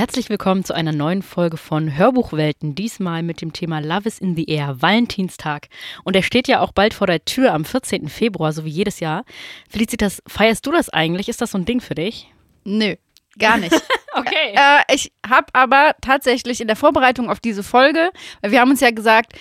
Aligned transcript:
Herzlich 0.00 0.30
willkommen 0.30 0.64
zu 0.64 0.72
einer 0.72 0.92
neuen 0.92 1.20
Folge 1.20 1.58
von 1.58 1.98
Hörbuchwelten, 1.98 2.74
diesmal 2.74 3.22
mit 3.22 3.42
dem 3.42 3.52
Thema 3.52 3.80
Love 3.80 4.08
is 4.08 4.18
in 4.18 4.34
the 4.34 4.46
Air, 4.46 4.80
Valentinstag. 4.80 5.68
Und 6.04 6.16
er 6.16 6.22
steht 6.22 6.48
ja 6.48 6.60
auch 6.60 6.72
bald 6.72 6.94
vor 6.94 7.06
der 7.06 7.22
Tür 7.26 7.52
am 7.52 7.66
14. 7.66 8.08
Februar, 8.08 8.54
so 8.54 8.64
wie 8.64 8.70
jedes 8.70 9.00
Jahr. 9.00 9.26
Felicitas, 9.68 10.22
feierst 10.26 10.66
du 10.66 10.72
das 10.72 10.88
eigentlich? 10.88 11.28
Ist 11.28 11.42
das 11.42 11.50
so 11.50 11.58
ein 11.58 11.66
Ding 11.66 11.82
für 11.82 11.94
dich? 11.94 12.32
Nö, 12.64 12.94
gar 13.38 13.58
nicht. 13.58 13.74
Okay. 14.12 14.54
Äh, 14.54 14.92
ich 14.92 15.12
habe 15.24 15.46
aber 15.52 15.94
tatsächlich 16.00 16.60
in 16.60 16.66
der 16.66 16.74
Vorbereitung 16.74 17.30
auf 17.30 17.38
diese 17.38 17.62
Folge, 17.62 18.10
weil 18.40 18.50
wir 18.50 18.60
haben 18.60 18.70
uns 18.70 18.80
ja 18.80 18.90
gesagt, 18.90 19.34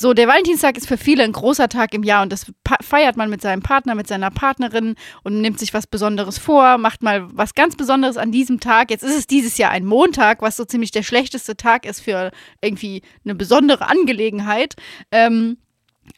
so, 0.00 0.14
der 0.14 0.26
Valentinstag 0.26 0.78
ist 0.78 0.88
für 0.88 0.96
viele 0.96 1.24
ein 1.24 1.32
großer 1.32 1.68
Tag 1.68 1.92
im 1.92 2.02
Jahr 2.02 2.22
und 2.22 2.32
das 2.32 2.46
feiert 2.82 3.18
man 3.18 3.28
mit 3.28 3.42
seinem 3.42 3.60
Partner, 3.60 3.94
mit 3.94 4.08
seiner 4.08 4.30
Partnerin 4.30 4.94
und 5.24 5.42
nimmt 5.42 5.58
sich 5.58 5.74
was 5.74 5.86
Besonderes 5.86 6.38
vor, 6.38 6.78
macht 6.78 7.02
mal 7.02 7.28
was 7.36 7.54
ganz 7.54 7.76
Besonderes 7.76 8.16
an 8.16 8.32
diesem 8.32 8.60
Tag. 8.60 8.90
Jetzt 8.90 9.02
ist 9.02 9.14
es 9.14 9.26
dieses 9.26 9.58
Jahr 9.58 9.72
ein 9.72 9.84
Montag, 9.84 10.40
was 10.40 10.56
so 10.56 10.64
ziemlich 10.64 10.90
der 10.90 11.02
schlechteste 11.02 11.54
Tag 11.54 11.84
ist 11.84 12.00
für 12.00 12.30
irgendwie 12.62 13.02
eine 13.26 13.34
besondere 13.34 13.90
Angelegenheit. 13.90 14.74
Ähm, 15.12 15.58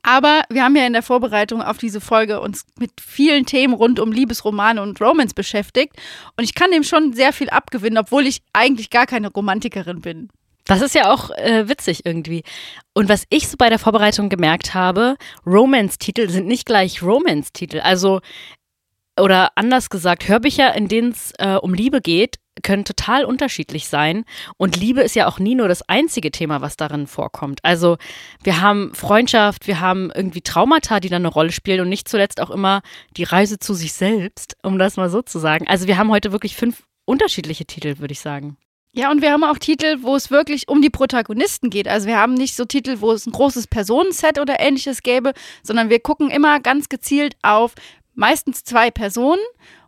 aber 0.03 0.43
wir 0.49 0.63
haben 0.63 0.77
ja 0.77 0.87
in 0.87 0.93
der 0.93 1.03
Vorbereitung 1.03 1.61
auf 1.61 1.79
diese 1.79 2.01
Folge 2.01 2.41
uns 2.41 2.65
mit 2.79 2.93
vielen 3.01 3.47
Themen 3.47 3.75
rund 3.75 3.99
um 3.99 4.13
Liebesromane 4.13 4.81
und 4.81 5.01
Romance 5.01 5.35
beschäftigt. 5.35 5.97
Und 6.37 6.45
ich 6.45 6.55
kann 6.55 6.71
dem 6.71 6.85
schon 6.85 7.15
sehr 7.15 7.33
viel 7.33 7.51
abgewinnen, 7.51 7.99
obwohl 7.99 8.29
ich 8.29 8.43
eigentlich 8.53 8.91
gar 8.91 9.07
keine 9.07 9.33
Romantikerin 9.33 10.03
bin. 10.03 10.29
Das 10.65 10.81
ist 10.81 10.95
ja 10.95 11.13
auch 11.13 11.31
äh, 11.31 11.69
witzig 11.69 12.05
irgendwie. 12.05 12.45
Und 12.95 13.09
was 13.09 13.25
ich 13.31 13.49
so 13.49 13.57
bei 13.57 13.69
der 13.69 13.79
Vorbereitung 13.79 14.29
gemerkt 14.29 14.75
habe, 14.75 15.17
Romance-Titel 15.47 16.29
sind 16.29 16.47
nicht 16.47 16.67
gleich 16.67 17.03
Romance-Titel. 17.03 17.81
Also, 17.81 18.21
oder 19.21 19.51
anders 19.57 19.91
gesagt, 19.91 20.29
Hörbücher, 20.29 20.75
in 20.75 20.89
denen 20.89 21.11
es 21.11 21.33
äh, 21.39 21.57
um 21.57 21.75
Liebe 21.75 22.01
geht, 22.01 22.37
können 22.63 22.85
total 22.85 23.25
unterschiedlich 23.25 23.89
sein. 23.89 24.25
Und 24.57 24.77
Liebe 24.77 25.01
ist 25.01 25.17
ja 25.17 25.27
auch 25.27 25.39
nie 25.39 25.55
nur 25.55 25.69
das 25.69 25.89
einzige 25.89 26.31
Thema, 26.31 26.61
was 26.61 26.77
darin 26.77 27.07
vorkommt. 27.07 27.61
Also 27.63 27.97
wir 28.43 28.61
haben 28.61 28.95
Freundschaft, 28.95 29.67
wir 29.67 29.81
haben 29.81 30.11
irgendwie 30.15 30.43
Traumata, 30.43 31.01
die 31.01 31.09
dann 31.09 31.23
eine 31.23 31.33
Rolle 31.33 31.53
spielen 31.53 31.81
und 31.81 31.89
nicht 31.89 32.09
zuletzt 32.09 32.41
auch 32.41 32.51
immer 32.51 32.83
die 33.17 33.25
Reise 33.25 33.59
zu 33.59 33.75
sich 33.75 33.95
selbst, 33.95 34.57
um 34.63 34.79
das 34.79 34.97
mal 34.97 35.09
so 35.09 35.23
zu 35.23 35.39
sagen. 35.39 35.67
Also 35.67 35.87
wir 35.87 35.97
haben 35.97 36.11
heute 36.11 36.33
wirklich 36.33 36.57
fünf 36.57 36.83
unterschiedliche 37.05 37.65
Titel, 37.65 37.99
würde 37.99 38.13
ich 38.13 38.21
sagen. 38.21 38.57
Ja, 38.95 39.11
und 39.11 39.23
wir 39.23 39.33
haben 39.33 39.43
auch 39.43 39.57
Titel, 39.57 39.99
wo 40.03 40.15
es 40.15 40.31
wirklich 40.31 40.69
um 40.69 40.83
die 40.83 40.91
Protagonisten 40.91 41.71
geht. 41.71 41.89
Also 41.89 42.07
wir 42.07 42.19
haben 42.19 42.35
nicht 42.35 42.55
so 42.55 42.67
Titel, 42.67 43.01
wo 43.01 43.13
es 43.13 43.27
ein 43.27 43.33
großes 43.33 43.67
Personenset 43.67 44.39
oder 44.39 44.61
ähnliches 44.61 45.03
gäbe, 45.03 45.33
sondern 45.63 45.89
wir 45.89 45.99
gucken 45.99 46.31
immer 46.31 46.61
ganz 46.61 46.91
gezielt 46.91 47.35
auf 47.43 47.75
meistens 48.15 48.65
zwei 48.65 48.91
Personen. 48.91 49.41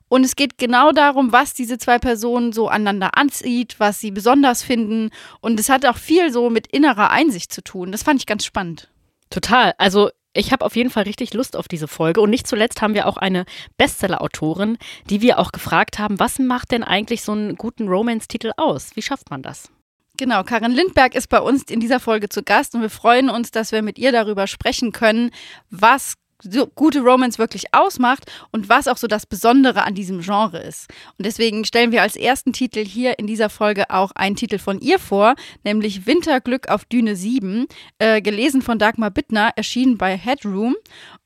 Und 0.08 0.24
es 0.24 0.36
geht 0.36 0.56
genau 0.56 0.92
darum, 0.92 1.32
was 1.32 1.52
diese 1.52 1.76
zwei 1.76 1.98
Personen 1.98 2.52
so 2.52 2.68
aneinander 2.68 3.18
anzieht, 3.18 3.76
was 3.78 4.00
sie 4.00 4.10
besonders 4.10 4.62
finden. 4.62 5.10
Und 5.40 5.60
es 5.60 5.68
hat 5.68 5.84
auch 5.84 5.98
viel 5.98 6.32
so 6.32 6.48
mit 6.48 6.66
innerer 6.68 7.10
Einsicht 7.10 7.52
zu 7.52 7.62
tun. 7.62 7.92
Das 7.92 8.02
fand 8.02 8.20
ich 8.20 8.26
ganz 8.26 8.44
spannend. 8.46 8.88
Total. 9.28 9.74
Also 9.76 10.10
ich 10.34 10.52
habe 10.52 10.64
auf 10.64 10.76
jeden 10.76 10.90
Fall 10.90 11.04
richtig 11.04 11.32
Lust 11.32 11.56
auf 11.56 11.68
diese 11.68 11.88
Folge. 11.88 12.20
Und 12.20 12.30
nicht 12.30 12.46
zuletzt 12.46 12.82
haben 12.82 12.94
wir 12.94 13.06
auch 13.06 13.16
eine 13.16 13.44
Bestseller-Autorin, 13.78 14.78
die 15.08 15.22
wir 15.22 15.38
auch 15.38 15.52
gefragt 15.52 15.98
haben, 15.98 16.18
was 16.18 16.38
macht 16.38 16.72
denn 16.72 16.84
eigentlich 16.84 17.22
so 17.22 17.32
einen 17.32 17.56
guten 17.56 17.88
Romance-Titel 17.88 18.50
aus? 18.56 18.90
Wie 18.94 19.02
schafft 19.02 19.30
man 19.30 19.42
das? 19.42 19.70
Genau, 20.16 20.44
Karin 20.44 20.72
Lindberg 20.72 21.14
ist 21.14 21.28
bei 21.28 21.40
uns 21.40 21.64
in 21.64 21.80
dieser 21.80 21.98
Folge 21.98 22.28
zu 22.28 22.44
Gast 22.44 22.74
und 22.74 22.82
wir 22.82 22.90
freuen 22.90 23.30
uns, 23.30 23.50
dass 23.50 23.72
wir 23.72 23.82
mit 23.82 23.98
ihr 23.98 24.12
darüber 24.12 24.46
sprechen 24.46 24.92
können, 24.92 25.30
was 25.70 26.14
so 26.50 26.66
gute 26.66 27.00
Romance 27.00 27.38
wirklich 27.38 27.72
ausmacht 27.72 28.30
und 28.50 28.68
was 28.68 28.88
auch 28.88 28.96
so 28.96 29.06
das 29.06 29.26
Besondere 29.26 29.84
an 29.84 29.94
diesem 29.94 30.20
Genre 30.20 30.58
ist. 30.58 30.88
Und 31.18 31.26
deswegen 31.26 31.64
stellen 31.64 31.92
wir 31.92 32.02
als 32.02 32.16
ersten 32.16 32.52
Titel 32.52 32.84
hier 32.84 33.18
in 33.18 33.26
dieser 33.26 33.50
Folge 33.50 33.90
auch 33.90 34.12
einen 34.12 34.36
Titel 34.36 34.58
von 34.58 34.80
ihr 34.80 34.98
vor, 34.98 35.34
nämlich 35.64 36.06
Winterglück 36.06 36.68
auf 36.68 36.84
Düne 36.84 37.16
7, 37.16 37.66
äh, 37.98 38.20
gelesen 38.20 38.62
von 38.62 38.78
Dagmar 38.78 39.10
Bittner, 39.10 39.52
erschienen 39.56 39.98
bei 39.98 40.16
Headroom. 40.16 40.76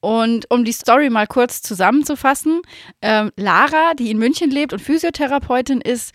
Und 0.00 0.50
um 0.50 0.64
die 0.64 0.72
Story 0.72 1.10
mal 1.10 1.26
kurz 1.26 1.62
zusammenzufassen, 1.62 2.62
äh, 3.00 3.30
Lara, 3.36 3.94
die 3.98 4.10
in 4.10 4.18
München 4.18 4.50
lebt 4.50 4.72
und 4.72 4.80
Physiotherapeutin 4.80 5.80
ist, 5.80 6.14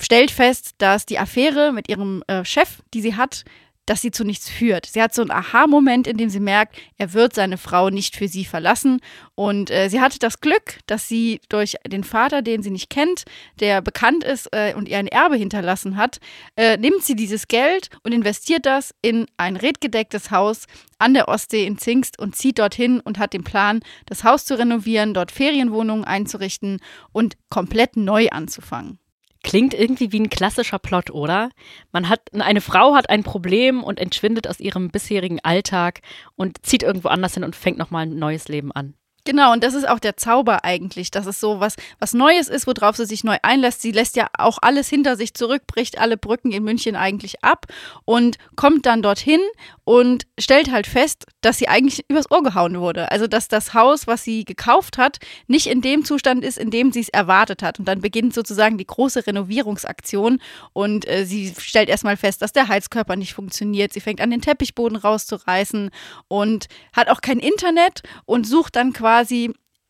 stellt 0.00 0.30
fest, 0.30 0.74
dass 0.78 1.06
die 1.06 1.18
Affäre 1.18 1.72
mit 1.72 1.88
ihrem 1.88 2.22
äh, 2.26 2.44
Chef, 2.44 2.82
die 2.94 3.02
sie 3.02 3.16
hat, 3.16 3.44
dass 3.90 4.02
sie 4.02 4.12
zu 4.12 4.22
nichts 4.22 4.48
führt. 4.48 4.86
Sie 4.86 5.02
hat 5.02 5.12
so 5.12 5.20
einen 5.20 5.32
Aha-Moment, 5.32 6.06
in 6.06 6.16
dem 6.16 6.30
sie 6.30 6.38
merkt, 6.38 6.76
er 6.96 7.12
wird 7.12 7.34
seine 7.34 7.58
Frau 7.58 7.90
nicht 7.90 8.14
für 8.14 8.28
sie 8.28 8.44
verlassen. 8.44 9.00
Und 9.34 9.68
äh, 9.68 9.88
sie 9.88 10.00
hatte 10.00 10.20
das 10.20 10.40
Glück, 10.40 10.78
dass 10.86 11.08
sie 11.08 11.40
durch 11.48 11.74
den 11.84 12.04
Vater, 12.04 12.40
den 12.40 12.62
sie 12.62 12.70
nicht 12.70 12.88
kennt, 12.88 13.24
der 13.58 13.82
bekannt 13.82 14.22
ist 14.22 14.46
äh, 14.52 14.74
und 14.74 14.88
ihr 14.88 14.96
ein 14.96 15.08
Erbe 15.08 15.34
hinterlassen 15.34 15.96
hat, 15.96 16.20
äh, 16.54 16.76
nimmt 16.76 17.02
sie 17.02 17.16
dieses 17.16 17.48
Geld 17.48 17.88
und 18.04 18.12
investiert 18.12 18.64
das 18.64 18.94
in 19.02 19.26
ein 19.38 19.56
redgedecktes 19.56 20.30
Haus 20.30 20.66
an 21.00 21.12
der 21.12 21.26
Ostsee 21.26 21.66
in 21.66 21.76
Zingst 21.76 22.16
und 22.16 22.36
zieht 22.36 22.60
dorthin 22.60 23.00
und 23.00 23.18
hat 23.18 23.32
den 23.32 23.42
Plan, 23.42 23.80
das 24.06 24.22
Haus 24.22 24.44
zu 24.44 24.56
renovieren, 24.56 25.14
dort 25.14 25.32
Ferienwohnungen 25.32 26.04
einzurichten 26.04 26.78
und 27.10 27.34
komplett 27.48 27.96
neu 27.96 28.28
anzufangen. 28.28 28.99
Klingt 29.42 29.72
irgendwie 29.72 30.12
wie 30.12 30.20
ein 30.20 30.30
klassischer 30.30 30.78
Plot, 30.78 31.10
oder? 31.10 31.50
Man 31.92 32.08
hat, 32.08 32.20
eine 32.32 32.60
Frau 32.60 32.94
hat 32.94 33.08
ein 33.08 33.22
Problem 33.22 33.82
und 33.82 33.98
entschwindet 33.98 34.46
aus 34.46 34.60
ihrem 34.60 34.90
bisherigen 34.90 35.40
Alltag 35.42 36.02
und 36.36 36.64
zieht 36.64 36.82
irgendwo 36.82 37.08
anders 37.08 37.34
hin 37.34 37.44
und 37.44 37.56
fängt 37.56 37.78
nochmal 37.78 38.06
ein 38.06 38.18
neues 38.18 38.48
Leben 38.48 38.70
an. 38.72 38.94
Genau, 39.24 39.52
und 39.52 39.62
das 39.62 39.74
ist 39.74 39.86
auch 39.86 39.98
der 39.98 40.16
Zauber 40.16 40.64
eigentlich, 40.64 41.10
dass 41.10 41.26
es 41.26 41.40
so 41.40 41.60
was, 41.60 41.76
was 41.98 42.14
Neues 42.14 42.48
ist, 42.48 42.66
worauf 42.66 42.96
sie 42.96 43.04
sich 43.04 43.22
neu 43.22 43.36
einlässt. 43.42 43.82
Sie 43.82 43.92
lässt 43.92 44.16
ja 44.16 44.28
auch 44.38 44.58
alles 44.62 44.88
hinter 44.88 45.16
sich 45.16 45.34
zurück, 45.34 45.66
bricht 45.66 45.98
alle 45.98 46.16
Brücken 46.16 46.52
in 46.52 46.64
München 46.64 46.96
eigentlich 46.96 47.44
ab 47.44 47.66
und 48.06 48.38
kommt 48.56 48.86
dann 48.86 49.02
dorthin 49.02 49.40
und 49.84 50.26
stellt 50.38 50.70
halt 50.70 50.86
fest, 50.86 51.26
dass 51.42 51.58
sie 51.58 51.68
eigentlich 51.68 52.04
übers 52.08 52.30
Ohr 52.30 52.42
gehauen 52.42 52.80
wurde. 52.80 53.10
Also, 53.10 53.26
dass 53.26 53.48
das 53.48 53.74
Haus, 53.74 54.06
was 54.06 54.24
sie 54.24 54.44
gekauft 54.44 54.96
hat, 54.96 55.18
nicht 55.48 55.66
in 55.66 55.82
dem 55.82 56.04
Zustand 56.04 56.42
ist, 56.42 56.56
in 56.56 56.70
dem 56.70 56.90
sie 56.90 57.00
es 57.00 57.08
erwartet 57.10 57.62
hat. 57.62 57.78
Und 57.78 57.86
dann 57.86 58.00
beginnt 58.00 58.32
sozusagen 58.32 58.78
die 58.78 58.86
große 58.86 59.26
Renovierungsaktion 59.26 60.40
und 60.72 61.06
äh, 61.06 61.26
sie 61.26 61.52
stellt 61.58 61.90
erstmal 61.90 62.16
fest, 62.16 62.40
dass 62.40 62.52
der 62.52 62.68
Heizkörper 62.68 63.16
nicht 63.16 63.34
funktioniert. 63.34 63.92
Sie 63.92 64.00
fängt 64.00 64.20
an, 64.20 64.30
den 64.30 64.40
Teppichboden 64.40 64.96
rauszureißen 64.96 65.90
und 66.28 66.68
hat 66.94 67.08
auch 67.08 67.20
kein 67.20 67.38
Internet 67.38 68.02
und 68.24 68.46
sucht 68.46 68.76
dann 68.76 68.92
quasi 68.92 69.09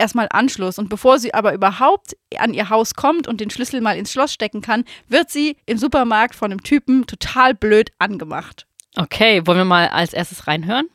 erstmal 0.01 0.29
Anschluss. 0.31 0.79
Und 0.79 0.89
bevor 0.89 1.19
sie 1.19 1.33
aber 1.35 1.55
überhaupt 1.55 2.17
an 2.39 2.55
ihr 2.55 2.71
Haus 2.71 2.95
kommt 2.95 3.29
und 3.29 3.41
den 3.41 3.51
Schlüssel 3.51 3.81
mal 3.81 3.97
ins 3.97 4.11
Schloss 4.11 4.33
stecken 4.33 4.63
kann, 4.63 4.85
wird 5.07 5.31
sie 5.31 5.57
im 5.67 5.79
Supermarkt 5.79 6.35
von 6.35 6.51
einem 6.51 6.63
Typen 6.63 7.07
total 7.07 7.55
blöd 7.55 7.93
angemacht. 7.99 8.67
Okay, 8.97 9.47
wollen 9.47 9.59
wir 9.59 9.65
mal 9.65 9.89
als 9.89 10.13
erstes 10.13 10.47
reinhören? 10.47 10.89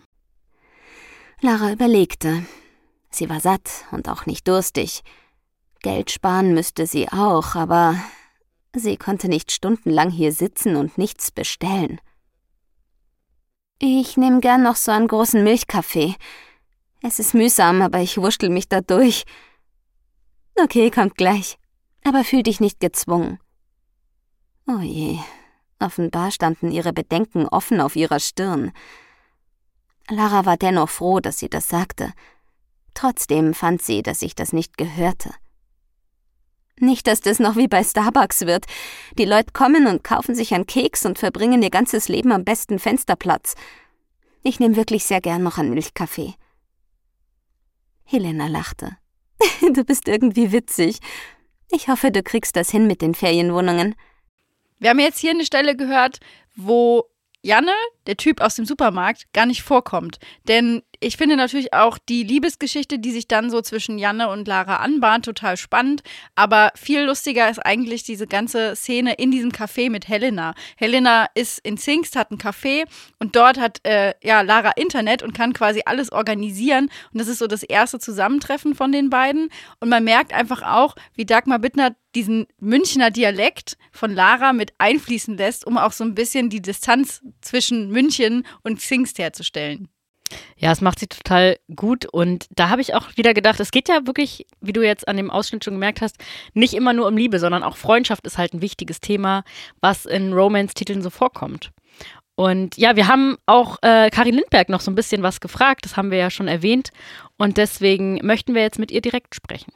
Lara 1.40 1.72
überlegte. 1.72 2.46
Sie 3.10 3.30
war 3.30 3.40
satt 3.40 3.86
und 3.92 4.10
auch 4.10 4.26
nicht 4.26 4.48
durstig. 4.48 5.04
Geld 5.82 6.12
sparen 6.12 6.54
müsste 6.54 6.88
sie 6.88 7.08
auch, 7.10 7.56
aber 7.56 7.96
sie 8.74 8.98
konnte 8.98 9.30
nicht 9.30 9.52
stundenlang 9.52 10.10
hier 10.10 10.34
sitzen 10.34 10.76
und 10.76 10.98
nichts 10.98 11.32
bestellen. 11.32 12.02
Ich 13.80 14.18
nehme 14.18 14.40
gern 14.40 14.64
noch 14.64 14.76
so 14.76 14.92
einen 14.92 15.08
großen 15.08 15.44
Milchkaffee. 15.44 16.16
Es 17.06 17.20
ist 17.20 17.36
mühsam, 17.36 17.84
aber 17.84 18.00
ich 18.00 18.18
wurschtel 18.18 18.50
mich 18.50 18.68
da 18.68 18.82
durch. 18.82 19.26
Okay, 20.56 20.90
kommt 20.90 21.16
gleich. 21.16 21.58
Aber 22.04 22.24
fühl 22.24 22.42
dich 22.42 22.60
nicht 22.60 22.80
gezwungen. 22.80 23.40
Oh 24.68 24.80
je, 24.80 25.20
Offenbar 25.80 26.32
standen 26.32 26.72
ihre 26.72 26.94
Bedenken 26.94 27.48
offen 27.48 27.82
auf 27.82 27.96
ihrer 27.96 28.20
Stirn. 28.20 28.72
Lara 30.10 30.46
war 30.46 30.58
dennoch 30.58 30.90
froh, 30.90 31.20
dass 31.20 31.40
sie 31.40 31.50
das 31.50 31.68
sagte. 31.68 32.14
Trotzdem 32.94 33.54
fand 33.54 33.82
sie, 33.82 34.02
dass 34.02 34.22
sich 34.22 34.36
das 34.36 34.54
nicht 34.54 34.78
gehörte. 34.78 35.32
Nicht, 36.80 37.08
dass 37.08 37.22
das 37.22 37.40
noch 37.40 37.56
wie 37.56 37.68
bei 37.68 37.84
Starbucks 37.84 38.42
wird. 38.42 38.66
Die 39.18 39.26
Leute 39.26 39.54
kommen 39.54 39.88
und 39.88 40.04
kaufen 40.04 40.36
sich 40.36 40.54
einen 40.54 40.66
Keks 40.66 41.06
und 41.06 41.20
verbringen 41.20 41.62
ihr 41.62 41.70
ganzes 41.70 42.08
Leben 42.08 42.32
am 42.32 42.44
besten 42.44 42.80
Fensterplatz. 42.80 43.56
Ich 44.44 44.60
nehme 44.60 44.76
wirklich 44.76 45.06
sehr 45.06 45.22
gern 45.22 45.44
noch 45.44 45.58
einen 45.58 45.74
Milchkaffee. 45.74 46.36
Helena 48.06 48.48
lachte. 48.48 48.98
du 49.74 49.84
bist 49.84 50.08
irgendwie 50.08 50.52
witzig. 50.52 51.00
Ich 51.72 51.88
hoffe, 51.88 52.12
du 52.12 52.24
kriegst 52.24 52.56
das 52.56 52.70
hin 52.70 52.88
mit 52.88 53.02
den 53.02 53.16
Ferienwohnungen. 53.16 53.96
Wir 54.80 54.92
haben 54.92 55.00
jetzt 55.00 55.20
hier 55.20 55.32
eine 55.32 55.46
Stelle 55.46 55.76
gehört, 55.76 56.20
wo 56.56 57.06
Janne, 57.42 57.74
der 58.08 58.18
Typ 58.18 58.42
aus 58.42 58.56
dem 58.56 58.66
Supermarkt, 58.66 59.32
gar 59.34 59.46
nicht 59.46 59.62
vorkommt. 59.62 60.20
Denn 60.48 60.82
ich 61.00 61.18
finde 61.18 61.36
natürlich 61.36 61.74
auch 61.74 61.98
die 61.98 62.24
Liebesgeschichte, 62.24 63.00
die 63.00 63.12
sich 63.12 63.28
dann 63.28 63.50
so 63.50 63.62
zwischen 63.62 63.98
Janne 63.98 64.30
und 64.30 64.48
Lara 64.48 64.78
anbahnt, 64.78 65.26
total 65.26 65.58
spannend. 65.58 66.04
Aber 66.36 66.72
viel 66.76 67.04
lustiger 67.04 67.50
ist 67.50 67.60
eigentlich 67.60 68.04
diese 68.04 68.28
ganze 68.28 68.76
Szene 68.76 69.14
in 69.14 69.32
diesem 69.32 69.52
Café 69.52 69.90
mit 69.90 70.08
Helena. 70.08 70.54
Helena 70.78 71.28
ist 71.36 71.60
in 71.60 71.78
Zingst, 71.78 72.16
hat 72.16 72.32
ein 72.32 72.38
Café 72.38 72.86
und 73.20 73.36
dort 73.36 73.60
hat 73.60 73.80
äh, 73.84 74.14
ja 74.24 74.42
Lara 74.42 74.72
Internet 74.76 75.24
und 75.24 75.34
kann 75.34 75.54
quasi 75.54 75.82
alles 75.86 76.12
organisieren. 76.12 76.90
Und 77.12 77.20
das 77.20 77.28
ist 77.28 77.40
so 77.40 77.48
das 77.48 77.64
erste 77.64 78.00
Zusammentreffen 78.00 78.76
von 78.76 78.92
den 78.92 79.10
beiden. 79.10 79.50
Und 79.80 79.90
man 79.90 80.04
merkt 80.04 80.34
einfach 80.34 80.62
auch, 80.62 80.96
wie 81.14 81.26
Dagmar 81.26 81.60
Bittner 81.60 81.96
diesen 82.16 82.48
Münchner 82.60 83.12
Dialekt 83.12 83.78
von 83.92 84.14
Lara 84.14 84.54
mit 84.54 84.74
einfließen 84.78 85.38
lässt, 85.38 85.68
um 85.68 85.78
auch 85.78 85.92
so 85.92 86.04
ein 86.04 86.16
bisschen 86.16 86.50
die 86.50 86.62
Distanz 86.62 87.22
zwischen 87.42 87.90
München 87.96 88.46
und 88.62 88.82
Zingst 88.82 89.18
herzustellen. 89.18 89.88
Ja, 90.58 90.72
es 90.72 90.82
macht 90.82 91.00
sie 91.00 91.08
total 91.08 91.58
gut 91.76 92.06
und 92.06 92.48
da 92.50 92.70
habe 92.70 92.82
ich 92.82 92.94
auch 92.94 93.16
wieder 93.16 93.34
gedacht, 93.34 93.60
es 93.60 93.72
geht 93.72 93.88
ja 93.88 94.06
wirklich, 94.06 94.46
wie 94.60 94.74
du 94.74 94.82
jetzt 94.82 95.08
an 95.08 95.18
dem 95.18 95.32
Ausschnitt 95.32 95.64
schon 95.64 95.76
gemerkt 95.76 96.02
hast, 96.02 96.18
nicht 96.54 96.74
immer 96.74 96.94
nur 96.94 97.08
um 97.08 97.16
Liebe, 97.16 97.40
sondern 97.40 97.64
auch 97.64 97.78
Freundschaft 97.78 98.26
ist 98.26 98.38
halt 98.38 98.54
ein 98.54 98.62
wichtiges 98.62 99.00
Thema, 99.00 99.44
was 99.82 100.06
in 100.06 100.34
Romance-Titeln 100.34 101.02
so 101.02 101.10
vorkommt. 101.10 101.72
Und 102.36 102.76
ja, 102.78 102.98
wir 102.98 103.08
haben 103.08 103.38
auch 103.46 103.78
äh, 103.82 104.10
Karin 104.10 104.36
Lindberg 104.36 104.68
noch 104.68 104.82
so 104.82 104.92
ein 104.92 104.96
bisschen 104.96 105.24
was 105.24 105.40
gefragt, 105.40 105.86
das 105.86 105.96
haben 105.96 106.12
wir 106.12 106.18
ja 106.18 106.30
schon 106.30 106.50
erwähnt 106.50 106.90
und 107.38 107.56
deswegen 107.56 108.20
möchten 108.26 108.56
wir 108.56 108.62
jetzt 108.62 108.80
mit 108.80 108.92
ihr 108.92 109.02
direkt 109.02 109.36
sprechen. 109.36 109.72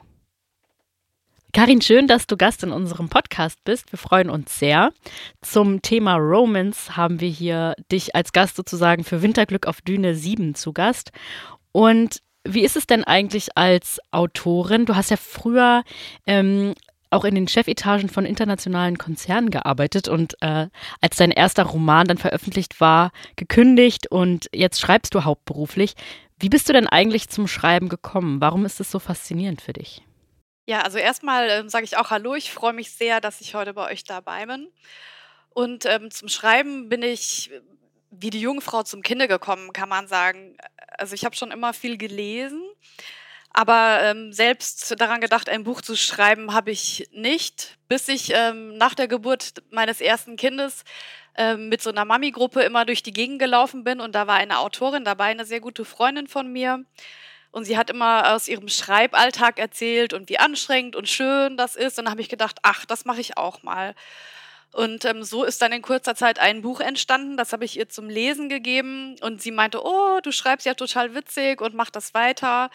Karin, 1.52 1.80
schön, 1.80 2.06
dass 2.06 2.28
du 2.28 2.36
Gast 2.36 2.62
in 2.62 2.70
unserem 2.70 3.08
Podcast 3.08 3.64
bist. 3.64 3.90
Wir 3.92 3.98
freuen 3.98 4.30
uns 4.30 4.56
sehr. 4.56 4.92
Zum 5.40 5.82
Thema 5.82 6.14
Romance 6.14 6.96
haben 6.96 7.20
wir 7.20 7.28
hier 7.28 7.74
dich 7.90 8.14
als 8.14 8.32
Gast 8.32 8.54
sozusagen 8.54 9.02
für 9.02 9.20
Winterglück 9.20 9.66
auf 9.66 9.80
Düne 9.80 10.14
7 10.14 10.54
zu 10.54 10.72
Gast. 10.72 11.10
Und 11.72 12.22
wie 12.44 12.60
ist 12.60 12.76
es 12.76 12.86
denn 12.86 13.02
eigentlich 13.02 13.56
als 13.56 13.98
Autorin? 14.12 14.86
Du 14.86 14.94
hast 14.94 15.10
ja 15.10 15.16
früher 15.16 15.82
ähm, 16.24 16.74
auch 17.10 17.24
in 17.24 17.34
den 17.34 17.48
Chefetagen 17.48 18.08
von 18.08 18.24
internationalen 18.24 18.96
Konzernen 18.96 19.50
gearbeitet 19.50 20.06
und 20.06 20.36
äh, 20.42 20.68
als 21.00 21.16
dein 21.16 21.32
erster 21.32 21.64
Roman 21.64 22.06
dann 22.06 22.18
veröffentlicht 22.18 22.80
war, 22.80 23.10
gekündigt 23.34 24.06
und 24.08 24.48
jetzt 24.54 24.80
schreibst 24.80 25.16
du 25.16 25.24
hauptberuflich. 25.24 25.94
Wie 26.38 26.48
bist 26.48 26.68
du 26.68 26.72
denn 26.72 26.86
eigentlich 26.86 27.28
zum 27.28 27.48
Schreiben 27.48 27.88
gekommen? 27.88 28.40
Warum 28.40 28.64
ist 28.64 28.78
es 28.78 28.90
so 28.92 29.00
faszinierend 29.00 29.60
für 29.60 29.72
dich? 29.72 30.02
Ja, 30.70 30.82
also 30.82 30.98
erstmal 30.98 31.50
ähm, 31.50 31.68
sage 31.68 31.84
ich 31.84 31.96
auch 31.96 32.10
Hallo. 32.10 32.36
Ich 32.36 32.52
freue 32.52 32.72
mich 32.72 32.92
sehr, 32.92 33.20
dass 33.20 33.40
ich 33.40 33.56
heute 33.56 33.74
bei 33.74 33.90
euch 33.90 34.04
dabei 34.04 34.46
bin. 34.46 34.68
Und 35.48 35.84
ähm, 35.84 36.12
zum 36.12 36.28
Schreiben 36.28 36.88
bin 36.88 37.02
ich 37.02 37.50
wie 38.12 38.30
die 38.30 38.40
Jungfrau 38.40 38.84
zum 38.84 39.02
Kinde 39.02 39.26
gekommen, 39.26 39.72
kann 39.72 39.88
man 39.88 40.06
sagen. 40.06 40.56
Also 40.96 41.16
ich 41.16 41.24
habe 41.24 41.34
schon 41.34 41.50
immer 41.50 41.72
viel 41.72 41.96
gelesen, 41.96 42.62
aber 43.52 43.98
ähm, 44.04 44.32
selbst 44.32 44.94
daran 45.00 45.20
gedacht, 45.20 45.48
ein 45.48 45.64
Buch 45.64 45.80
zu 45.80 45.96
schreiben, 45.96 46.54
habe 46.54 46.70
ich 46.70 47.08
nicht, 47.10 47.76
bis 47.88 48.06
ich 48.06 48.30
ähm, 48.32 48.76
nach 48.76 48.94
der 48.94 49.08
Geburt 49.08 49.64
meines 49.70 50.00
ersten 50.00 50.36
Kindes 50.36 50.84
ähm, 51.36 51.68
mit 51.68 51.82
so 51.82 51.90
einer 51.90 52.04
Mami-Gruppe 52.04 52.62
immer 52.62 52.84
durch 52.84 53.02
die 53.02 53.12
Gegend 53.12 53.40
gelaufen 53.40 53.82
bin 53.82 54.00
und 54.00 54.14
da 54.14 54.28
war 54.28 54.36
eine 54.36 54.60
Autorin 54.60 55.04
dabei, 55.04 55.24
eine 55.24 55.44
sehr 55.44 55.60
gute 55.60 55.84
Freundin 55.84 56.28
von 56.28 56.52
mir. 56.52 56.84
Und 57.50 57.64
sie 57.64 57.76
hat 57.76 57.90
immer 57.90 58.32
aus 58.34 58.48
ihrem 58.48 58.68
Schreiballtag 58.68 59.58
erzählt 59.58 60.12
und 60.12 60.28
wie 60.28 60.38
anstrengend 60.38 60.94
und 60.94 61.08
schön 61.08 61.56
das 61.56 61.76
ist. 61.76 61.98
Und 61.98 62.04
dann 62.04 62.12
habe 62.12 62.20
ich 62.20 62.28
gedacht, 62.28 62.58
ach, 62.62 62.84
das 62.86 63.04
mache 63.04 63.20
ich 63.20 63.36
auch 63.36 63.62
mal. 63.62 63.94
Und 64.72 65.04
ähm, 65.04 65.24
so 65.24 65.42
ist 65.42 65.60
dann 65.60 65.72
in 65.72 65.82
kurzer 65.82 66.14
Zeit 66.14 66.38
ein 66.38 66.62
Buch 66.62 66.80
entstanden. 66.80 67.36
Das 67.36 67.52
habe 67.52 67.64
ich 67.64 67.76
ihr 67.76 67.88
zum 67.88 68.08
Lesen 68.08 68.48
gegeben. 68.48 69.16
Und 69.20 69.42
sie 69.42 69.50
meinte, 69.50 69.84
oh, 69.84 70.20
du 70.22 70.30
schreibst 70.30 70.64
ja 70.64 70.74
total 70.74 71.14
witzig 71.14 71.60
und 71.60 71.74
mach 71.74 71.90
das 71.90 72.14
weiter. 72.14 72.70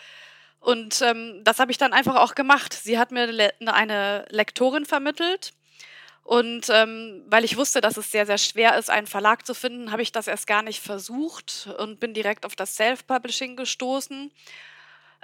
Und 0.59 1.01
ähm, 1.01 1.41
das 1.43 1.59
habe 1.59 1.71
ich 1.71 1.77
dann 1.77 1.93
einfach 1.93 2.15
auch 2.17 2.35
gemacht. 2.35 2.73
Sie 2.73 2.99
hat 2.99 3.11
mir 3.11 3.27
le 3.27 3.53
eine 3.65 4.25
Lektorin 4.29 4.85
vermittelt 4.85 5.53
und 6.25 6.71
ähm, 6.71 7.23
weil 7.27 7.43
ich 7.43 7.55
wusste, 7.55 7.81
dass 7.81 7.97
es 7.97 8.11
sehr, 8.11 8.25
sehr 8.25 8.39
schwer 8.39 8.79
ist, 8.79 8.89
einen 8.89 9.05
Verlag 9.05 9.45
zu 9.45 9.53
finden, 9.53 9.91
habe 9.91 10.01
ich 10.01 10.11
das 10.11 10.27
erst 10.27 10.47
gar 10.47 10.63
nicht 10.63 10.81
versucht 10.81 11.69
und 11.77 11.99
bin 11.99 12.15
direkt 12.15 12.47
auf 12.47 12.55
das 12.55 12.75
Self-Publishing 12.75 13.55
gestoßen. 13.55 14.31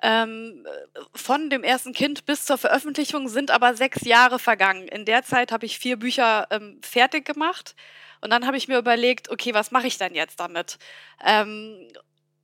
Ähm, 0.04 0.68
von 1.16 1.50
dem 1.50 1.64
ersten 1.64 1.94
Kind 1.94 2.28
bis 2.28 2.46
zur 2.46 2.60
Veröffentlichung 2.60 3.30
sind 3.30 3.50
aber 3.50 3.74
sechs 3.74 4.06
Jahre 4.06 4.38
vergangen. 4.38 4.88
In 4.88 5.06
der 5.06 5.24
Zeit 5.24 5.52
habe 5.52 5.66
ich 5.66 5.80
vier 5.80 5.98
Bücher 5.98 6.46
ähm, 6.52 6.80
fertig 6.84 7.26
gemacht. 7.26 7.76
Und 8.22 8.30
dann 8.30 8.46
habe 8.46 8.58
ich 8.58 8.68
mir 8.68 8.78
überlegt, 8.78 9.32
okay, 9.32 9.56
was 9.56 9.72
mache 9.72 9.88
ich 9.88 9.98
denn 9.98 10.14
jetzt 10.14 10.40
damit? 10.40 10.78
Ähm, 11.26 11.88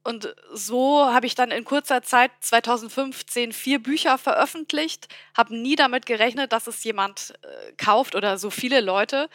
und 0.08 0.34
so 0.54 1.06
habe 1.06 1.26
ich 1.26 1.36
dann 1.36 1.52
in 1.52 1.66
kurzer 1.66 2.02
Zeit 2.02 2.32
2015 2.40 3.52
vier 3.52 3.84
Bücher 3.84 4.18
veröffentlicht, 4.18 5.10
habe 5.36 5.54
nie 5.54 5.76
damit 5.76 6.06
gerechnet, 6.06 6.54
dass 6.54 6.68
es 6.68 6.82
jemand 6.86 7.34
äh, 7.42 7.74
kauft 7.74 8.16
oder 8.16 8.38
so 8.38 8.50
viele 8.50 8.80
Leute. 8.80 9.28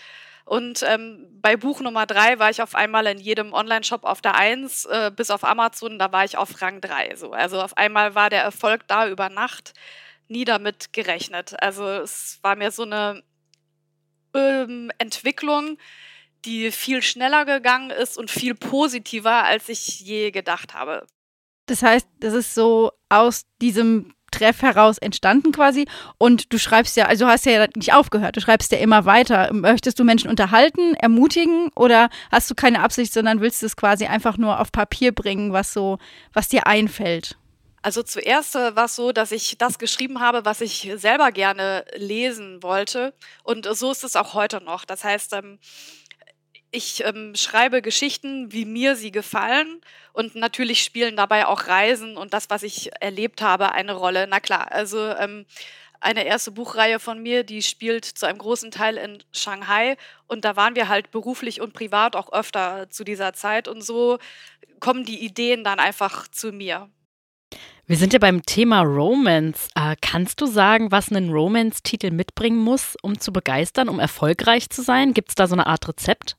Und 0.46 0.82
ähm, 0.82 1.28
bei 1.42 1.58
Buch 1.58 1.80
Nummer 1.80 2.06
drei 2.06 2.38
war 2.38 2.48
ich 2.48 2.62
auf 2.62 2.74
einmal 2.74 3.06
in 3.06 3.18
jedem 3.18 3.52
Online-Shop 3.52 4.04
auf 4.04 4.22
der 4.22 4.34
Eins, 4.36 4.86
äh, 4.86 5.12
bis 5.14 5.30
auf 5.30 5.44
Amazon, 5.44 5.98
da 5.98 6.10
war 6.10 6.24
ich 6.24 6.38
auf 6.38 6.62
Rang 6.62 6.80
drei. 6.80 7.16
So. 7.16 7.32
Also 7.32 7.60
auf 7.60 7.76
einmal 7.76 8.14
war 8.14 8.30
der 8.30 8.42
Erfolg 8.42 8.88
da 8.88 9.06
über 9.06 9.28
Nacht, 9.28 9.74
nie 10.28 10.46
damit 10.46 10.94
gerechnet. 10.94 11.54
Also 11.62 11.86
es 11.86 12.38
war 12.40 12.56
mir 12.56 12.70
so 12.70 12.84
eine 12.84 13.22
ähm, 14.32 14.90
Entwicklung, 14.96 15.76
die 16.44 16.70
viel 16.70 17.02
schneller 17.02 17.44
gegangen 17.44 17.90
ist 17.90 18.18
und 18.18 18.30
viel 18.30 18.54
positiver, 18.54 19.44
als 19.44 19.68
ich 19.68 20.00
je 20.00 20.30
gedacht 20.30 20.74
habe. 20.74 21.06
Das 21.66 21.82
heißt, 21.82 22.06
das 22.20 22.34
ist 22.34 22.54
so 22.54 22.92
aus 23.08 23.44
diesem 23.60 24.14
Treff 24.32 24.62
heraus 24.62 24.98
entstanden 24.98 25.52
quasi. 25.52 25.86
Und 26.18 26.52
du 26.52 26.58
schreibst 26.58 26.96
ja, 26.96 27.06
also 27.06 27.26
hast 27.26 27.46
ja 27.46 27.66
nicht 27.76 27.92
aufgehört, 27.92 28.36
du 28.36 28.40
schreibst 28.40 28.72
ja 28.72 28.78
immer 28.78 29.04
weiter. 29.04 29.52
Möchtest 29.52 30.00
du 30.00 30.04
Menschen 30.04 30.30
unterhalten, 30.30 30.94
ermutigen 30.94 31.70
oder 31.76 32.08
hast 32.32 32.50
du 32.50 32.54
keine 32.54 32.80
Absicht, 32.80 33.12
sondern 33.12 33.40
willst 33.40 33.62
du 33.62 33.66
es 33.66 33.76
quasi 33.76 34.06
einfach 34.06 34.36
nur 34.38 34.58
auf 34.58 34.72
Papier 34.72 35.12
bringen, 35.12 35.52
was 35.52 35.72
so, 35.72 35.98
was 36.32 36.48
dir 36.48 36.66
einfällt? 36.66 37.36
Also 37.84 38.04
zuerst 38.04 38.54
äh, 38.54 38.76
war 38.76 38.84
es 38.84 38.94
so, 38.94 39.10
dass 39.10 39.32
ich 39.32 39.58
das 39.58 39.78
geschrieben 39.78 40.20
habe, 40.20 40.44
was 40.44 40.60
ich 40.60 40.90
selber 40.96 41.32
gerne 41.32 41.84
lesen 41.96 42.62
wollte. 42.62 43.12
Und 43.42 43.66
so 43.72 43.90
ist 43.90 44.04
es 44.04 44.14
auch 44.14 44.34
heute 44.34 44.62
noch. 44.62 44.84
Das 44.84 45.02
heißt, 45.02 45.32
ähm, 45.32 45.58
ich 46.72 47.04
ähm, 47.04 47.34
schreibe 47.36 47.82
Geschichten, 47.82 48.50
wie 48.50 48.64
mir 48.64 48.96
sie 48.96 49.12
gefallen. 49.12 49.80
Und 50.12 50.34
natürlich 50.34 50.82
spielen 50.82 51.16
dabei 51.16 51.46
auch 51.46 51.68
Reisen 51.68 52.16
und 52.16 52.34
das, 52.34 52.50
was 52.50 52.62
ich 52.62 52.90
erlebt 53.00 53.42
habe, 53.42 53.72
eine 53.72 53.92
Rolle. 53.92 54.26
Na 54.28 54.40
klar, 54.40 54.72
also 54.72 54.98
ähm, 54.98 55.46
eine 56.00 56.24
erste 56.24 56.50
Buchreihe 56.50 56.98
von 56.98 57.22
mir, 57.22 57.44
die 57.44 57.62
spielt 57.62 58.04
zu 58.04 58.26
einem 58.26 58.38
großen 58.38 58.70
Teil 58.70 58.96
in 58.96 59.22
Shanghai. 59.32 59.96
Und 60.26 60.44
da 60.44 60.56
waren 60.56 60.74
wir 60.74 60.88
halt 60.88 61.10
beruflich 61.10 61.60
und 61.60 61.74
privat 61.74 62.16
auch 62.16 62.32
öfter 62.32 62.90
zu 62.90 63.04
dieser 63.04 63.34
Zeit. 63.34 63.68
Und 63.68 63.82
so 63.82 64.18
kommen 64.80 65.04
die 65.04 65.24
Ideen 65.24 65.64
dann 65.64 65.78
einfach 65.78 66.26
zu 66.28 66.52
mir. 66.52 66.90
Wir 67.86 67.96
sind 67.96 68.12
ja 68.12 68.18
beim 68.18 68.42
Thema 68.42 68.80
Romance. 68.80 69.68
Äh, 69.74 69.96
kannst 70.00 70.40
du 70.40 70.46
sagen, 70.46 70.90
was 70.90 71.10
ein 71.10 71.28
Romance-Titel 71.28 72.10
mitbringen 72.10 72.58
muss, 72.58 72.96
um 73.02 73.20
zu 73.20 73.32
begeistern, 73.32 73.88
um 73.88 74.00
erfolgreich 74.00 74.70
zu 74.70 74.82
sein? 74.82 75.12
Gibt 75.12 75.30
es 75.30 75.34
da 75.34 75.46
so 75.46 75.54
eine 75.54 75.66
Art 75.66 75.86
Rezept? 75.88 76.36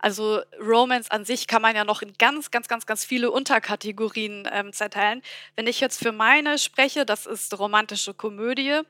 Also 0.00 0.40
Romance 0.58 1.10
an 1.10 1.24
sich 1.24 1.46
kann 1.46 1.62
man 1.62 1.76
ja 1.76 1.84
noch 1.84 2.02
in 2.02 2.14
ganz, 2.14 2.50
ganz, 2.50 2.68
ganz, 2.68 2.86
ganz 2.86 3.04
viele 3.04 3.30
Unterkategorien 3.30 4.48
ähm, 4.50 4.72
zerteilen. 4.72 5.22
Wenn 5.56 5.66
ich 5.66 5.80
jetzt 5.80 5.98
für 6.02 6.12
meine 6.12 6.58
spreche, 6.58 7.04
das 7.04 7.26
ist 7.26 7.58
romantische 7.58 8.14
Komödie, 8.14 8.80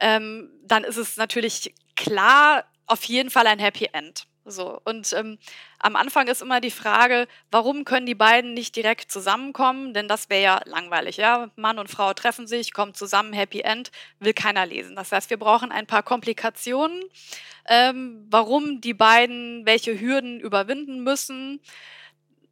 ähm, 0.00 0.50
dann 0.64 0.84
ist 0.84 0.96
es 0.96 1.16
natürlich 1.16 1.74
klar 1.94 2.64
auf 2.86 3.04
jeden 3.04 3.30
Fall 3.30 3.46
ein 3.46 3.60
Happy 3.60 3.88
End. 3.92 4.26
So, 4.44 4.80
und 4.84 5.12
ähm, 5.12 5.38
am 5.78 5.94
Anfang 5.94 6.26
ist 6.26 6.42
immer 6.42 6.60
die 6.60 6.72
Frage, 6.72 7.28
warum 7.52 7.84
können 7.84 8.06
die 8.06 8.16
beiden 8.16 8.54
nicht 8.54 8.74
direkt 8.74 9.12
zusammenkommen? 9.12 9.94
Denn 9.94 10.08
das 10.08 10.30
wäre 10.30 10.42
ja 10.42 10.60
langweilig, 10.64 11.16
ja. 11.16 11.50
Mann 11.54 11.78
und 11.78 11.88
Frau 11.88 12.12
treffen 12.12 12.48
sich, 12.48 12.72
kommen 12.72 12.94
zusammen, 12.94 13.32
Happy 13.32 13.60
End, 13.60 13.92
will 14.18 14.32
keiner 14.32 14.66
lesen. 14.66 14.96
Das 14.96 15.12
heißt, 15.12 15.30
wir 15.30 15.36
brauchen 15.36 15.70
ein 15.70 15.86
paar 15.86 16.02
Komplikationen, 16.02 17.04
ähm, 17.68 18.26
warum 18.30 18.80
die 18.80 18.94
beiden 18.94 19.64
welche 19.64 20.00
Hürden 20.00 20.40
überwinden 20.40 21.04
müssen. 21.04 21.60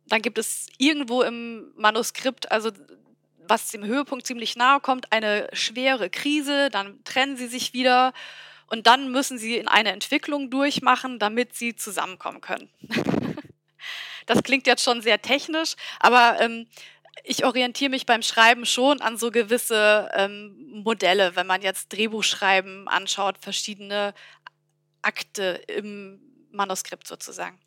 Dann 0.06 0.22
gibt 0.22 0.38
es 0.38 0.68
irgendwo 0.78 1.22
im 1.22 1.72
Manuskript, 1.76 2.52
also 2.52 2.70
was 3.48 3.70
dem 3.72 3.84
Höhepunkt 3.84 4.26
ziemlich 4.26 4.54
nahe 4.54 4.78
kommt, 4.78 5.12
eine 5.12 5.48
schwere 5.52 6.08
Krise, 6.08 6.68
dann 6.70 7.02
trennen 7.02 7.36
sie 7.36 7.48
sich 7.48 7.72
wieder 7.72 8.12
und 8.70 8.86
dann 8.86 9.10
müssen 9.10 9.36
sie 9.36 9.56
in 9.56 9.68
eine 9.68 9.92
Entwicklung 9.92 10.48
durchmachen, 10.48 11.18
damit 11.18 11.54
sie 11.54 11.76
zusammenkommen 11.76 12.40
können. 12.40 12.70
das 14.26 14.42
klingt 14.42 14.66
jetzt 14.66 14.82
schon 14.82 15.02
sehr 15.02 15.20
technisch, 15.20 15.74
aber 15.98 16.40
ähm, 16.40 16.66
ich 17.24 17.44
orientiere 17.44 17.90
mich 17.90 18.06
beim 18.06 18.22
Schreiben 18.22 18.64
schon 18.64 19.00
an 19.00 19.18
so 19.18 19.30
gewisse 19.30 20.08
ähm, 20.14 20.56
Modelle, 20.82 21.36
wenn 21.36 21.46
man 21.46 21.62
jetzt 21.62 21.92
Drehbuchschreiben 21.92 22.88
anschaut, 22.88 23.36
verschiedene 23.38 24.14
Akte 25.02 25.62
im 25.66 26.20
Manuskript 26.50 27.06
sozusagen. 27.06 27.58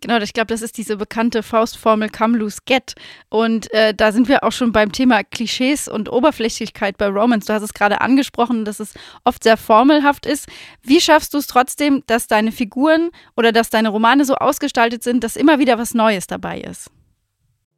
Genau, 0.00 0.18
ich 0.18 0.32
glaube, 0.32 0.46
das 0.46 0.62
ist 0.62 0.78
diese 0.78 0.96
bekannte 0.96 1.42
Faustformel 1.42 2.08
Come 2.08 2.38
Loose 2.38 2.60
Get. 2.64 2.94
Und 3.28 3.72
äh, 3.72 3.94
da 3.94 4.12
sind 4.12 4.28
wir 4.28 4.44
auch 4.44 4.52
schon 4.52 4.72
beim 4.72 4.92
Thema 4.92 5.22
Klischees 5.22 5.88
und 5.88 6.10
Oberflächlichkeit 6.10 6.96
bei 6.96 7.06
Romance. 7.06 7.46
Du 7.46 7.52
hast 7.52 7.62
es 7.62 7.74
gerade 7.74 8.00
angesprochen, 8.00 8.64
dass 8.64 8.80
es 8.80 8.94
oft 9.24 9.42
sehr 9.42 9.56
formelhaft 9.56 10.26
ist. 10.26 10.48
Wie 10.82 11.00
schaffst 11.00 11.34
du 11.34 11.38
es 11.38 11.46
trotzdem, 11.46 12.02
dass 12.06 12.26
deine 12.26 12.52
Figuren 12.52 13.10
oder 13.36 13.52
dass 13.52 13.70
deine 13.70 13.90
Romane 13.90 14.24
so 14.24 14.34
ausgestaltet 14.36 15.02
sind, 15.02 15.22
dass 15.22 15.36
immer 15.36 15.58
wieder 15.58 15.78
was 15.78 15.92
Neues 15.92 16.26
dabei 16.26 16.60
ist? 16.60 16.90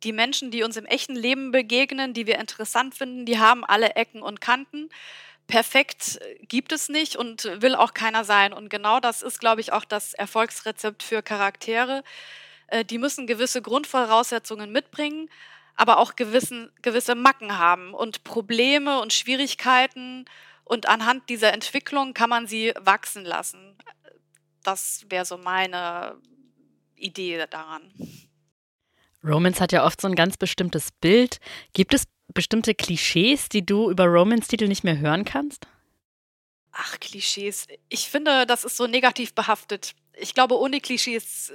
Die 0.04 0.12
Menschen, 0.12 0.50
die 0.50 0.64
uns 0.64 0.76
im 0.76 0.86
echten 0.86 1.14
Leben 1.14 1.52
begegnen, 1.52 2.12
die 2.12 2.26
wir 2.26 2.38
interessant 2.38 2.94
finden, 2.94 3.24
die 3.24 3.38
haben 3.38 3.64
alle 3.64 3.94
Ecken 3.94 4.22
und 4.22 4.40
Kanten 4.40 4.88
perfekt 5.52 6.18
gibt 6.48 6.72
es 6.72 6.88
nicht 6.88 7.14
und 7.14 7.44
will 7.60 7.74
auch 7.74 7.92
keiner 7.92 8.24
sein. 8.24 8.54
Und 8.54 8.70
genau 8.70 9.00
das 9.00 9.20
ist, 9.20 9.38
glaube 9.38 9.60
ich, 9.60 9.70
auch 9.70 9.84
das 9.84 10.14
Erfolgsrezept 10.14 11.02
für 11.02 11.20
Charaktere. 11.20 12.04
Äh, 12.68 12.86
die 12.86 12.96
müssen 12.96 13.26
gewisse 13.26 13.60
Grundvoraussetzungen 13.60 14.72
mitbringen, 14.72 15.28
aber 15.76 15.98
auch 15.98 16.16
gewissen, 16.16 16.72
gewisse 16.80 17.14
Macken 17.14 17.58
haben 17.58 17.92
und 17.92 18.24
Probleme 18.24 19.02
und 19.02 19.12
Schwierigkeiten. 19.12 20.24
Und 20.64 20.88
anhand 20.88 21.28
dieser 21.28 21.52
Entwicklung 21.52 22.14
kann 22.14 22.30
man 22.30 22.46
sie 22.46 22.72
wachsen 22.80 23.26
lassen. 23.26 23.76
Das 24.62 25.04
wäre 25.10 25.26
so 25.26 25.36
meine 25.36 26.16
Idee 26.96 27.44
daran. 27.50 27.92
Romance 29.22 29.60
hat 29.60 29.72
ja 29.72 29.84
oft 29.84 30.00
so 30.00 30.08
ein 30.08 30.14
ganz 30.14 30.38
bestimmtes 30.38 30.92
Bild. 30.92 31.40
Gibt 31.74 31.92
es 31.92 32.04
bestimmte 32.34 32.74
Klischees, 32.74 33.48
die 33.48 33.64
du 33.64 33.90
über 33.90 34.04
Romance-Titel 34.04 34.68
nicht 34.68 34.84
mehr 34.84 34.98
hören 34.98 35.24
kannst? 35.24 35.66
Ach, 36.72 36.98
Klischees. 37.00 37.66
Ich 37.88 38.08
finde, 38.08 38.46
das 38.46 38.64
ist 38.64 38.76
so 38.76 38.86
negativ 38.86 39.34
behaftet. 39.34 39.92
Ich 40.14 40.34
glaube, 40.34 40.58
ohne 40.58 40.80
Klischees 40.80 41.52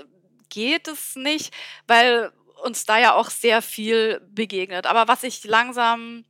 geht 0.49 0.87
es 0.87 1.15
nicht, 1.15 1.53
weil 1.87 2.31
uns 2.63 2.85
da 2.85 2.99
ja 2.99 3.13
auch 3.13 3.29
sehr 3.29 3.61
viel 3.61 4.21
begegnet. 4.29 4.85
Aber 4.85 5.07
was 5.07 5.23
ich 5.23 5.43
langsam. 5.43 6.25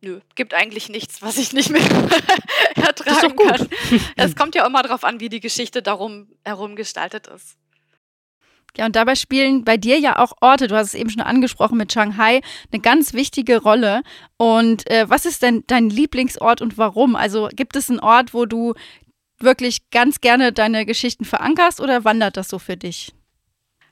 Nö, 0.00 0.20
gibt 0.36 0.54
eigentlich 0.54 0.88
nichts, 0.88 1.22
was 1.22 1.38
ich 1.38 1.52
nicht 1.52 1.70
mehr 1.70 1.82
ertragen 2.76 3.34
kann. 3.34 3.68
Es 4.16 4.36
kommt 4.36 4.54
ja 4.54 4.64
immer 4.64 4.82
darauf 4.82 5.02
an, 5.02 5.18
wie 5.18 5.28
die 5.28 5.40
Geschichte 5.40 5.82
darum 5.82 6.30
herum 6.44 6.76
gestaltet 6.76 7.26
ist. 7.26 7.56
Ja, 8.76 8.86
und 8.86 8.94
dabei 8.94 9.14
spielen 9.16 9.64
bei 9.64 9.76
dir 9.76 9.98
ja 9.98 10.18
auch 10.18 10.32
Orte, 10.40 10.68
du 10.68 10.76
hast 10.76 10.88
es 10.88 10.94
eben 10.94 11.10
schon 11.10 11.22
angesprochen 11.22 11.76
mit 11.76 11.92
Shanghai, 11.92 12.40
eine 12.72 12.80
ganz 12.80 13.12
wichtige 13.12 13.60
Rolle. 13.60 14.02
Und 14.36 14.88
äh, 14.90 15.08
was 15.08 15.26
ist 15.26 15.42
denn 15.42 15.64
dein 15.66 15.90
Lieblingsort 15.90 16.62
und 16.62 16.78
warum? 16.78 17.16
Also 17.16 17.48
gibt 17.52 17.74
es 17.74 17.90
einen 17.90 18.00
Ort, 18.00 18.34
wo 18.34 18.46
du 18.46 18.74
wirklich 19.40 19.90
ganz 19.90 20.20
gerne 20.20 20.52
deine 20.52 20.86
Geschichten 20.86 21.24
verankerst 21.24 21.80
oder 21.80 22.04
wandert 22.04 22.36
das 22.36 22.48
so 22.48 22.58
für 22.58 22.76
dich? 22.76 23.12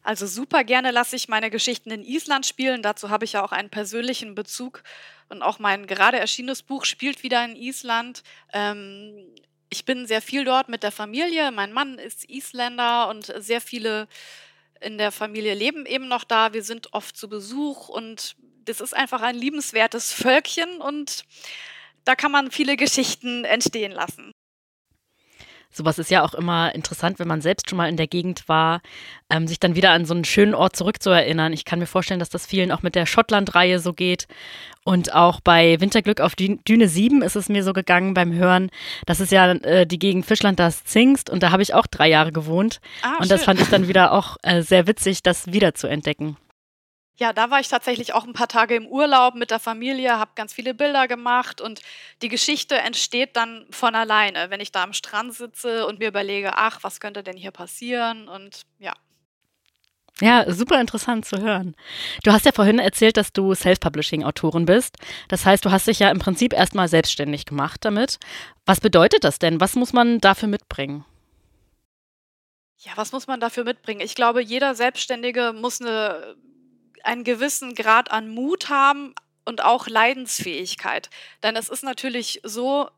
Also 0.03 0.29
super 0.29 0.63
gerne 0.63 0.93
lasse 0.93 1.17
ich 1.17 1.27
meine 1.27 1.51
Geschichten 1.51 1.91
in 1.91 2.05
Island 2.05 2.47
spielen. 2.47 2.81
Dazu 2.81 3.11
habe 3.11 3.25
ich 3.25 3.33
ja 3.33 3.45
auch 3.45 3.51
einen 3.51 3.71
persönlichen 3.71 4.37
Bezug. 4.37 4.85
Und 5.29 5.43
auch 5.43 5.59
mein 5.59 5.89
gerade 5.89 6.21
erschienenes 6.21 6.63
Buch 6.63 6.85
spielt 6.85 7.25
wieder 7.25 7.45
in 7.45 7.57
Island. 7.57 8.23
Ähm, 8.53 9.17
ich 9.69 9.85
bin 9.85 10.07
sehr 10.07 10.23
viel 10.23 10.45
dort 10.45 10.69
mit 10.69 10.85
der 10.85 10.93
Familie. 10.93 11.51
Mein 11.51 11.73
Mann 11.73 11.99
ist 11.99 12.31
Isländer 12.31 13.09
und 13.09 13.33
sehr 13.39 13.61
viele 13.61 14.07
in 14.81 14.99
der 14.99 15.13
Familie 15.13 15.55
leben 15.55 15.87
eben 15.87 16.09
noch 16.09 16.25
da. 16.25 16.53
Wir 16.53 16.63
sind 16.63 16.93
oft 16.93 17.17
zu 17.17 17.29
Besuch 17.29 17.89
und 17.89 18.37
das 18.65 18.81
ist 18.81 18.95
einfach 18.95 19.23
ein 19.23 19.37
liebenswertes 19.37 20.13
Völkchen 20.13 20.81
und 20.81 21.25
da 22.05 22.15
kann 22.15 22.33
man 22.33 22.51
viele 22.51 22.77
Geschichten 22.77 23.45
entstehen 23.45 23.93
lassen. 23.93 24.33
Sowas 25.77 25.99
ist 25.99 26.11
ja 26.11 26.25
auch 26.25 26.33
immer 26.33 26.75
interessant, 26.75 27.19
wenn 27.19 27.29
man 27.29 27.43
selbst 27.43 27.69
schon 27.69 27.77
mal 27.77 27.89
in 27.89 27.99
der 27.99 28.07
Gegend 28.07 28.49
war, 28.49 28.81
ähm, 29.29 29.47
sich 29.47 29.61
dann 29.61 29.75
wieder 29.75 29.91
an 29.91 30.07
so 30.07 30.15
einen 30.15 30.25
schönen 30.25 30.55
Ort 30.55 30.75
zurückzuerinnern. 30.75 31.53
Ich 31.53 31.67
kann 31.67 31.79
mir 31.79 31.87
vorstellen, 31.87 32.19
dass 32.19 32.31
das 32.31 32.47
vielen 32.47 32.73
auch 32.73 32.83
mit 32.83 32.95
der 32.95 33.05
Schottland-Reihe 33.05 33.79
so 33.79 33.93
geht. 33.93 34.27
Und 34.85 35.13
auch 35.13 35.41
bei 35.41 35.79
Winterglück 35.79 36.23
auf 36.23 36.35
Düne 36.35 36.89
7 36.89 37.21
ist 37.21 37.37
es 37.37 37.51
mir 37.51 37.63
so 37.63 37.75
gegangen 37.75 38.15
beim 38.15 38.33
Hören. 38.33 38.71
Das 39.05 39.21
ist 39.21 39.33
ja 39.33 39.51
äh, 39.51 39.87
die 39.87 39.99
Gegend 39.99 40.25
Fischland, 40.25 40.59
das 40.59 40.85
Zingst. 40.85 41.29
Und 41.29 41.43
da 41.43 41.51
habe 41.51 41.63
ich 41.63 41.75
auch 41.75 41.87
drei 41.87 42.09
Jahre 42.09 42.33
gewohnt. 42.33 42.81
Ah, 43.03 43.19
und 43.21 43.31
das 43.31 43.45
fand 43.45 43.61
ich 43.61 43.69
dann 43.69 43.87
wieder 43.87 44.13
auch 44.13 44.39
äh, 44.43 44.63
sehr 44.63 44.87
witzig, 44.87 45.23
das 45.23 45.53
wieder 45.53 45.75
zu 45.75 45.89
entdecken. 45.89 46.39
Ja, 47.19 47.33
da 47.33 47.51
war 47.51 47.61
ich 47.61 47.69
tatsächlich 47.69 48.13
auch 48.13 48.25
ein 48.25 48.35
paar 48.35 48.49
Tage 48.49 48.75
im 48.75 48.87
Urlaub 48.87 49.35
mit 49.37 49.51
der 49.51 49.59
Familie, 49.59 50.19
habe 50.19 50.33
ganz 50.35 50.53
viele 50.53 50.75
Bilder 50.75 51.09
gemacht 51.09 51.63
und 51.63 51.81
die 52.21 52.29
Geschichte 52.29 52.77
entsteht 52.77 53.37
dann 53.37 53.67
von 53.71 53.95
alleine, 53.95 54.51
wenn 54.51 54.61
ich 54.61 54.71
da 54.71 54.83
am 54.83 54.93
Strand 54.93 55.35
sitze 55.35 55.87
und 55.87 55.99
mir 55.99 56.09
überlege, 56.09 56.59
ach, 56.59 56.81
was 56.83 57.01
könnte 57.01 57.23
denn 57.23 57.37
hier 57.39 57.53
passieren 57.53 58.29
und 58.29 58.63
ja. 58.79 58.93
Ja, 60.21 60.51
super 60.51 60.79
interessant 60.81 61.25
zu 61.27 61.41
hören. 61.41 61.75
Du 62.23 62.33
hast 62.33 62.47
ja 62.47 62.53
vorhin 62.53 62.79
erzählt, 62.79 63.17
dass 63.17 63.33
du 63.33 63.55
Self-Publishing-Autorin 63.55 64.65
bist. 64.67 64.97
Das 65.29 65.45
heißt, 65.45 65.65
du 65.65 65.71
hast 65.71 65.87
dich 65.87 65.99
ja 65.99 66.11
im 66.11 66.19
Prinzip 66.19 66.55
erstmal 66.55 66.89
selbstständig 66.89 67.45
gemacht 67.45 67.85
damit. 67.85 68.19
Was 68.65 68.81
bedeutet 68.81 69.25
das 69.25 69.39
denn? 69.39 69.61
Was 69.61 69.75
muss 69.75 69.93
man 69.93 70.19
dafür 70.21 70.49
mitbringen? 70.49 71.05
Ja, 72.79 72.93
was 72.97 73.13
muss 73.13 73.27
man 73.27 73.41
dafür 73.41 73.65
mitbringen? 73.65 74.01
Ich 74.01 74.15
glaube, 74.15 74.43
jeder 74.43 74.75
Selbstständige 74.75 75.53
muss 75.55 75.81
eine 75.81 76.37
einen 77.07 77.25
gewissen 77.25 77.75
Grad 77.75 78.11
an 78.11 78.29
Mut 78.29 78.69
haben 78.69 79.15
und 79.45 79.63
auch 79.63 79.87
Leidensfähigkeit. 79.87 81.09
Denn 81.43 81.57
es 81.57 81.69
ist 81.69 81.85
natürlich 81.85 82.41
so, 82.43 82.91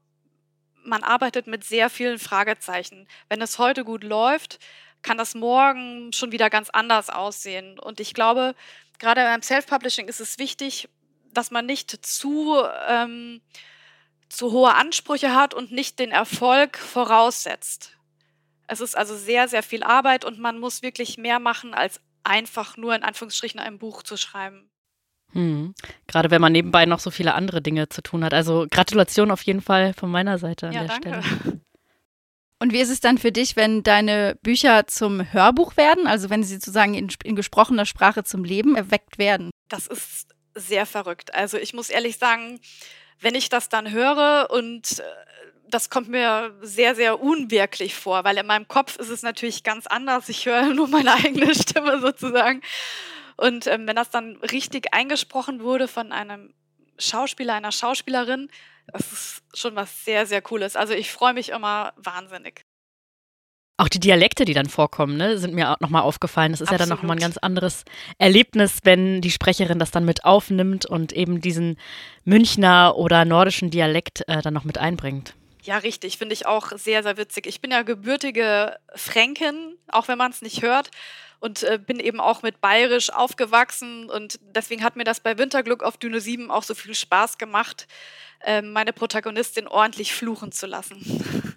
man 0.82 1.02
arbeitet 1.02 1.46
mit 1.46 1.64
sehr 1.64 1.90
vielen 1.90 2.18
Fragezeichen. 2.18 3.06
Wenn 3.28 3.42
es 3.42 3.58
heute 3.58 3.84
gut 3.84 4.02
läuft, 4.02 4.58
kann 5.02 5.18
das 5.18 5.34
morgen 5.34 6.12
schon 6.12 6.32
wieder 6.32 6.50
ganz 6.50 6.70
anders 6.70 7.10
aussehen. 7.10 7.78
Und 7.78 8.00
ich 8.00 8.14
glaube, 8.14 8.54
gerade 8.98 9.22
beim 9.22 9.42
Self-Publishing 9.42 10.08
ist 10.08 10.20
es 10.20 10.38
wichtig, 10.38 10.88
dass 11.32 11.50
man 11.50 11.66
nicht 11.66 12.04
zu, 12.04 12.56
ähm, 12.88 13.40
zu 14.28 14.52
hohe 14.52 14.74
Ansprüche 14.74 15.34
hat 15.34 15.54
und 15.54 15.70
nicht 15.70 15.98
den 15.98 16.10
Erfolg 16.10 16.78
voraussetzt. 16.78 17.96
Es 18.66 18.80
ist 18.80 18.96
also 18.96 19.16
sehr, 19.16 19.48
sehr 19.48 19.62
viel 19.62 19.82
Arbeit 19.82 20.24
und 20.24 20.38
man 20.38 20.58
muss 20.58 20.82
wirklich 20.82 21.16
mehr 21.16 21.38
machen 21.38 21.74
als 21.74 22.00
einfach 22.25 22.76
nur 22.76 22.94
in 22.94 23.02
Anführungsstrichen 23.02 23.60
ein 23.60 23.78
Buch 23.78 24.02
zu 24.02 24.16
schreiben. 24.16 24.70
Hm. 25.32 25.75
Gerade 26.06 26.30
wenn 26.30 26.40
man 26.40 26.52
nebenbei 26.52 26.87
noch 26.87 27.00
so 27.00 27.10
viele 27.10 27.34
andere 27.34 27.60
Dinge 27.60 27.88
zu 27.88 28.02
tun 28.02 28.25
hat. 28.25 28.32
Also 28.32 28.66
Gratulation 28.70 29.30
auf 29.30 29.42
jeden 29.42 29.60
Fall 29.60 29.92
von 29.94 30.10
meiner 30.10 30.38
Seite 30.38 30.68
an 30.68 30.72
ja, 30.72 30.84
der 30.84 30.88
danke. 30.88 31.22
Stelle. 31.22 31.60
Und 32.60 32.72
wie 32.72 32.80
ist 32.80 32.90
es 32.90 33.00
dann 33.00 33.18
für 33.18 33.30
dich, 33.30 33.54
wenn 33.54 33.84
deine 33.84 34.37
Bücher 34.42 34.87
zum 34.88 35.32
Hörbuch 35.32 35.76
werden, 35.76 36.08
also 36.08 36.28
wenn 36.28 36.42
sie 36.42 36.54
sozusagen 36.54 36.94
in, 36.94 37.08
in 37.22 37.37
gesprochener 37.37 37.87
Sprache 37.87 38.25
zum 38.25 38.42
Leben 38.42 38.75
erweckt 38.75 39.18
werden? 39.18 39.50
Das 39.68 39.87
ist 39.87 40.34
sehr 40.54 40.84
verrückt. 40.84 41.32
Also 41.34 41.56
ich 41.56 41.72
muss 41.72 41.88
ehrlich 41.88 42.18
sagen, 42.18 42.58
wenn 43.20 43.37
ich 43.37 43.48
das 43.48 43.68
dann 43.68 43.92
höre 43.92 44.48
und 44.50 44.98
äh, 44.98 45.02
das 45.70 45.90
kommt 45.90 46.08
mir 46.08 46.54
sehr, 46.62 46.94
sehr 46.94 47.20
unwirklich 47.20 47.94
vor, 47.94 48.25
weil 48.25 48.37
in 48.38 48.46
meinem 48.46 48.68
Kopf 48.68 48.96
ist 48.96 49.10
es 49.10 49.22
natürlich 49.22 49.62
ganz 49.62 49.87
anders. 49.87 50.28
Ich 50.28 50.46
höre 50.46 50.62
nur 50.75 50.88
meine 50.88 51.14
eigene 51.14 51.54
Stimme 51.54 52.00
sozusagen. 52.00 52.62
Und 53.37 53.66
ähm, 53.66 53.87
wenn 53.87 53.96
das 53.96 54.10
dann 54.10 54.37
richtig 54.37 54.92
eingesprochen 54.92 55.62
wurde 55.62 55.87
von 55.87 56.12
einem 56.12 56.52
Schauspieler, 56.98 57.54
einer 57.54 57.72
Schauspielerin, 57.72 58.48
das 58.88 59.12
ist 59.12 59.42
schon 59.54 59.76
was 59.76 60.04
sehr, 60.04 60.26
sehr 60.26 60.42
Cooles. 60.42 60.75
Also 60.75 60.94
ich 60.94 61.12
freue 61.12 61.34
mich 61.34 61.50
immer 61.50 61.92
wahnsinnig. 61.96 62.64
Auch 63.80 63.88
die 63.88 64.00
Dialekte, 64.00 64.44
die 64.44 64.54
dann 64.54 64.68
vorkommen, 64.68 65.16
ne, 65.16 65.38
sind 65.38 65.54
mir 65.54 65.70
auch 65.70 65.78
nochmal 65.78 66.02
aufgefallen. 66.02 66.50
Das 66.50 66.60
ist 66.60 66.66
Absolut. 66.68 66.80
ja 66.80 66.87
dann 66.87 66.96
nochmal 66.96 67.16
ein 67.16 67.20
ganz 67.20 67.38
anderes 67.38 67.84
Erlebnis, 68.18 68.80
wenn 68.82 69.20
die 69.20 69.30
Sprecherin 69.30 69.78
das 69.78 69.92
dann 69.92 70.04
mit 70.04 70.25
aufnimmt 70.25 70.84
und 70.84 71.12
eben 71.12 71.40
diesen 71.40 71.78
Münchner 72.25 72.96
oder 72.96 73.25
nordischen 73.25 73.70
Dialekt 73.70 74.25
äh, 74.26 74.42
dann 74.42 74.54
noch 74.54 74.64
mit 74.64 74.78
einbringt. 74.78 75.34
Ja, 75.68 75.76
richtig, 75.76 76.16
finde 76.16 76.32
ich 76.32 76.46
auch 76.46 76.72
sehr, 76.78 77.02
sehr 77.02 77.18
witzig. 77.18 77.46
Ich 77.46 77.60
bin 77.60 77.70
ja 77.70 77.82
gebürtige 77.82 78.78
Fränkin, 78.94 79.76
auch 79.88 80.08
wenn 80.08 80.16
man 80.16 80.30
es 80.30 80.40
nicht 80.40 80.62
hört. 80.62 80.90
Und 81.40 81.62
äh, 81.62 81.78
bin 81.78 82.00
eben 82.00 82.20
auch 82.20 82.40
mit 82.40 82.62
Bayerisch 82.62 83.10
aufgewachsen. 83.10 84.08
Und 84.08 84.40
deswegen 84.54 84.82
hat 84.82 84.96
mir 84.96 85.04
das 85.04 85.20
bei 85.20 85.37
Winterglück 85.37 85.82
auf 85.82 85.98
Düne 85.98 86.22
7 86.22 86.50
auch 86.50 86.62
so 86.62 86.75
viel 86.75 86.94
Spaß 86.94 87.37
gemacht, 87.37 87.87
äh, 88.40 88.62
meine 88.62 88.94
Protagonistin 88.94 89.68
ordentlich 89.68 90.14
fluchen 90.14 90.52
zu 90.52 90.66
lassen. 90.66 91.04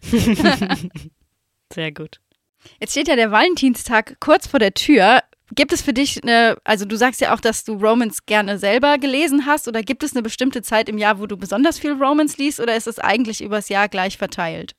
sehr 1.73 1.93
gut. 1.93 2.19
Jetzt 2.81 2.91
steht 2.91 3.07
ja 3.07 3.15
der 3.15 3.31
Valentinstag 3.31 4.17
kurz 4.19 4.45
vor 4.45 4.59
der 4.59 4.73
Tür. 4.73 5.23
Gibt 5.53 5.73
es 5.73 5.81
für 5.81 5.93
dich 5.93 6.23
eine, 6.23 6.57
also 6.63 6.85
du 6.85 6.95
sagst 6.95 7.19
ja 7.19 7.33
auch, 7.33 7.41
dass 7.41 7.63
du 7.63 7.73
Romans 7.73 8.25
gerne 8.25 8.57
selber 8.57 8.97
gelesen 8.97 9.45
hast, 9.45 9.67
oder 9.67 9.81
gibt 9.81 10.03
es 10.03 10.13
eine 10.13 10.21
bestimmte 10.21 10.61
Zeit 10.61 10.87
im 10.87 10.97
Jahr, 10.97 11.19
wo 11.19 11.27
du 11.27 11.35
besonders 11.35 11.77
viel 11.77 11.91
Romans 11.91 12.37
liest, 12.37 12.59
oder 12.59 12.75
ist 12.75 12.87
es 12.87 12.99
eigentlich 12.99 13.41
übers 13.41 13.67
Jahr 13.67 13.89
gleich 13.89 14.17
verteilt? 14.17 14.75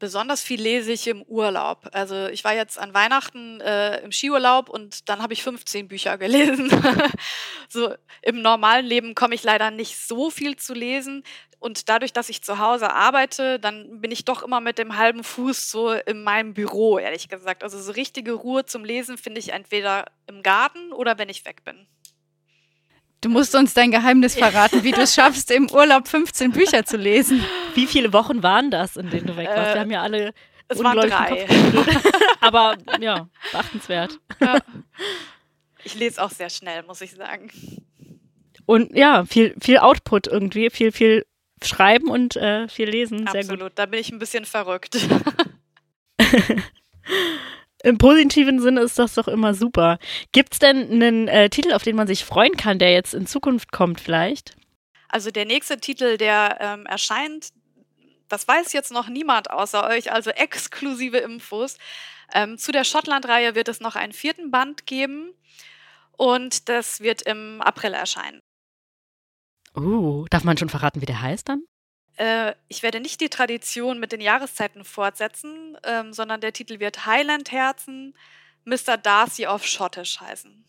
Besonders 0.00 0.42
viel 0.42 0.60
lese 0.60 0.92
ich 0.92 1.08
im 1.08 1.22
Urlaub. 1.22 1.88
Also 1.92 2.28
ich 2.28 2.44
war 2.44 2.54
jetzt 2.54 2.78
an 2.78 2.94
Weihnachten 2.94 3.60
äh, 3.60 4.00
im 4.02 4.12
Skiurlaub 4.12 4.68
und 4.68 5.08
dann 5.08 5.22
habe 5.22 5.32
ich 5.32 5.42
15 5.42 5.88
Bücher 5.88 6.18
gelesen. 6.18 6.70
so 7.68 7.94
im 8.22 8.40
normalen 8.40 8.86
Leben 8.86 9.16
komme 9.16 9.34
ich 9.34 9.42
leider 9.42 9.72
nicht 9.72 9.96
so 9.96 10.30
viel 10.30 10.54
zu 10.54 10.72
lesen. 10.72 11.24
Und 11.60 11.88
dadurch, 11.88 12.12
dass 12.12 12.28
ich 12.28 12.42
zu 12.42 12.58
Hause 12.58 12.92
arbeite, 12.92 13.58
dann 13.58 14.00
bin 14.00 14.10
ich 14.12 14.24
doch 14.24 14.42
immer 14.42 14.60
mit 14.60 14.78
dem 14.78 14.96
halben 14.96 15.24
Fuß 15.24 15.70
so 15.70 15.90
in 15.92 16.22
meinem 16.22 16.54
Büro, 16.54 16.98
ehrlich 16.98 17.28
gesagt. 17.28 17.64
Also 17.64 17.80
so 17.80 17.92
richtige 17.92 18.32
Ruhe 18.32 18.64
zum 18.64 18.84
Lesen 18.84 19.18
finde 19.18 19.40
ich 19.40 19.52
entweder 19.52 20.06
im 20.26 20.42
Garten 20.42 20.92
oder 20.92 21.18
wenn 21.18 21.28
ich 21.28 21.44
weg 21.44 21.64
bin. 21.64 21.86
Du 23.20 23.28
musst 23.28 23.56
uns 23.56 23.74
dein 23.74 23.90
Geheimnis 23.90 24.36
verraten, 24.36 24.84
wie 24.84 24.92
du 24.92 25.00
es 25.00 25.12
schaffst, 25.12 25.50
im 25.50 25.68
Urlaub 25.68 26.06
15 26.06 26.52
Bücher 26.52 26.84
zu 26.84 26.96
lesen. 26.96 27.44
Wie 27.74 27.88
viele 27.88 28.12
Wochen 28.12 28.44
waren 28.44 28.70
das, 28.70 28.96
in 28.96 29.10
denen 29.10 29.26
du 29.26 29.36
weg 29.36 29.48
warst? 29.48 29.74
Wir 29.74 29.80
haben 29.80 29.90
ja 29.90 30.02
alle 30.02 30.32
Es 30.68 30.78
waren 30.78 30.96
drei. 30.96 31.48
Aber 32.40 32.76
ja, 33.00 33.28
beachtenswert. 33.50 34.20
Ja. 34.38 34.58
Ich 35.82 35.96
lese 35.96 36.22
auch 36.22 36.30
sehr 36.30 36.50
schnell, 36.50 36.84
muss 36.84 37.00
ich 37.00 37.10
sagen. 37.10 37.50
Und 38.66 38.94
ja, 38.96 39.24
viel, 39.24 39.56
viel 39.60 39.78
Output 39.78 40.28
irgendwie, 40.28 40.70
viel, 40.70 40.92
viel 40.92 41.26
Schreiben 41.66 42.08
und 42.08 42.36
äh, 42.36 42.68
viel 42.68 42.88
Lesen. 42.88 43.26
Sehr 43.30 43.40
Absolut, 43.40 43.60
gut. 43.60 43.72
da 43.76 43.86
bin 43.86 44.00
ich 44.00 44.10
ein 44.10 44.18
bisschen 44.18 44.44
verrückt. 44.44 44.98
Im 47.84 47.96
positiven 47.96 48.60
Sinne 48.60 48.80
ist 48.80 48.98
das 48.98 49.14
doch 49.14 49.28
immer 49.28 49.54
super. 49.54 49.98
Gibt 50.32 50.54
es 50.54 50.58
denn 50.58 50.90
einen 50.90 51.28
äh, 51.28 51.48
Titel, 51.48 51.72
auf 51.72 51.84
den 51.84 51.94
man 51.96 52.08
sich 52.08 52.24
freuen 52.24 52.56
kann, 52.56 52.78
der 52.78 52.92
jetzt 52.92 53.14
in 53.14 53.26
Zukunft 53.26 53.70
kommt 53.70 54.00
vielleicht? 54.00 54.56
Also 55.08 55.30
der 55.30 55.44
nächste 55.44 55.78
Titel, 55.78 56.16
der 56.18 56.58
ähm, 56.60 56.86
erscheint, 56.86 57.50
das 58.28 58.46
weiß 58.46 58.72
jetzt 58.72 58.92
noch 58.92 59.08
niemand 59.08 59.50
außer 59.50 59.86
euch, 59.86 60.12
also 60.12 60.30
exklusive 60.30 61.18
Infos. 61.18 61.78
Ähm, 62.34 62.58
zu 62.58 62.72
der 62.72 62.84
Schottland-Reihe 62.84 63.54
wird 63.54 63.68
es 63.68 63.80
noch 63.80 63.96
einen 63.96 64.12
vierten 64.12 64.50
Band 64.50 64.86
geben 64.86 65.32
und 66.16 66.68
das 66.68 67.00
wird 67.00 67.22
im 67.22 67.62
April 67.62 67.94
erscheinen. 67.94 68.40
Uh, 69.76 70.26
darf 70.30 70.44
man 70.44 70.56
schon 70.56 70.68
verraten, 70.68 71.00
wie 71.00 71.06
der 71.06 71.20
heißt 71.20 71.48
dann? 71.48 71.62
Äh, 72.16 72.54
ich 72.68 72.82
werde 72.82 73.00
nicht 73.00 73.20
die 73.20 73.28
Tradition 73.28 74.00
mit 74.00 74.12
den 74.12 74.20
Jahreszeiten 74.20 74.84
fortsetzen, 74.84 75.76
ähm, 75.84 76.12
sondern 76.12 76.40
der 76.40 76.52
Titel 76.52 76.80
wird 76.80 77.06
Highland 77.06 77.52
Herzen, 77.52 78.14
Mr. 78.64 78.96
Darcy 78.96 79.46
auf 79.46 79.64
Schottisch 79.64 80.20
heißen. 80.20 80.64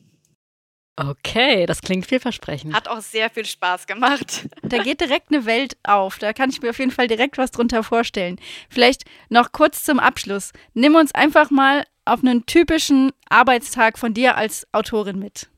Okay, 0.95 1.65
das 1.65 1.81
klingt 1.81 2.05
vielversprechend. 2.05 2.75
Hat 2.75 2.89
auch 2.89 2.99
sehr 2.99 3.29
viel 3.29 3.45
Spaß 3.45 3.87
gemacht. 3.87 4.49
Da 4.63 4.83
geht 4.83 4.99
direkt 4.99 5.31
eine 5.31 5.45
Welt 5.45 5.77
auf. 5.83 6.19
Da 6.19 6.33
kann 6.33 6.49
ich 6.49 6.61
mir 6.61 6.71
auf 6.71 6.79
jeden 6.79 6.91
Fall 6.91 7.07
direkt 7.07 7.37
was 7.37 7.51
drunter 7.51 7.83
vorstellen. 7.83 8.37
Vielleicht 8.69 9.05
noch 9.29 9.53
kurz 9.53 9.85
zum 9.85 9.97
Abschluss. 9.99 10.51
Nimm 10.73 10.95
uns 10.95 11.15
einfach 11.15 11.51
mal 11.51 11.85
auf 12.03 12.19
einen 12.19 12.45
typischen 12.45 13.13
Arbeitstag 13.29 13.97
von 13.97 14.13
dir 14.13 14.35
als 14.35 14.67
Autorin 14.73 15.19
mit. 15.19 15.49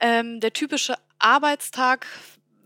Ähm, 0.00 0.40
der 0.40 0.54
typische 0.54 0.96
Arbeitstag 1.18 2.06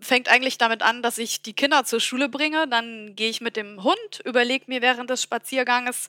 fängt 0.01 0.29
eigentlich 0.29 0.59
damit 0.59 0.83
an, 0.83 1.03
dass 1.03 1.19
ich 1.19 1.43
die 1.43 1.55
Kinder 1.55 1.85
zur 1.85 2.01
Schule 2.01 2.29
bringe. 2.29 2.69
Dann 2.69 3.15
gehe 3.15 3.31
ich 3.31 3.41
mit 3.41 3.57
dem 3.57 3.83
Hund, 3.83 4.21
überlege 4.25 4.65
mir 4.69 4.83
während 4.83 5.11
des 5.11 5.23
Spazierganges, 5.23 6.09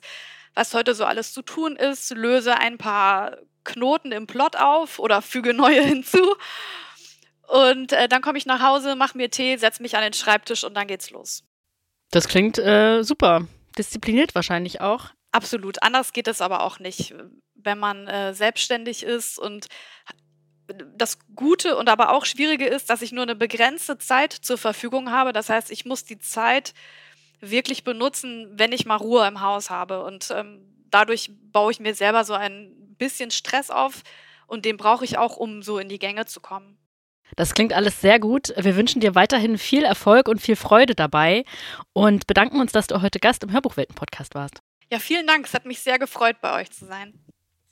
was 0.54 0.74
heute 0.74 0.94
so 0.94 1.04
alles 1.04 1.32
zu 1.32 1.42
tun 1.42 1.76
ist, 1.76 2.10
löse 2.10 2.56
ein 2.56 2.78
paar 2.78 3.38
Knoten 3.64 4.12
im 4.12 4.26
Plot 4.26 4.56
auf 4.56 4.98
oder 4.98 5.22
füge 5.22 5.54
neue 5.54 5.82
hinzu. 5.84 6.36
Und 7.48 7.92
äh, 7.92 8.08
dann 8.08 8.22
komme 8.22 8.38
ich 8.38 8.46
nach 8.46 8.62
Hause, 8.62 8.96
mache 8.96 9.16
mir 9.16 9.30
Tee, 9.30 9.56
setze 9.56 9.82
mich 9.82 9.96
an 9.96 10.02
den 10.02 10.12
Schreibtisch 10.12 10.64
und 10.64 10.74
dann 10.74 10.86
geht's 10.86 11.10
los. 11.10 11.44
Das 12.10 12.28
klingt 12.28 12.58
äh, 12.58 13.02
super. 13.02 13.46
Diszipliniert 13.76 14.34
wahrscheinlich 14.34 14.80
auch. 14.80 15.10
Absolut. 15.32 15.82
Anders 15.82 16.12
geht 16.12 16.28
es 16.28 16.40
aber 16.40 16.62
auch 16.62 16.78
nicht, 16.78 17.14
wenn 17.54 17.78
man 17.78 18.06
äh, 18.06 18.34
selbstständig 18.34 19.02
ist 19.02 19.38
und 19.38 19.66
das 20.96 21.18
Gute 21.34 21.76
und 21.76 21.88
aber 21.88 22.12
auch 22.12 22.24
Schwierige 22.24 22.66
ist, 22.66 22.90
dass 22.90 23.02
ich 23.02 23.12
nur 23.12 23.24
eine 23.24 23.34
begrenzte 23.34 23.98
Zeit 23.98 24.32
zur 24.32 24.58
Verfügung 24.58 25.10
habe. 25.10 25.32
Das 25.32 25.48
heißt, 25.48 25.70
ich 25.70 25.84
muss 25.84 26.04
die 26.04 26.18
Zeit 26.18 26.74
wirklich 27.40 27.84
benutzen, 27.84 28.50
wenn 28.52 28.72
ich 28.72 28.86
mal 28.86 28.96
Ruhe 28.96 29.26
im 29.26 29.40
Haus 29.40 29.70
habe. 29.70 30.02
Und 30.04 30.30
ähm, 30.30 30.60
dadurch 30.90 31.30
baue 31.52 31.72
ich 31.72 31.80
mir 31.80 31.94
selber 31.94 32.24
so 32.24 32.34
ein 32.34 32.72
bisschen 32.98 33.30
Stress 33.30 33.70
auf 33.70 34.02
und 34.46 34.64
den 34.64 34.76
brauche 34.76 35.04
ich 35.04 35.18
auch, 35.18 35.36
um 35.36 35.62
so 35.62 35.78
in 35.78 35.88
die 35.88 35.98
Gänge 35.98 36.26
zu 36.26 36.40
kommen. 36.40 36.78
Das 37.36 37.54
klingt 37.54 37.72
alles 37.72 38.00
sehr 38.00 38.20
gut. 38.20 38.52
Wir 38.56 38.76
wünschen 38.76 39.00
dir 39.00 39.14
weiterhin 39.14 39.58
viel 39.58 39.84
Erfolg 39.84 40.28
und 40.28 40.40
viel 40.40 40.56
Freude 40.56 40.94
dabei 40.94 41.44
und 41.92 42.26
bedanken 42.26 42.60
uns, 42.60 42.72
dass 42.72 42.86
du 42.86 43.02
heute 43.02 43.18
Gast 43.18 43.42
im 43.42 43.52
Hörbuchwelten-Podcast 43.52 44.34
warst. 44.34 44.60
Ja, 44.92 44.98
vielen 44.98 45.26
Dank. 45.26 45.46
Es 45.46 45.54
hat 45.54 45.64
mich 45.64 45.80
sehr 45.80 45.98
gefreut, 45.98 46.36
bei 46.40 46.60
euch 46.60 46.70
zu 46.70 46.84
sein. 46.86 47.14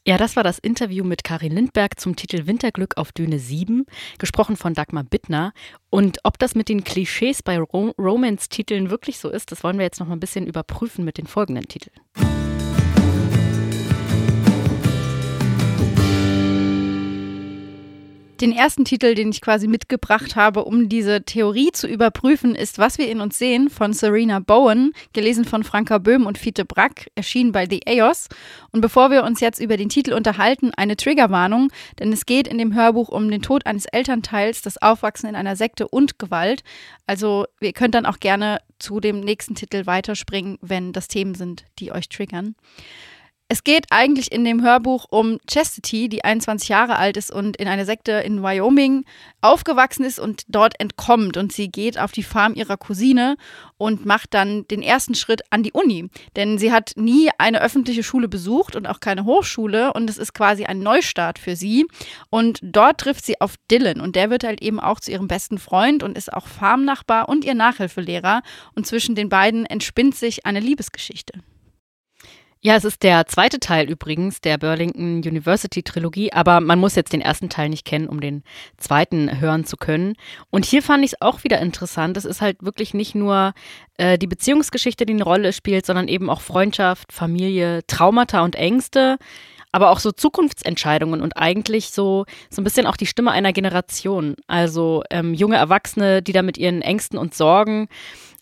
Ja, 0.04 0.18
das 0.18 0.34
war 0.34 0.42
das 0.42 0.58
Interview 0.58 1.04
mit 1.04 1.22
Karin 1.22 1.52
Lindberg 1.52 2.00
zum 2.00 2.16
Titel 2.16 2.48
Winterglück 2.48 2.96
auf 2.96 3.12
Düne 3.12 3.38
7, 3.38 3.86
gesprochen 4.18 4.56
von 4.56 4.74
Dagmar 4.74 5.04
Bittner. 5.04 5.52
Und 5.90 6.18
ob 6.24 6.40
das 6.40 6.56
mit 6.56 6.68
den 6.68 6.82
Klischees 6.82 7.40
bei 7.44 7.60
Ro 7.60 7.94
Romance-Titeln 7.96 8.90
wirklich 8.90 9.20
so 9.20 9.28
ist, 9.30 9.52
das 9.52 9.62
wollen 9.62 9.78
wir 9.78 9.84
jetzt 9.84 10.00
noch 10.00 10.08
mal 10.08 10.16
ein 10.16 10.20
bisschen 10.20 10.48
überprüfen 10.48 11.04
mit 11.04 11.18
den 11.18 11.28
folgenden 11.28 11.68
Titeln. 11.68 11.94
Den 18.42 18.50
ersten 18.50 18.84
Titel, 18.84 19.14
den 19.14 19.30
ich 19.30 19.40
quasi 19.40 19.68
mitgebracht 19.68 20.34
habe, 20.34 20.64
um 20.64 20.88
diese 20.88 21.22
Theorie 21.22 21.70
zu 21.70 21.86
überprüfen, 21.86 22.56
ist 22.56 22.80
Was 22.80 22.98
wir 22.98 23.08
in 23.08 23.20
uns 23.20 23.38
sehen 23.38 23.70
von 23.70 23.92
Serena 23.92 24.40
Bowen, 24.40 24.94
gelesen 25.12 25.44
von 25.44 25.62
Franka 25.62 25.98
Böhm 25.98 26.26
und 26.26 26.38
Fiete 26.38 26.64
Brack, 26.64 27.08
erschienen 27.14 27.52
bei 27.52 27.68
The 27.70 27.82
EOS. 27.86 28.28
Und 28.72 28.80
bevor 28.80 29.12
wir 29.12 29.22
uns 29.22 29.38
jetzt 29.38 29.60
über 29.60 29.76
den 29.76 29.88
Titel 29.88 30.12
unterhalten, 30.12 30.72
eine 30.76 30.96
Triggerwarnung, 30.96 31.70
denn 32.00 32.12
es 32.12 32.26
geht 32.26 32.48
in 32.48 32.58
dem 32.58 32.74
Hörbuch 32.74 33.10
um 33.10 33.30
den 33.30 33.42
Tod 33.42 33.64
eines 33.64 33.84
Elternteils, 33.84 34.60
das 34.60 34.82
Aufwachsen 34.82 35.28
in 35.28 35.36
einer 35.36 35.54
Sekte 35.54 35.86
und 35.86 36.18
Gewalt. 36.18 36.64
Also 37.06 37.46
ihr 37.60 37.72
könnt 37.72 37.94
dann 37.94 38.06
auch 38.06 38.18
gerne 38.18 38.58
zu 38.80 38.98
dem 38.98 39.20
nächsten 39.20 39.54
Titel 39.54 39.86
weiterspringen, 39.86 40.58
wenn 40.62 40.92
das 40.92 41.06
Themen 41.06 41.36
sind, 41.36 41.64
die 41.78 41.92
euch 41.92 42.08
triggern. 42.08 42.56
Es 43.52 43.64
geht 43.64 43.84
eigentlich 43.90 44.32
in 44.32 44.46
dem 44.46 44.62
Hörbuch 44.62 45.04
um 45.10 45.38
Chastity, 45.46 46.08
die 46.08 46.24
21 46.24 46.70
Jahre 46.70 46.96
alt 46.96 47.18
ist 47.18 47.30
und 47.30 47.58
in 47.58 47.68
einer 47.68 47.84
Sekte 47.84 48.12
in 48.12 48.42
Wyoming 48.42 49.04
aufgewachsen 49.42 50.06
ist 50.06 50.18
und 50.18 50.44
dort 50.48 50.80
entkommt. 50.80 51.36
Und 51.36 51.52
sie 51.52 51.68
geht 51.68 51.98
auf 51.98 52.12
die 52.12 52.22
Farm 52.22 52.54
ihrer 52.54 52.78
Cousine 52.78 53.36
und 53.76 54.06
macht 54.06 54.32
dann 54.32 54.66
den 54.68 54.80
ersten 54.80 55.14
Schritt 55.14 55.42
an 55.50 55.62
die 55.62 55.72
Uni. 55.72 56.08
Denn 56.34 56.56
sie 56.56 56.72
hat 56.72 56.92
nie 56.96 57.28
eine 57.36 57.60
öffentliche 57.60 58.02
Schule 58.02 58.26
besucht 58.26 58.74
und 58.74 58.86
auch 58.86 59.00
keine 59.00 59.26
Hochschule. 59.26 59.92
Und 59.92 60.08
es 60.08 60.16
ist 60.16 60.32
quasi 60.32 60.64
ein 60.64 60.78
Neustart 60.78 61.38
für 61.38 61.54
sie. 61.54 61.84
Und 62.30 62.58
dort 62.62 63.02
trifft 63.02 63.22
sie 63.22 63.38
auf 63.38 63.56
Dylan. 63.70 64.00
Und 64.00 64.16
der 64.16 64.30
wird 64.30 64.44
halt 64.44 64.62
eben 64.62 64.80
auch 64.80 64.98
zu 64.98 65.10
ihrem 65.10 65.28
besten 65.28 65.58
Freund 65.58 66.02
und 66.02 66.16
ist 66.16 66.32
auch 66.32 66.46
Farmnachbar 66.46 67.28
und 67.28 67.44
ihr 67.44 67.54
Nachhilfelehrer. 67.54 68.40
Und 68.74 68.86
zwischen 68.86 69.14
den 69.14 69.28
beiden 69.28 69.66
entspinnt 69.66 70.14
sich 70.14 70.46
eine 70.46 70.60
Liebesgeschichte. 70.60 71.34
Ja, 72.64 72.76
es 72.76 72.84
ist 72.84 73.02
der 73.02 73.26
zweite 73.26 73.58
Teil 73.58 73.90
übrigens 73.90 74.40
der 74.40 74.56
Burlington 74.56 75.16
University 75.16 75.82
Trilogie, 75.82 76.32
aber 76.32 76.60
man 76.60 76.78
muss 76.78 76.94
jetzt 76.94 77.12
den 77.12 77.20
ersten 77.20 77.48
Teil 77.48 77.68
nicht 77.68 77.84
kennen, 77.84 78.08
um 78.08 78.20
den 78.20 78.44
zweiten 78.76 79.40
hören 79.40 79.64
zu 79.64 79.76
können. 79.76 80.14
Und 80.50 80.64
hier 80.64 80.80
fand 80.80 81.04
ich 81.04 81.14
es 81.14 81.20
auch 81.20 81.42
wieder 81.42 81.60
interessant. 81.60 82.16
Es 82.16 82.24
ist 82.24 82.40
halt 82.40 82.62
wirklich 82.62 82.94
nicht 82.94 83.16
nur 83.16 83.52
äh, 83.98 84.16
die 84.16 84.28
Beziehungsgeschichte, 84.28 85.04
die 85.06 85.14
eine 85.14 85.24
Rolle 85.24 85.52
spielt, 85.52 85.84
sondern 85.86 86.06
eben 86.06 86.30
auch 86.30 86.40
Freundschaft, 86.40 87.12
Familie, 87.12 87.84
Traumata 87.88 88.44
und 88.44 88.54
Ängste, 88.54 89.18
aber 89.72 89.90
auch 89.90 89.98
so 89.98 90.12
Zukunftsentscheidungen 90.12 91.20
und 91.20 91.36
eigentlich 91.36 91.90
so, 91.90 92.26
so 92.48 92.60
ein 92.60 92.64
bisschen 92.64 92.86
auch 92.86 92.96
die 92.96 93.06
Stimme 93.06 93.32
einer 93.32 93.52
Generation. 93.52 94.36
Also 94.46 95.02
ähm, 95.10 95.34
junge 95.34 95.56
Erwachsene, 95.56 96.22
die 96.22 96.32
da 96.32 96.42
mit 96.42 96.58
ihren 96.58 96.80
Ängsten 96.80 97.18
und 97.18 97.34
Sorgen 97.34 97.88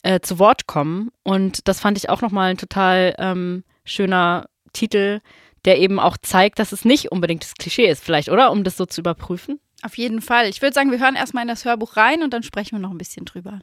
äh, 0.02 0.20
zu 0.20 0.38
Wort 0.38 0.66
kommen. 0.66 1.11
Und 1.22 1.66
das 1.68 1.80
fand 1.80 1.96
ich 1.96 2.11
auch 2.11 2.20
nochmal 2.20 2.50
ein 2.50 2.59
total 2.59 3.14
ähm, 3.16 3.64
schöner 3.85 4.49
Titel, 4.73 5.21
der 5.64 5.79
eben 5.79 5.99
auch 5.99 6.16
zeigt, 6.16 6.59
dass 6.59 6.73
es 6.73 6.85
nicht 6.85 7.12
unbedingt 7.12 7.43
das 7.43 7.55
Klischee 7.55 7.88
ist, 7.88 8.03
vielleicht, 8.03 8.29
oder? 8.29 8.51
Um 8.51 8.64
das 8.64 8.77
so 8.77 8.87
zu 8.87 9.01
überprüfen. 9.01 9.61
Auf 9.83 9.99
jeden 9.99 10.21
Fall. 10.21 10.49
Ich 10.49 10.62
würde 10.62 10.75
sagen, 10.75 10.90
wir 10.90 11.01
hören 11.01 11.16
erstmal 11.16 11.43
in 11.43 11.49
das 11.49 11.64
Hörbuch 11.64 11.97
rein 11.97 12.23
und 12.23 12.33
dann 12.33 12.43
sprechen 12.43 12.73
wir 12.73 12.81
noch 12.81 12.90
ein 12.90 12.99
bisschen 12.99 13.25
drüber. 13.25 13.61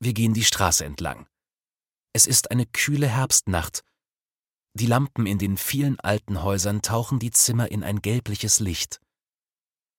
Wir 0.00 0.12
gehen 0.12 0.34
die 0.34 0.44
Straße 0.44 0.84
entlang. 0.84 1.26
Es 2.12 2.26
ist 2.26 2.50
eine 2.50 2.66
kühle 2.66 3.08
Herbstnacht. 3.08 3.82
Die 4.74 4.86
Lampen 4.86 5.26
in 5.26 5.38
den 5.38 5.56
vielen 5.56 5.98
alten 6.00 6.42
Häusern 6.42 6.82
tauchen 6.82 7.18
die 7.18 7.30
Zimmer 7.30 7.70
in 7.70 7.82
ein 7.82 8.02
gelbliches 8.02 8.60
Licht. 8.60 9.00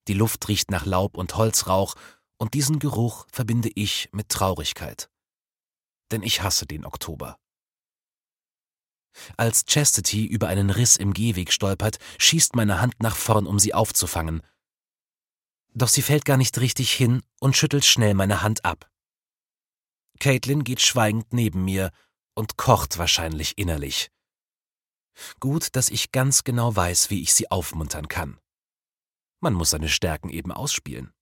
Die 0.07 0.13
Luft 0.13 0.47
riecht 0.47 0.69
nach 0.69 0.85
Laub 0.85 1.17
und 1.17 1.35
Holzrauch, 1.35 1.95
und 2.37 2.53
diesen 2.53 2.79
Geruch 2.79 3.25
verbinde 3.31 3.69
ich 3.73 4.09
mit 4.11 4.29
Traurigkeit. 4.29 5.09
Denn 6.11 6.21
ich 6.21 6.41
hasse 6.41 6.65
den 6.65 6.85
Oktober. 6.85 7.37
Als 9.37 9.65
Chastity 9.65 10.25
über 10.25 10.47
einen 10.47 10.69
Riss 10.69 10.97
im 10.97 11.13
Gehweg 11.13 11.51
stolpert, 11.51 11.97
schießt 12.19 12.55
meine 12.55 12.81
Hand 12.81 12.95
nach 13.01 13.15
vorn, 13.15 13.47
um 13.47 13.59
sie 13.59 13.73
aufzufangen. 13.73 14.41
Doch 15.73 15.89
sie 15.89 16.01
fällt 16.01 16.25
gar 16.25 16.37
nicht 16.37 16.57
richtig 16.59 16.91
hin 16.91 17.21
und 17.39 17.57
schüttelt 17.57 17.85
schnell 17.85 18.13
meine 18.13 18.41
Hand 18.41 18.63
ab. 18.63 18.89
Caitlin 20.19 20.63
geht 20.63 20.81
schweigend 20.81 21.33
neben 21.33 21.65
mir 21.65 21.91
und 22.33 22.57
kocht 22.57 22.97
wahrscheinlich 22.97 23.57
innerlich. 23.57 24.11
Gut, 25.39 25.75
dass 25.75 25.89
ich 25.89 26.11
ganz 26.11 26.43
genau 26.43 26.75
weiß, 26.75 27.09
wie 27.09 27.21
ich 27.21 27.33
sie 27.33 27.49
aufmuntern 27.51 28.07
kann. 28.07 28.39
Man 29.39 29.53
muss 29.53 29.69
seine 29.69 29.89
Stärken 29.89 30.29
eben 30.29 30.51
ausspielen. 30.51 31.13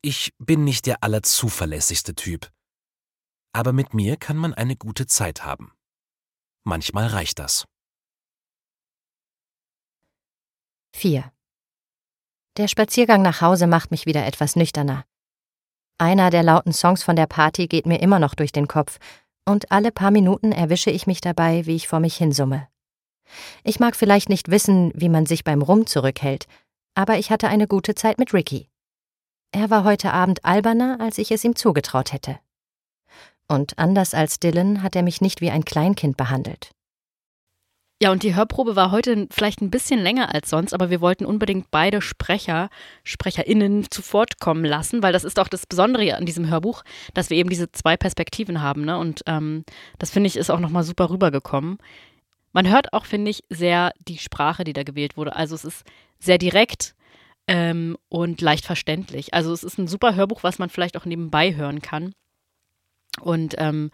Ich 0.00 0.32
bin 0.38 0.64
nicht 0.64 0.86
der 0.86 1.02
allerzuverlässigste 1.02 2.14
Typ. 2.14 2.50
Aber 3.52 3.72
mit 3.72 3.94
mir 3.94 4.16
kann 4.16 4.36
man 4.36 4.54
eine 4.54 4.76
gute 4.76 5.06
Zeit 5.06 5.44
haben. 5.44 5.72
Manchmal 6.64 7.06
reicht 7.06 7.38
das. 7.38 7.66
4. 10.94 11.32
Der 12.56 12.68
Spaziergang 12.68 13.22
nach 13.22 13.40
Hause 13.40 13.66
macht 13.66 13.90
mich 13.90 14.04
wieder 14.04 14.26
etwas 14.26 14.56
nüchterner. 14.56 15.04
Einer 15.98 16.30
der 16.30 16.42
lauten 16.42 16.72
Songs 16.72 17.02
von 17.02 17.16
der 17.16 17.26
Party 17.26 17.66
geht 17.66 17.86
mir 17.86 18.00
immer 18.00 18.18
noch 18.18 18.34
durch 18.34 18.52
den 18.52 18.68
Kopf, 18.68 18.98
und 19.44 19.72
alle 19.72 19.92
paar 19.92 20.10
Minuten 20.10 20.52
erwische 20.52 20.90
ich 20.90 21.06
mich 21.06 21.20
dabei, 21.20 21.66
wie 21.66 21.76
ich 21.76 21.88
vor 21.88 22.00
mich 22.00 22.16
hinsumme. 22.16 22.68
Ich 23.64 23.80
mag 23.80 23.96
vielleicht 23.96 24.28
nicht 24.28 24.50
wissen, 24.50 24.92
wie 24.94 25.08
man 25.08 25.26
sich 25.26 25.44
beim 25.44 25.62
Rum 25.62 25.86
zurückhält, 25.86 26.46
aber 26.94 27.18
ich 27.18 27.30
hatte 27.30 27.48
eine 27.48 27.66
gute 27.66 27.94
Zeit 27.94 28.18
mit 28.18 28.34
Ricky. 28.34 28.68
Er 29.52 29.70
war 29.70 29.84
heute 29.84 30.12
Abend 30.12 30.44
alberner, 30.44 30.98
als 31.00 31.18
ich 31.18 31.30
es 31.30 31.44
ihm 31.44 31.56
zugetraut 31.56 32.12
hätte. 32.12 32.38
Und 33.48 33.78
anders 33.78 34.12
als 34.12 34.38
Dylan 34.38 34.82
hat 34.82 34.94
er 34.94 35.02
mich 35.02 35.20
nicht 35.20 35.40
wie 35.40 35.50
ein 35.50 35.64
Kleinkind 35.64 36.16
behandelt. 36.16 36.70
Ja, 38.00 38.12
und 38.12 38.22
die 38.22 38.36
Hörprobe 38.36 38.76
war 38.76 38.92
heute 38.92 39.26
vielleicht 39.30 39.60
ein 39.60 39.72
bisschen 39.72 39.98
länger 39.98 40.32
als 40.32 40.50
sonst, 40.50 40.72
aber 40.72 40.88
wir 40.88 41.00
wollten 41.00 41.26
unbedingt 41.26 41.68
beide 41.72 42.00
Sprecher, 42.00 42.70
SprecherInnen 43.02 43.90
zu 43.90 44.02
Wort 44.12 44.38
kommen 44.38 44.64
lassen, 44.64 45.02
weil 45.02 45.12
das 45.12 45.24
ist 45.24 45.40
auch 45.40 45.48
das 45.48 45.66
Besondere 45.66 46.14
an 46.16 46.24
diesem 46.24 46.48
Hörbuch, 46.48 46.84
dass 47.12 47.28
wir 47.28 47.36
eben 47.36 47.50
diese 47.50 47.72
zwei 47.72 47.96
Perspektiven 47.96 48.62
haben, 48.62 48.84
ne? 48.84 48.96
Und 48.98 49.22
ähm, 49.26 49.64
das 49.98 50.10
finde 50.10 50.28
ich 50.28 50.36
ist 50.36 50.50
auch 50.50 50.60
nochmal 50.60 50.84
super 50.84 51.10
rübergekommen. 51.10 51.78
Man 52.52 52.68
hört 52.68 52.92
auch, 52.92 53.04
finde 53.04 53.32
ich, 53.32 53.42
sehr 53.50 53.92
die 54.06 54.18
Sprache, 54.18 54.62
die 54.62 54.74
da 54.74 54.84
gewählt 54.84 55.16
wurde. 55.16 55.34
Also 55.34 55.56
es 55.56 55.64
ist 55.64 55.84
sehr 56.20 56.38
direkt 56.38 56.94
ähm, 57.48 57.96
und 58.08 58.40
leicht 58.40 58.64
verständlich. 58.64 59.34
Also 59.34 59.52
es 59.52 59.64
ist 59.64 59.76
ein 59.78 59.88
super 59.88 60.14
Hörbuch, 60.14 60.44
was 60.44 60.60
man 60.60 60.70
vielleicht 60.70 60.96
auch 60.96 61.04
nebenbei 61.04 61.56
hören 61.56 61.82
kann 61.82 62.12
und 63.20 63.54
ähm, 63.58 63.90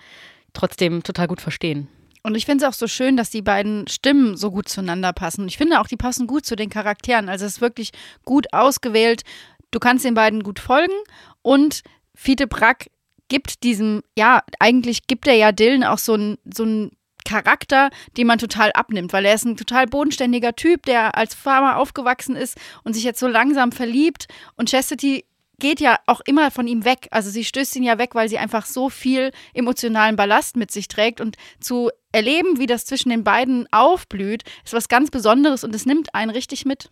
trotzdem 0.53 1.03
total 1.03 1.27
gut 1.27 1.41
verstehen. 1.41 1.89
Und 2.23 2.37
ich 2.37 2.47
finde 2.47 2.65
es 2.65 2.69
auch 2.69 2.77
so 2.77 2.87
schön, 2.87 3.17
dass 3.19 3.29
die 3.29 3.43
beiden 3.43 3.87
Stimmen 3.87 4.37
so 4.37 4.51
gut 4.51 4.69
zueinander 4.69 5.13
passen. 5.13 5.47
Ich 5.47 5.59
finde 5.59 5.81
auch, 5.81 5.87
die 5.87 5.99
passen 5.99 6.27
gut 6.27 6.47
zu 6.47 6.57
den 6.57 6.71
Charakteren. 6.71 7.29
Also 7.29 7.45
es 7.45 7.57
ist 7.57 7.61
wirklich 7.61 7.91
gut 8.25 8.53
ausgewählt. 8.53 9.23
Du 9.71 9.79
kannst 9.79 10.05
den 10.05 10.15
beiden 10.15 10.43
gut 10.43 10.59
folgen 10.59 10.95
und 11.43 11.83
Fiete 12.15 12.47
Brack 12.47 12.91
gibt 13.29 13.63
diesem, 13.63 14.03
ja, 14.17 14.43
eigentlich 14.59 15.07
gibt 15.07 15.27
er 15.27 15.35
ja 15.35 15.53
Dylan 15.53 15.85
auch 15.85 15.99
so 15.99 16.15
ein, 16.15 16.39
so 16.45 16.89
Charakter, 17.25 17.91
den 18.17 18.27
man 18.27 18.39
total 18.39 18.71
abnimmt, 18.73 19.13
weil 19.13 19.25
er 19.25 19.35
ist 19.35 19.45
ein 19.45 19.57
total 19.57 19.87
bodenständiger 19.87 20.55
Typ, 20.55 20.85
der 20.85 21.17
als 21.17 21.35
Farmer 21.35 21.79
aufgewachsen 21.79 22.37
ist 22.37 22.57
und 22.85 22.93
sich 22.93 23.03
jetzt 23.03 23.19
so 23.19 23.27
langsam 23.27 23.73
verliebt. 23.73 24.29
Und 24.57 24.71
Chastity 24.71 25.25
geht 25.59 25.81
ja 25.81 25.99
auch 26.07 26.21
immer 26.27 26.51
von 26.51 26.67
ihm 26.67 26.85
weg. 26.85 27.09
Also 27.11 27.31
sie 27.31 27.45
stößt 27.45 27.77
ihn 27.77 27.83
ja 27.83 27.99
weg, 27.99 28.15
weil 28.15 28.29
sie 28.29 28.39
einfach 28.39 28.67
so 28.67 28.89
viel 28.89 29.31
emotionalen 29.53 30.17
Ballast 30.17 30.57
mit 30.57 30.71
sich 30.71 30.89
trägt. 30.89 31.21
Und 31.21 31.37
zu 31.61 31.91
erleben, 32.13 32.59
wie 32.59 32.67
das 32.67 32.85
zwischen 32.85 33.11
den 33.11 33.25
beiden 33.25 33.67
aufblüht, 33.73 34.45
ist 34.65 34.75
was 34.75 34.89
ganz 34.89 35.11
Besonderes 35.11 35.65
und 35.65 35.75
es 35.75 35.87
nimmt 35.87 36.15
einen 36.15 36.31
richtig 36.31 36.65
mit. 36.65 36.91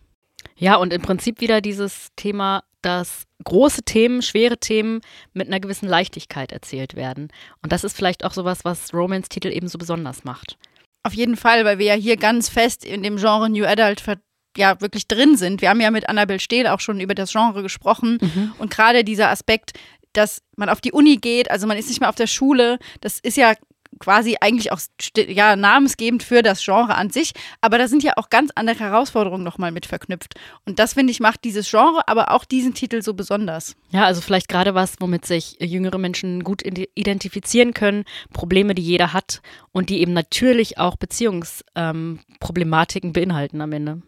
Ja, 0.55 0.75
und 0.75 0.93
im 0.93 1.01
Prinzip 1.01 1.41
wieder 1.41 1.61
dieses 1.61 2.09
Thema, 2.15 2.63
dass 2.81 3.23
große 3.43 3.83
Themen, 3.83 4.21
schwere 4.21 4.57
Themen 4.57 5.01
mit 5.33 5.47
einer 5.47 5.59
gewissen 5.59 5.87
Leichtigkeit 5.87 6.51
erzählt 6.51 6.95
werden. 6.95 7.29
Und 7.61 7.71
das 7.71 7.83
ist 7.83 7.95
vielleicht 7.95 8.23
auch 8.23 8.33
sowas, 8.33 8.63
was 8.63 8.93
Romance-Titel 8.93 9.49
eben 9.49 9.67
so 9.67 9.77
besonders 9.77 10.23
macht. 10.23 10.57
Auf 11.03 11.13
jeden 11.13 11.35
Fall, 11.35 11.65
weil 11.65 11.79
wir 11.79 11.85
ja 11.85 11.95
hier 11.95 12.17
ganz 12.17 12.49
fest 12.49 12.85
in 12.85 13.03
dem 13.03 13.17
Genre 13.17 13.49
New 13.49 13.65
Adult 13.65 13.99
ver 13.99 14.17
ja 14.57 14.79
wirklich 14.81 15.07
drin 15.07 15.37
sind. 15.37 15.61
Wir 15.61 15.69
haben 15.69 15.81
ja 15.81 15.91
mit 15.91 16.09
Annabel 16.09 16.39
Stehl 16.39 16.67
auch 16.67 16.79
schon 16.79 16.99
über 16.99 17.15
das 17.15 17.31
Genre 17.31 17.61
gesprochen 17.61 18.17
mhm. 18.21 18.53
und 18.57 18.71
gerade 18.71 19.03
dieser 19.03 19.29
Aspekt, 19.29 19.73
dass 20.13 20.41
man 20.55 20.69
auf 20.69 20.81
die 20.81 20.91
Uni 20.91 21.17
geht, 21.17 21.49
also 21.49 21.67
man 21.67 21.77
ist 21.77 21.89
nicht 21.89 21.99
mehr 21.99 22.09
auf 22.09 22.15
der 22.15 22.27
Schule, 22.27 22.77
das 23.01 23.19
ist 23.19 23.37
ja 23.37 23.53
quasi 23.99 24.37
eigentlich 24.39 24.71
auch 24.71 24.79
ja, 25.15 25.55
namensgebend 25.55 26.23
für 26.23 26.41
das 26.41 26.63
Genre 26.63 26.95
an 26.95 27.09
sich. 27.09 27.33
Aber 27.61 27.77
da 27.77 27.87
sind 27.87 28.01
ja 28.03 28.13
auch 28.17 28.29
ganz 28.29 28.51
andere 28.55 28.79
Herausforderungen 28.79 29.43
nochmal 29.43 29.71
mit 29.71 29.85
verknüpft. 29.85 30.35
Und 30.65 30.79
das, 30.79 30.93
finde 30.93 31.11
ich, 31.11 31.19
macht 31.19 31.43
dieses 31.43 31.69
Genre, 31.69 32.07
aber 32.07 32.31
auch 32.31 32.45
diesen 32.45 32.73
Titel 32.73 33.01
so 33.01 33.13
besonders. 33.13 33.75
Ja, 33.89 34.05
also 34.05 34.21
vielleicht 34.21 34.47
gerade 34.47 34.73
was, 34.75 34.95
womit 34.99 35.25
sich 35.25 35.57
jüngere 35.59 35.97
Menschen 35.97 36.43
gut 36.43 36.61
identifizieren 36.63 37.73
können. 37.73 38.05
Probleme, 38.31 38.75
die 38.75 38.81
jeder 38.81 39.13
hat 39.13 39.41
und 39.71 39.89
die 39.89 40.01
eben 40.01 40.13
natürlich 40.13 40.77
auch 40.77 40.95
Beziehungsproblematiken 40.97 43.09
ähm, 43.09 43.13
beinhalten 43.13 43.61
am 43.61 43.71
Ende. 43.71 44.01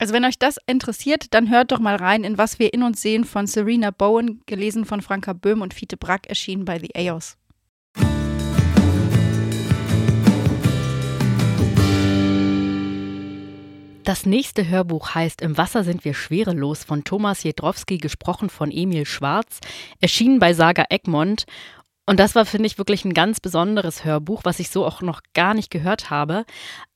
Also 0.00 0.14
wenn 0.14 0.24
euch 0.24 0.38
das 0.38 0.58
interessiert, 0.66 1.34
dann 1.34 1.50
hört 1.50 1.72
doch 1.72 1.80
mal 1.80 1.96
rein 1.96 2.22
in 2.22 2.38
Was 2.38 2.60
wir 2.60 2.72
in 2.72 2.84
uns 2.84 3.02
sehen 3.02 3.24
von 3.24 3.48
Serena 3.48 3.90
Bowen, 3.90 4.42
gelesen 4.46 4.84
von 4.84 5.02
Franka 5.02 5.32
Böhm 5.32 5.60
und 5.60 5.74
Fiete 5.74 5.96
Brack, 5.96 6.28
erschienen 6.28 6.64
bei 6.64 6.78
The 6.78 6.90
EOS. 6.94 7.36
Das 14.04 14.24
nächste 14.24 14.68
Hörbuch 14.68 15.16
heißt 15.16 15.42
Im 15.42 15.58
Wasser 15.58 15.82
sind 15.82 16.04
wir 16.04 16.14
schwerelos 16.14 16.84
von 16.84 17.02
Thomas 17.02 17.42
Jedrowski, 17.42 17.98
gesprochen 17.98 18.50
von 18.50 18.70
Emil 18.70 19.04
Schwarz, 19.04 19.58
erschienen 20.00 20.38
bei 20.38 20.54
Saga 20.54 20.84
Egmont. 20.90 21.44
Und 22.06 22.20
das 22.20 22.36
war, 22.36 22.46
finde 22.46 22.68
ich, 22.68 22.78
wirklich 22.78 23.04
ein 23.04 23.12
ganz 23.12 23.40
besonderes 23.40 24.04
Hörbuch, 24.04 24.42
was 24.44 24.60
ich 24.60 24.70
so 24.70 24.86
auch 24.86 25.02
noch 25.02 25.20
gar 25.34 25.54
nicht 25.54 25.70
gehört 25.70 26.08
habe. 26.08 26.46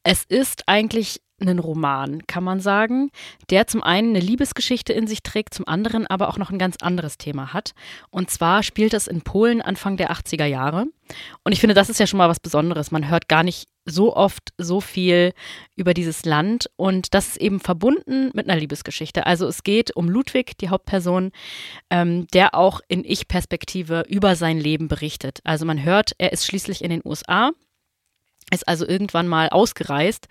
Es 0.04 0.24
ist 0.24 0.68
eigentlich 0.68 1.20
einen 1.42 1.58
Roman, 1.58 2.26
kann 2.26 2.44
man 2.44 2.60
sagen, 2.60 3.10
der 3.50 3.66
zum 3.66 3.82
einen 3.82 4.10
eine 4.10 4.24
Liebesgeschichte 4.24 4.92
in 4.92 5.06
sich 5.06 5.22
trägt, 5.22 5.54
zum 5.54 5.68
anderen 5.68 6.06
aber 6.06 6.28
auch 6.28 6.38
noch 6.38 6.50
ein 6.50 6.58
ganz 6.58 6.76
anderes 6.80 7.18
Thema 7.18 7.52
hat. 7.52 7.72
Und 8.10 8.30
zwar 8.30 8.62
spielt 8.62 8.94
es 8.94 9.06
in 9.06 9.22
Polen 9.22 9.60
Anfang 9.60 9.96
der 9.96 10.10
80er 10.10 10.46
Jahre. 10.46 10.86
Und 11.44 11.52
ich 11.52 11.60
finde, 11.60 11.74
das 11.74 11.90
ist 11.90 12.00
ja 12.00 12.06
schon 12.06 12.18
mal 12.18 12.28
was 12.28 12.40
Besonderes. 12.40 12.90
Man 12.90 13.10
hört 13.10 13.28
gar 13.28 13.42
nicht 13.42 13.68
so 13.84 14.14
oft 14.14 14.52
so 14.58 14.80
viel 14.80 15.32
über 15.76 15.92
dieses 15.92 16.24
Land 16.24 16.70
und 16.76 17.14
das 17.14 17.28
ist 17.28 17.36
eben 17.38 17.58
verbunden 17.58 18.30
mit 18.32 18.48
einer 18.48 18.58
Liebesgeschichte. 18.58 19.26
Also 19.26 19.46
es 19.48 19.64
geht 19.64 19.94
um 19.96 20.08
Ludwig, 20.08 20.56
die 20.58 20.68
Hauptperson, 20.68 21.32
ähm, 21.90 22.26
der 22.28 22.54
auch 22.54 22.80
in 22.88 23.04
Ich-Perspektive 23.04 24.04
über 24.08 24.36
sein 24.36 24.58
Leben 24.58 24.88
berichtet. 24.88 25.40
Also 25.44 25.66
man 25.66 25.82
hört, 25.82 26.12
er 26.18 26.32
ist 26.32 26.46
schließlich 26.46 26.84
in 26.84 26.90
den 26.90 27.02
USA 27.04 27.50
ist 28.52 28.68
also 28.68 28.86
irgendwann 28.86 29.28
mal 29.28 29.48
ausgereist, 29.48 30.28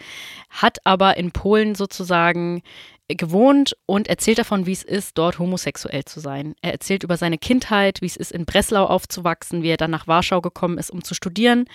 hat 0.50 0.78
aber 0.86 1.18
in 1.18 1.32
Polen 1.32 1.76
sozusagen 1.76 2.62
gewohnt 3.08 3.76
und 3.86 4.08
erzählt 4.08 4.40
davon, 4.40 4.66
wie 4.66 4.72
es 4.72 4.84
ist, 4.84 5.18
dort 5.18 5.40
homosexuell 5.40 6.06
zu 6.06 6.20
sein. 6.20 6.56
Er 6.62 6.72
erzählt 6.72 7.04
über 7.04 7.18
seine 7.18 7.38
Kindheit, 7.38 8.02
wie 8.02 8.06
es 8.06 8.16
ist, 8.16 8.32
in 8.32 8.46
Breslau 8.46 8.86
aufzuwachsen, 8.86 9.64
wie 9.64 9.70
er 9.70 9.78
dann 9.78 9.92
nach 9.92 10.08
Warschau 10.08 10.42
gekommen 10.42 10.78
ist, 10.78 10.92
um 10.92 11.04
zu 11.04 11.14
studieren. 11.14 11.66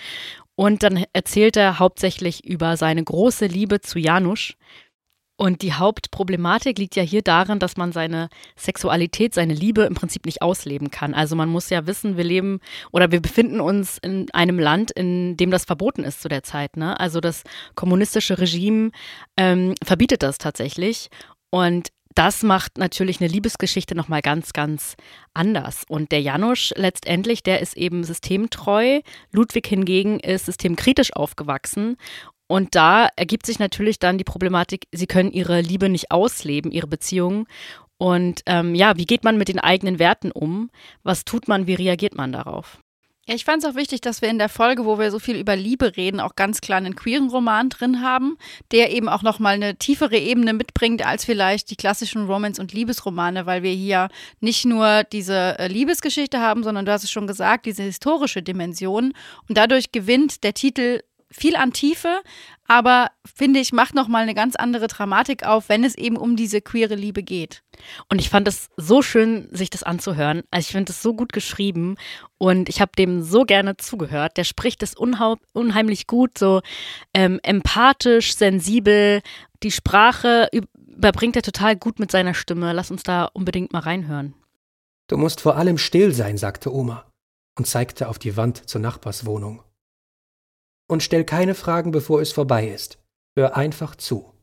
Und 0.55 0.83
dann 0.83 1.05
erzählt 1.13 1.55
er 1.55 1.79
hauptsächlich 1.79 2.43
über 2.43 2.77
seine 2.77 3.03
große 3.03 3.45
Liebe 3.45 3.81
zu 3.81 3.99
Janusz, 3.99 4.55
und 5.37 5.61
die 5.61 5.73
Hauptproblematik 5.73 6.79
liegt 6.79 6.95
ja 6.95 7.03
hier 7.03 7.21
darin, 7.21 7.59
dass 7.59 7.77
man 7.77 7.91
seine 7.91 8.29
Sexualität, 8.55 9.35
seine 9.35 9.53
Liebe 9.53 9.83
im 9.83 9.93
Prinzip 9.93 10.25
nicht 10.25 10.41
ausleben 10.41 10.89
kann. 10.89 11.13
Also 11.13 11.35
man 11.35 11.47
muss 11.47 11.69
ja 11.69 11.85
wissen, 11.85 12.17
wir 12.17 12.23
leben 12.23 12.59
oder 12.91 13.11
wir 13.11 13.21
befinden 13.21 13.61
uns 13.61 13.99
in 13.99 14.25
einem 14.33 14.57
Land, 14.57 14.89
in 14.89 15.37
dem 15.37 15.51
das 15.51 15.65
verboten 15.65 16.03
ist 16.03 16.21
zu 16.23 16.27
der 16.27 16.41
Zeit. 16.41 16.75
Ne? 16.75 16.99
Also 16.99 17.21
das 17.21 17.43
kommunistische 17.75 18.39
Regime 18.39 18.89
ähm, 19.37 19.75
verbietet 19.83 20.23
das 20.23 20.39
tatsächlich. 20.39 21.09
Und 21.51 21.89
das 22.15 22.41
macht 22.41 22.79
natürlich 22.79 23.21
eine 23.21 23.29
Liebesgeschichte 23.29 23.93
nochmal 23.93 24.23
ganz, 24.23 24.53
ganz 24.53 24.95
anders. 25.35 25.83
Und 25.87 26.11
der 26.11 26.21
Janusz 26.21 26.73
letztendlich, 26.75 27.43
der 27.43 27.61
ist 27.61 27.77
eben 27.77 28.03
systemtreu. 28.03 29.01
Ludwig 29.31 29.67
hingegen 29.67 30.19
ist 30.19 30.47
systemkritisch 30.47 31.13
aufgewachsen 31.13 31.95
und 32.47 32.75
da 32.75 33.09
ergibt 33.15 33.45
sich 33.45 33.59
natürlich 33.59 33.99
dann 33.99 34.17
die 34.17 34.23
Problematik, 34.23 34.87
sie 34.91 35.07
können 35.07 35.31
ihre 35.31 35.61
Liebe 35.61 35.89
nicht 35.89 36.11
ausleben, 36.11 36.71
ihre 36.71 36.87
Beziehungen. 36.87 37.45
Und 37.97 38.41
ähm, 38.45 38.75
ja, 38.75 38.95
wie 38.97 39.05
geht 39.05 39.23
man 39.23 39.37
mit 39.37 39.49
den 39.49 39.59
eigenen 39.59 39.99
Werten 39.99 40.31
um? 40.31 40.69
Was 41.03 41.25
tut 41.25 41.47
man? 41.47 41.67
Wie 41.67 41.73
reagiert 41.73 42.15
man 42.15 42.31
darauf? 42.31 42.79
Ja, 43.29 43.35
ich 43.35 43.43
fand 43.43 43.61
es 43.61 43.69
auch 43.69 43.75
wichtig, 43.75 43.99
dass 43.99 44.21
wir 44.21 44.29
in 44.29 44.37
der 44.37 44.47
Folge, 44.47 44.85
wo 44.85 44.99
wir 44.99 45.11
so 45.11 45.19
viel 45.19 45.35
über 45.35 45.57
Liebe 45.57 45.97
reden, 45.97 46.21
auch 46.21 46.37
ganz 46.37 46.61
klar 46.61 46.77
einen 46.77 46.95
queeren 46.95 47.29
Roman 47.29 47.67
drin 47.67 48.01
haben, 48.01 48.37
der 48.71 48.93
eben 48.93 49.09
auch 49.09 49.21
nochmal 49.21 49.55
eine 49.55 49.75
tiefere 49.75 50.17
Ebene 50.17 50.53
mitbringt 50.53 51.05
als 51.05 51.25
vielleicht 51.25 51.69
die 51.69 51.75
klassischen 51.75 52.25
Romance- 52.25 52.61
und 52.61 52.71
Liebesromane, 52.71 53.45
weil 53.45 53.63
wir 53.63 53.73
hier 53.73 54.07
nicht 54.39 54.63
nur 54.63 55.03
diese 55.03 55.59
äh, 55.59 55.67
Liebesgeschichte 55.67 56.39
haben, 56.39 56.63
sondern 56.63 56.85
du 56.85 56.93
hast 56.93 57.03
es 57.03 57.11
schon 57.11 57.27
gesagt, 57.27 57.65
diese 57.65 57.83
historische 57.83 58.41
Dimension. 58.41 59.11
Und 59.49 59.57
dadurch 59.57 59.91
gewinnt 59.91 60.45
der 60.45 60.53
Titel 60.53 61.01
viel 61.31 61.55
an 61.55 61.73
Tiefe, 61.73 62.21
aber 62.67 63.11
finde 63.25 63.59
ich, 63.59 63.71
macht 63.71 63.95
nochmal 63.95 64.23
eine 64.23 64.35
ganz 64.35 64.55
andere 64.55 64.87
Dramatik 64.87 65.45
auf, 65.45 65.69
wenn 65.69 65.83
es 65.83 65.95
eben 65.95 66.17
um 66.17 66.35
diese 66.35 66.61
queere 66.61 66.95
Liebe 66.95 67.23
geht. 67.23 67.63
Und 68.09 68.19
ich 68.19 68.29
fand 68.29 68.47
es 68.47 68.69
so 68.75 69.01
schön, 69.01 69.47
sich 69.51 69.69
das 69.69 69.83
anzuhören. 69.83 70.43
Also 70.51 70.67
ich 70.67 70.71
finde 70.71 70.91
es 70.91 71.01
so 71.01 71.13
gut 71.13 71.31
geschrieben 71.31 71.95
und 72.37 72.69
ich 72.69 72.81
habe 72.81 72.91
dem 72.97 73.21
so 73.21 73.43
gerne 73.43 73.77
zugehört. 73.77 74.37
Der 74.37 74.43
spricht 74.43 74.83
es 74.83 74.95
unheimlich 74.95 76.07
gut, 76.07 76.37
so 76.37 76.61
ähm, 77.13 77.39
empathisch, 77.43 78.35
sensibel. 78.35 79.21
Die 79.63 79.71
Sprache 79.71 80.49
überbringt 80.51 81.35
er 81.35 81.41
total 81.41 81.75
gut 81.75 81.99
mit 81.99 82.11
seiner 82.11 82.33
Stimme. 82.33 82.73
Lass 82.73 82.91
uns 82.91 83.03
da 83.03 83.25
unbedingt 83.25 83.71
mal 83.73 83.79
reinhören. 83.79 84.33
Du 85.07 85.15
musst 85.15 85.39
vor 85.39 85.55
allem 85.55 85.77
still 85.77 86.11
sein, 86.11 86.37
sagte 86.37 86.73
Oma 86.73 87.05
und 87.55 87.65
zeigte 87.65 88.09
auf 88.09 88.19
die 88.19 88.35
Wand 88.35 88.69
zur 88.69 88.81
Nachbarswohnung. 88.81 89.63
Und 90.89 91.03
stell 91.03 91.25
keine 91.25 91.55
Fragen, 91.55 91.91
bevor 91.91 92.21
es 92.21 92.31
vorbei 92.31 92.67
ist. 92.67 92.99
Hör 93.35 93.55
einfach 93.55 93.95
zu. 93.95 94.33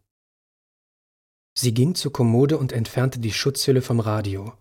Sie 1.56 1.72
ging 1.72 1.94
zur 1.94 2.12
Kommode 2.12 2.58
und 2.58 2.72
entfernte 2.72 3.20
die 3.20 3.32
Schutzhülle 3.32 3.80
vom 3.80 4.00
Radio, 4.00 4.52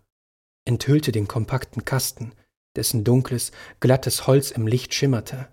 enthüllte 0.65 1.11
den 1.11 1.27
kompakten 1.27 1.85
Kasten, 1.85 2.33
dessen 2.75 3.03
dunkles, 3.03 3.51
glattes 3.79 4.27
Holz 4.27 4.51
im 4.51 4.67
Licht 4.67 4.93
schimmerte. 4.93 5.51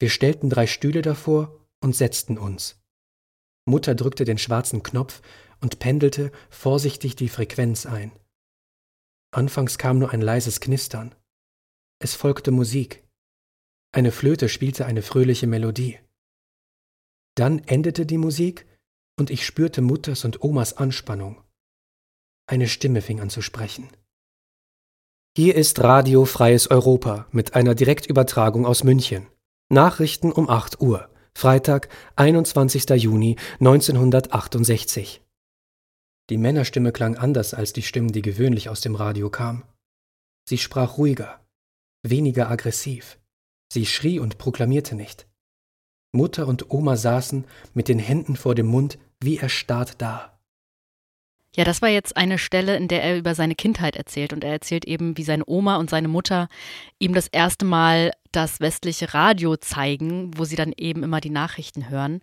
Wir 0.00 0.10
stellten 0.10 0.50
drei 0.50 0.66
Stühle 0.66 1.02
davor 1.02 1.66
und 1.80 1.94
setzten 1.94 2.36
uns. 2.36 2.80
Mutter 3.64 3.94
drückte 3.94 4.24
den 4.24 4.38
schwarzen 4.38 4.82
Knopf 4.82 5.22
und 5.60 5.78
pendelte 5.78 6.32
vorsichtig 6.50 7.16
die 7.16 7.28
Frequenz 7.28 7.86
ein. 7.86 8.12
Anfangs 9.30 9.78
kam 9.78 9.98
nur 9.98 10.10
ein 10.10 10.20
leises 10.20 10.60
Knistern. 10.60 11.14
Es 12.00 12.14
folgte 12.14 12.50
Musik. 12.50 13.06
Eine 13.92 14.12
Flöte 14.12 14.48
spielte 14.48 14.86
eine 14.86 15.02
fröhliche 15.02 15.46
Melodie. 15.46 15.98
Dann 17.34 17.60
endete 17.60 18.04
die 18.04 18.18
Musik 18.18 18.66
und 19.18 19.30
ich 19.30 19.46
spürte 19.46 19.80
Mutters 19.80 20.24
und 20.24 20.42
Omas 20.42 20.76
Anspannung. 20.76 21.42
Eine 22.46 22.68
Stimme 22.68 23.00
fing 23.00 23.20
an 23.20 23.30
zu 23.30 23.42
sprechen. 23.42 23.88
Hier 25.36 25.54
ist 25.54 25.80
Radio 25.80 26.24
Freies 26.24 26.70
Europa 26.70 27.26
mit 27.30 27.54
einer 27.54 27.74
Direktübertragung 27.74 28.66
aus 28.66 28.84
München. 28.84 29.26
Nachrichten 29.70 30.32
um 30.32 30.48
8 30.48 30.80
Uhr, 30.80 31.10
Freitag, 31.36 31.88
21. 32.16 32.88
Juni 32.90 33.36
1968. 33.60 35.22
Die 36.30 36.38
Männerstimme 36.38 36.90
klang 36.92 37.16
anders 37.16 37.54
als 37.54 37.72
die 37.72 37.82
Stimmen, 37.82 38.12
die 38.12 38.22
gewöhnlich 38.22 38.68
aus 38.68 38.80
dem 38.80 38.94
Radio 38.94 39.30
kamen. 39.30 39.62
Sie 40.48 40.58
sprach 40.58 40.98
ruhiger, 40.98 41.46
weniger 42.02 42.50
aggressiv. 42.50 43.18
Sie 43.68 43.86
schrie 43.86 44.18
und 44.18 44.38
proklamierte 44.38 44.94
nicht. 44.94 45.26
Mutter 46.12 46.46
und 46.46 46.70
Oma 46.70 46.96
saßen 46.96 47.44
mit 47.74 47.88
den 47.88 47.98
Händen 47.98 48.36
vor 48.36 48.54
dem 48.54 48.66
Mund 48.66 48.98
wie 49.20 49.38
erstarrt 49.38 50.00
da. 50.00 50.38
Ja, 51.54 51.64
das 51.64 51.82
war 51.82 51.88
jetzt 51.88 52.16
eine 52.16 52.38
Stelle, 52.38 52.76
in 52.76 52.88
der 52.88 53.02
er 53.02 53.18
über 53.18 53.34
seine 53.34 53.54
Kindheit 53.54 53.96
erzählt. 53.96 54.32
Und 54.32 54.44
er 54.44 54.52
erzählt 54.52 54.84
eben, 54.84 55.16
wie 55.16 55.24
seine 55.24 55.44
Oma 55.46 55.76
und 55.76 55.90
seine 55.90 56.08
Mutter 56.08 56.48
ihm 56.98 57.14
das 57.14 57.26
erste 57.26 57.64
Mal 57.64 58.12
das 58.32 58.60
westliche 58.60 59.12
Radio 59.14 59.56
zeigen, 59.56 60.30
wo 60.36 60.44
sie 60.44 60.56
dann 60.56 60.72
eben 60.76 61.02
immer 61.02 61.20
die 61.20 61.30
Nachrichten 61.30 61.88
hören. 61.90 62.20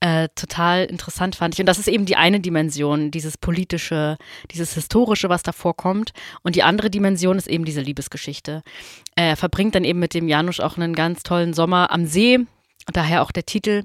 Äh, 0.00 0.28
total 0.36 0.84
interessant 0.84 1.34
fand 1.34 1.54
ich. 1.54 1.60
Und 1.60 1.66
das 1.66 1.80
ist 1.80 1.88
eben 1.88 2.06
die 2.06 2.14
eine 2.14 2.38
Dimension, 2.38 3.10
dieses 3.10 3.36
politische, 3.36 4.16
dieses 4.52 4.74
historische, 4.74 5.28
was 5.28 5.42
da 5.42 5.50
vorkommt. 5.50 6.12
Und 6.42 6.54
die 6.54 6.62
andere 6.62 6.88
Dimension 6.88 7.36
ist 7.36 7.48
eben 7.48 7.64
diese 7.64 7.80
Liebesgeschichte. 7.80 8.62
Er 9.16 9.36
verbringt 9.36 9.74
dann 9.74 9.84
eben 9.84 9.98
mit 9.98 10.14
dem 10.14 10.28
Janusz 10.28 10.60
auch 10.60 10.76
einen 10.76 10.94
ganz 10.94 11.24
tollen 11.24 11.52
Sommer 11.52 11.90
am 11.90 12.06
See, 12.06 12.38
daher 12.92 13.22
auch 13.22 13.32
der 13.32 13.44
Titel. 13.44 13.84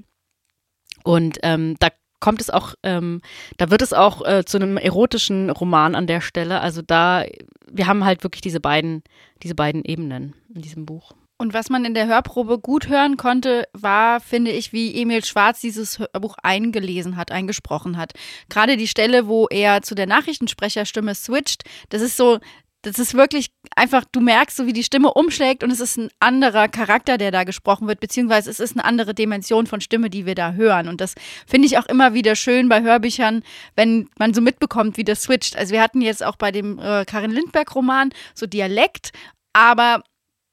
Und 1.02 1.38
ähm, 1.42 1.76
da 1.80 1.88
kommt 2.20 2.40
es 2.40 2.48
auch, 2.48 2.74
ähm, 2.84 3.20
da 3.56 3.70
wird 3.70 3.82
es 3.82 3.92
auch 3.92 4.24
äh, 4.24 4.44
zu 4.44 4.56
einem 4.56 4.76
erotischen 4.76 5.50
Roman 5.50 5.96
an 5.96 6.06
der 6.06 6.20
Stelle. 6.20 6.60
Also 6.60 6.80
da, 6.80 7.24
wir 7.70 7.88
haben 7.88 8.04
halt 8.04 8.22
wirklich 8.22 8.40
diese 8.40 8.60
beiden, 8.60 9.02
diese 9.42 9.56
beiden 9.56 9.84
Ebenen 9.84 10.34
in 10.54 10.62
diesem 10.62 10.86
Buch. 10.86 11.12
Und 11.36 11.52
was 11.52 11.68
man 11.68 11.84
in 11.84 11.94
der 11.94 12.06
Hörprobe 12.06 12.58
gut 12.58 12.88
hören 12.88 13.16
konnte, 13.16 13.66
war, 13.72 14.20
finde 14.20 14.52
ich, 14.52 14.72
wie 14.72 14.94
Emil 14.94 15.24
Schwarz 15.24 15.60
dieses 15.60 15.98
Hörbuch 15.98 16.36
eingelesen 16.42 17.16
hat, 17.16 17.32
eingesprochen 17.32 17.96
hat. 17.96 18.12
Gerade 18.48 18.76
die 18.76 18.86
Stelle, 18.86 19.26
wo 19.26 19.48
er 19.48 19.82
zu 19.82 19.96
der 19.96 20.06
Nachrichtensprecherstimme 20.06 21.14
switcht, 21.14 21.64
das 21.88 22.02
ist 22.02 22.16
so, 22.16 22.38
das 22.84 22.98
ist 22.98 23.14
wirklich 23.14 23.50
einfach, 23.74 24.04
du 24.12 24.20
merkst 24.20 24.56
so, 24.56 24.66
wie 24.66 24.72
die 24.72 24.84
Stimme 24.84 25.12
umschlägt 25.12 25.64
und 25.64 25.70
es 25.70 25.80
ist 25.80 25.96
ein 25.96 26.10
anderer 26.20 26.68
Charakter, 26.68 27.18
der 27.18 27.30
da 27.30 27.44
gesprochen 27.44 27.88
wird, 27.88 27.98
beziehungsweise 27.98 28.50
es 28.50 28.60
ist 28.60 28.76
eine 28.76 28.84
andere 28.84 29.14
Dimension 29.14 29.66
von 29.66 29.80
Stimme, 29.80 30.10
die 30.10 30.26
wir 30.26 30.34
da 30.34 30.52
hören. 30.52 30.88
Und 30.88 31.00
das 31.00 31.14
finde 31.46 31.66
ich 31.66 31.78
auch 31.78 31.86
immer 31.86 32.14
wieder 32.14 32.36
schön 32.36 32.68
bei 32.68 32.82
Hörbüchern, 32.82 33.42
wenn 33.74 34.08
man 34.18 34.34
so 34.34 34.40
mitbekommt, 34.40 34.98
wie 34.98 35.04
das 35.04 35.22
switcht. 35.22 35.56
Also 35.56 35.72
wir 35.72 35.82
hatten 35.82 36.00
jetzt 36.00 36.24
auch 36.24 36.36
bei 36.36 36.52
dem 36.52 36.78
äh, 36.78 37.04
Karin 37.06 37.32
Lindberg-Roman 37.32 38.10
so 38.34 38.46
Dialekt, 38.46 39.10
aber 39.52 40.02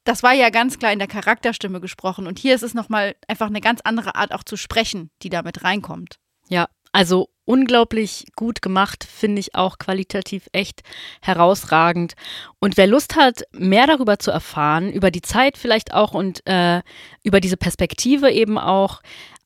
das 0.04 0.22
war 0.22 0.32
ja 0.32 0.50
ganz 0.50 0.78
klar 0.78 0.92
in 0.92 0.98
der 0.98 1.08
Charakterstimme 1.08 1.80
gesprochen. 1.80 2.26
Und 2.26 2.38
hier 2.38 2.54
ist 2.54 2.62
es 2.62 2.74
nochmal 2.74 3.14
einfach 3.28 3.46
eine 3.46 3.60
ganz 3.60 3.80
andere 3.84 4.14
Art 4.14 4.32
auch 4.32 4.42
zu 4.42 4.56
sprechen, 4.56 5.10
die 5.22 5.30
damit 5.30 5.64
reinkommt. 5.64 6.18
Ja, 6.48 6.68
also 6.92 7.28
unglaublich 7.44 8.26
gut 8.36 8.62
gemacht, 8.62 9.04
finde 9.04 9.40
ich 9.40 9.54
auch 9.54 9.78
qualitativ 9.78 10.48
echt 10.52 10.82
herausragend. 11.22 12.14
Und 12.60 12.76
wer 12.76 12.86
Lust 12.86 13.16
hat, 13.16 13.42
mehr 13.52 13.86
darüber 13.86 14.18
zu 14.18 14.30
erfahren, 14.30 14.92
über 14.92 15.10
die 15.10 15.22
Zeit 15.22 15.56
vielleicht 15.58 15.92
auch 15.92 16.12
und 16.12 16.46
äh, 16.46 16.82
über 17.22 17.40
diese 17.40 17.56
Perspektive 17.56 18.30
eben 18.30 18.58
auch, 18.58 19.00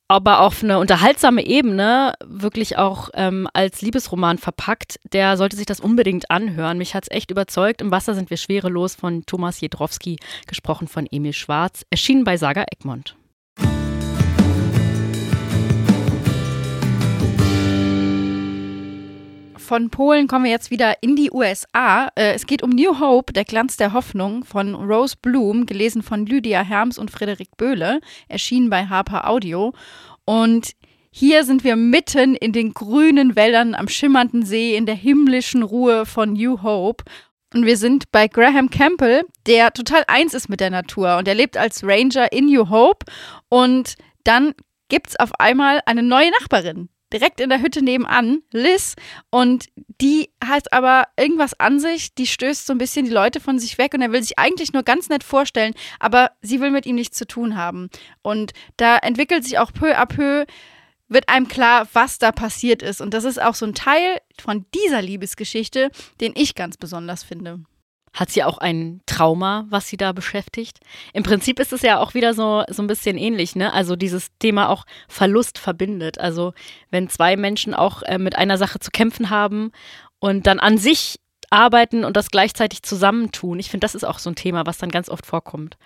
aber 0.09 0.41
auf 0.41 0.63
eine 0.63 0.79
unterhaltsame 0.79 1.45
Ebene 1.45 2.15
wirklich 2.25 2.79
auch 2.79 3.11
ähm, 3.15 3.49
als 3.53 3.83
Liebesroman 3.83 4.39
verpackt, 4.39 5.01
der 5.13 5.37
sollte 5.37 5.57
sich 5.57 5.67
das 5.67 5.81
unbedingt 5.81 6.31
anhören. 6.31 6.79
Mich 6.79 6.95
hat 6.95 7.05
es 7.05 7.11
echt 7.11 7.31
überzeugt. 7.31 7.81
Im 7.81 7.91
Wasser 7.91 8.15
sind 8.15 8.31
wir 8.31 8.37
schwerelos 8.37 8.95
von 8.95 9.27
Thomas 9.27 9.61
Jedrowski, 9.61 10.19
gesprochen 10.47 10.87
von 10.87 11.07
Emil 11.11 11.33
Schwarz, 11.33 11.85
erschienen 11.91 12.25
bei 12.25 12.37
Saga 12.37 12.65
Egmont. 12.71 13.17
Von 19.67 19.91
Polen 19.91 20.29
kommen 20.29 20.45
wir 20.45 20.53
jetzt 20.53 20.71
wieder 20.71 21.03
in 21.03 21.17
die 21.17 21.33
USA. 21.33 22.07
Äh, 22.15 22.35
es 22.35 22.47
geht 22.47 22.63
um 22.63 22.71
New 22.71 23.01
Hope, 23.01 23.33
der 23.33 23.45
Glanz 23.45 23.77
der 23.77 23.93
Hoffnung 23.93 24.45
von 24.45 24.77
Rose 24.77 25.17
Bloom, 25.21 25.67
gelesen 25.67 26.03
von 26.05 26.25
Lydia 26.25 26.63
Herms 26.63 26.99
und 26.99 27.11
Frederik 27.11 27.49
Böhle, 27.57 28.01
erschienen 28.29 28.71
bei 28.71 28.87
Harper 28.87 29.29
Audio. 29.29 29.73
Und 30.25 30.71
hier 31.11 31.43
sind 31.43 31.65
wir 31.65 31.75
mitten 31.75 32.37
in 32.37 32.53
den 32.53 32.75
grünen 32.75 33.35
Wäldern 33.35 33.75
am 33.75 33.89
schimmernden 33.89 34.45
See 34.45 34.77
in 34.77 34.87
der 34.87 34.95
himmlischen 34.95 35.65
Ruhe 35.65 36.07
von 36.07 36.35
New 36.35 36.63
Hope. 36.63 37.03
Und 37.53 37.67
wir 37.67 37.77
sind 37.77 38.13
bei 38.13 38.29
Graham 38.29 38.71
Campbell, 38.71 39.25
der 39.49 39.73
total 39.73 40.05
eins 40.07 40.33
ist 40.33 40.49
mit 40.49 40.61
der 40.61 40.71
Natur. 40.71 41.17
Und 41.17 41.27
er 41.27 41.35
lebt 41.35 41.57
als 41.57 41.83
Ranger 41.83 42.31
in 42.31 42.47
New 42.47 42.71
Hope. 42.71 43.05
Und 43.49 43.97
dann 44.23 44.55
gibt 44.89 45.09
es 45.09 45.19
auf 45.19 45.33
einmal 45.41 45.81
eine 45.87 46.05
neue 46.05 46.31
Nachbarin 46.31 46.89
direkt 47.13 47.41
in 47.41 47.49
der 47.49 47.61
Hütte 47.61 47.83
nebenan, 47.83 48.43
Liz. 48.53 48.97
Und 49.31 49.67
die 50.01 50.31
hat 50.45 50.73
aber 50.73 51.09
irgendwas 51.19 51.59
an 51.59 51.79
sich, 51.79 52.15
die 52.15 52.27
stößt 52.27 52.67
so 52.67 52.73
ein 52.73 52.79
bisschen 52.79 53.07
die 53.07 53.13
Leute 53.13 53.41
von 53.41 53.59
sich 53.59 53.79
weg 53.79 53.95
und 53.95 54.03
er 54.03 54.13
will 54.13 54.23
sich 54.23 54.39
eigentlich 54.39 54.73
nur 54.73 54.83
ganz 54.83 55.09
nett 55.09 55.25
vorstellen, 55.25 55.75
aber 56.01 56.33
sie 56.43 56.61
will 56.61 56.71
mit 56.71 56.87
ihm 56.87 56.97
nichts 56.97 57.17
zu 57.17 57.27
tun 57.27 57.57
haben. 57.57 57.89
Und 58.23 58.53
da 58.77 58.99
entwickelt 58.99 59.45
sich 59.45 59.59
auch 59.59 59.73
peu 59.73 59.97
à 59.97 60.07
peu, 60.07 60.47
wird 61.09 61.29
einem 61.29 61.49
klar, 61.49 61.89
was 61.93 62.19
da 62.19 62.33
passiert 62.33 62.83
ist. 62.83 63.01
Und 63.01 63.15
das 63.15 63.25
ist 63.25 63.41
auch 63.41 63.55
so 63.55 63.67
ein 63.67 63.75
Teil 63.75 64.21
von 64.41 64.67
dieser 64.75 65.03
Liebesgeschichte, 65.03 65.91
den 66.21 66.33
ich 66.35 66.55
ganz 66.55 66.77
besonders 66.77 67.23
finde 67.23 67.65
hat 68.17 68.31
sie 68.31 68.43
auch 68.43 68.59
ein 68.59 69.03
Trauma, 69.05 69.67
was 69.69 69.89
sie 69.89 69.99
da 69.99 70.13
beschäftigt. 70.13 70.81
Im 71.13 71.23
Prinzip 71.23 71.61
ist 71.61 71.73
es 71.73 71.83
ja 71.83 72.01
auch 72.01 72.15
wieder 72.15 72.33
so, 72.33 72.65
so 72.69 72.83
ein 72.83 72.87
bisschen 72.87 73.19
ähnlich, 73.19 73.55
ne? 73.55 73.73
Also 73.73 73.95
dieses 73.95 74.29
Thema 74.39 74.71
auch 74.71 74.87
Verlust 75.07 75.59
verbindet. 75.59 76.19
Also 76.19 76.55
wenn 76.91 77.11
zwei 77.11 77.37
Menschen 77.37 77.75
auch 77.75 78.03
äh, 78.03 78.19
mit 78.19 78.35
einer 78.35 78.57
Sache 78.57 78.81
zu 78.81 78.91
kämpfen 78.91 79.29
haben 79.29 79.71
und 80.19 80.47
dann 80.47 80.59
an 80.59 80.79
sich 80.79 81.21
arbeiten 81.51 82.05
und 82.05 82.17
das 82.17 82.31
gleichzeitig 82.31 82.83
zusammentun. 82.83 83.61
Ich 83.61 83.71
finde, 83.71 83.85
das 83.85 83.95
ist 83.95 84.05
auch 84.05 84.19
so 84.19 84.31
ein 84.31 84.35
Thema, 84.35 84.67
was 84.67 84.79
dann 84.79 84.91
ganz 84.91 85.09
oft 85.11 85.27
vorkommt. 85.27 85.77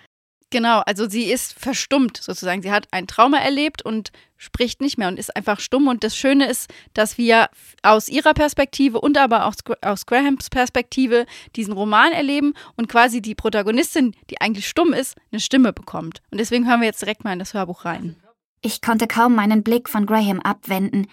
Genau, 0.50 0.80
also 0.80 1.08
sie 1.08 1.30
ist 1.30 1.52
verstummt 1.52 2.16
sozusagen. 2.16 2.62
Sie 2.62 2.72
hat 2.72 2.88
ein 2.90 3.06
Trauma 3.06 3.38
erlebt 3.38 3.82
und 3.82 4.10
spricht 4.36 4.80
nicht 4.80 4.98
mehr 4.98 5.06
und 5.06 5.18
ist 5.18 5.36
einfach 5.36 5.60
stumm. 5.60 5.86
Und 5.86 6.02
das 6.02 6.16
Schöne 6.16 6.48
ist, 6.48 6.68
dass 6.92 7.18
wir 7.18 7.48
aus 7.82 8.08
ihrer 8.08 8.34
Perspektive 8.34 9.00
und 9.00 9.16
aber 9.16 9.46
auch 9.46 9.54
aus 9.82 10.06
Grahams 10.06 10.50
Perspektive 10.50 11.26
diesen 11.54 11.72
Roman 11.72 12.10
erleben 12.12 12.54
und 12.76 12.88
quasi 12.88 13.22
die 13.22 13.36
Protagonistin, 13.36 14.16
die 14.28 14.40
eigentlich 14.40 14.68
stumm 14.68 14.92
ist, 14.92 15.16
eine 15.30 15.40
Stimme 15.40 15.72
bekommt. 15.72 16.20
Und 16.32 16.38
deswegen 16.38 16.66
hören 16.68 16.80
wir 16.80 16.88
jetzt 16.88 17.02
direkt 17.02 17.22
mal 17.22 17.32
in 17.32 17.38
das 17.38 17.54
Hörbuch 17.54 17.84
rein. 17.84 18.16
Ich 18.60 18.82
konnte 18.82 19.06
kaum 19.06 19.36
meinen 19.36 19.62
Blick 19.62 19.88
von 19.88 20.04
Graham 20.04 20.40
abwenden, 20.40 21.06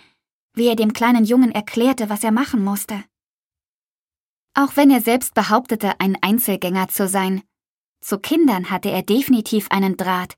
wie 0.54 0.68
er 0.68 0.76
dem 0.76 0.94
kleinen 0.94 1.26
Jungen 1.26 1.52
erklärte, 1.52 2.10
was 2.10 2.24
er 2.24 2.32
machen 2.32 2.64
musste. 2.64 3.04
Auch 4.56 4.76
wenn 4.76 4.90
er 4.90 5.02
selbst 5.02 5.36
behauptete, 5.36 6.00
ein 6.00 6.18
Einzelgänger 6.22 6.88
zu 6.88 7.08
sein, 7.08 7.44
zu 8.02 8.20
Kindern 8.20 8.70
hatte 8.70 8.90
er 8.90 9.04
definitiv 9.04 9.68
einen 9.70 9.98
Draht 9.98 10.36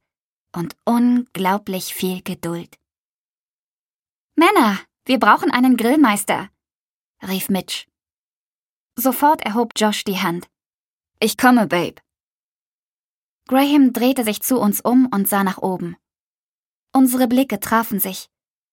und 0.55 0.75
unglaublich 0.85 1.93
viel 1.93 2.21
Geduld. 2.21 2.77
Männer, 4.35 4.79
wir 5.05 5.19
brauchen 5.19 5.51
einen 5.51 5.77
Grillmeister, 5.77 6.49
rief 7.27 7.49
Mitch. 7.49 7.85
Sofort 8.95 9.41
erhob 9.41 9.73
Josh 9.75 10.03
die 10.03 10.19
Hand. 10.19 10.47
Ich 11.19 11.37
komme, 11.37 11.67
Babe. 11.67 12.01
Graham 13.47 13.93
drehte 13.93 14.23
sich 14.23 14.41
zu 14.41 14.59
uns 14.59 14.81
um 14.81 15.07
und 15.07 15.27
sah 15.27 15.43
nach 15.43 15.57
oben. 15.57 15.97
Unsere 16.93 17.27
Blicke 17.27 17.59
trafen 17.59 17.99
sich, 17.99 18.29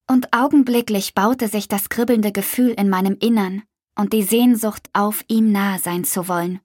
und 0.09 0.33
augenblicklich 0.33 1.15
baute 1.15 1.49
sich 1.49 1.69
das 1.69 1.89
kribbelnde 1.89 2.33
Gefühl 2.33 2.71
in 2.71 2.89
meinem 2.89 3.17
Innern, 3.19 3.63
und 3.99 4.13
die 4.13 4.23
Sehnsucht 4.23 4.89
auf 4.93 5.25
ihm 5.29 5.51
nahe 5.53 5.79
sein 5.79 6.05
zu 6.05 6.29
wollen. 6.29 6.61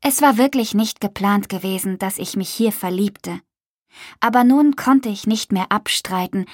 Es 0.00 0.22
war 0.22 0.38
wirklich 0.38 0.74
nicht 0.74 1.00
geplant 1.00 1.48
gewesen, 1.48 1.98
dass 1.98 2.18
ich 2.18 2.36
mich 2.36 2.50
hier 2.50 2.72
verliebte. 2.72 3.40
Aber 4.20 4.44
nun 4.44 4.76
konnte 4.76 5.08
ich 5.08 5.26
nicht 5.26 5.52
mehr 5.52 5.72
abstreiten, 5.72 6.46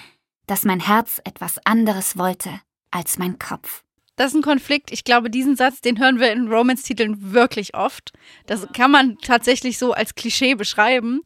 dass 0.47 0.65
mein 0.65 0.81
Herz 0.81 1.21
etwas 1.25 1.59
anderes 1.67 2.17
wollte 2.17 2.61
als 2.91 3.19
mein 3.19 3.39
Kopf. 3.39 3.83
Das 4.17 4.29
ist 4.29 4.37
ein 4.37 4.43
Konflikt. 4.43 4.93
Ich 4.93 5.03
glaube, 5.03 5.29
diesen 5.29 5.57
Satz, 5.57 5.81
den 5.81 5.99
hören 5.99 6.21
wir 6.21 6.33
in 6.33 6.49
Romance-Titeln 6.49 7.33
wirklich 7.33 7.75
oft. 7.75 8.13
Das 8.47 8.69
kann 8.73 8.91
man 8.91 9.19
tatsächlich 9.19 9.77
so 9.77 9.93
als 9.93 10.15
Klischee 10.15 10.55
beschreiben. 10.55 11.21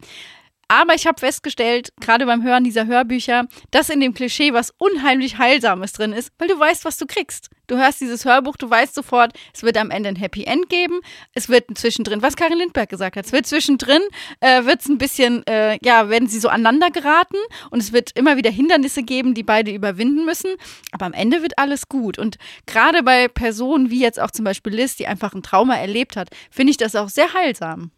Aber 0.69 0.95
ich 0.95 1.07
habe 1.07 1.19
festgestellt, 1.19 1.95
gerade 1.99 2.27
beim 2.27 2.43
Hören 2.43 2.63
dieser 2.63 2.87
Hörbücher, 2.87 3.47
dass 3.71 3.89
in 3.89 4.01
dem 4.01 4.13
Klischee 4.13 4.53
was 4.53 4.75
unheimlich 4.77 5.39
Heilsames 5.39 5.93
drin 5.93 6.13
ist, 6.13 6.31
weil 6.39 6.49
du 6.49 6.59
weißt, 6.59 6.85
was 6.85 6.99
du 6.99 7.07
kriegst. 7.07 7.49
Du 7.69 7.79
hörst 7.79 8.03
dieses 8.03 8.27
Hörbuch, 8.27 8.57
du 8.57 8.69
weißt 8.69 8.95
sofort, 8.95 9.33
es 9.55 9.63
wird 9.63 9.79
am 9.79 9.91
Ende 9.91 10.11
ein 10.11 10.17
Happy 10.17 10.45
End 10.45 10.69
geben. 10.69 11.01
Es 11.33 11.49
wird 11.49 11.67
zwischendrin, 11.75 12.21
was 12.21 12.37
Karin 12.37 12.59
Lindberg 12.59 12.91
gesagt 12.91 13.17
hat, 13.17 13.25
es 13.25 13.33
wird 13.33 13.47
zwischendrin, 13.47 14.03
äh, 14.41 14.65
wird 14.65 14.81
es 14.81 14.89
ein 14.89 14.99
bisschen, 14.99 15.47
äh, 15.47 15.79
ja, 15.83 16.11
werden 16.11 16.29
sie 16.29 16.39
so 16.39 16.49
aneinander 16.49 16.91
geraten 16.91 17.37
und 17.71 17.81
es 17.81 17.93
wird 17.95 18.13
immer 18.15 18.37
wieder 18.37 18.51
Hindernisse 18.51 19.03
geben, 19.03 19.33
die 19.33 19.43
beide 19.43 19.71
überwinden 19.71 20.27
müssen. 20.27 20.51
Aber 20.93 21.07
am 21.07 21.15
Ende 21.15 21.43
wird 21.43 21.59
alles 21.59 21.89
gut. 21.89 22.19
Und 22.19 22.37
gerade 22.67 23.03
bei 23.03 23.29
Personen 23.29 23.91
wie 23.91 24.01
jetzt 24.01 24.21
auch 24.21 24.31
zum 24.31 24.45
Beispiel 24.45 24.75
Liz, 24.75 24.97
die 24.97 25.07
einfach 25.07 25.33
ein 25.33 25.43
Trauma 25.43 25.77
erlebt 25.77 26.17
hat, 26.17 26.29
finde 26.51 26.73
ich 26.73 26.77
das 26.77 26.95
auch 26.95 27.09
sehr 27.09 27.33
heilsam. 27.33 27.91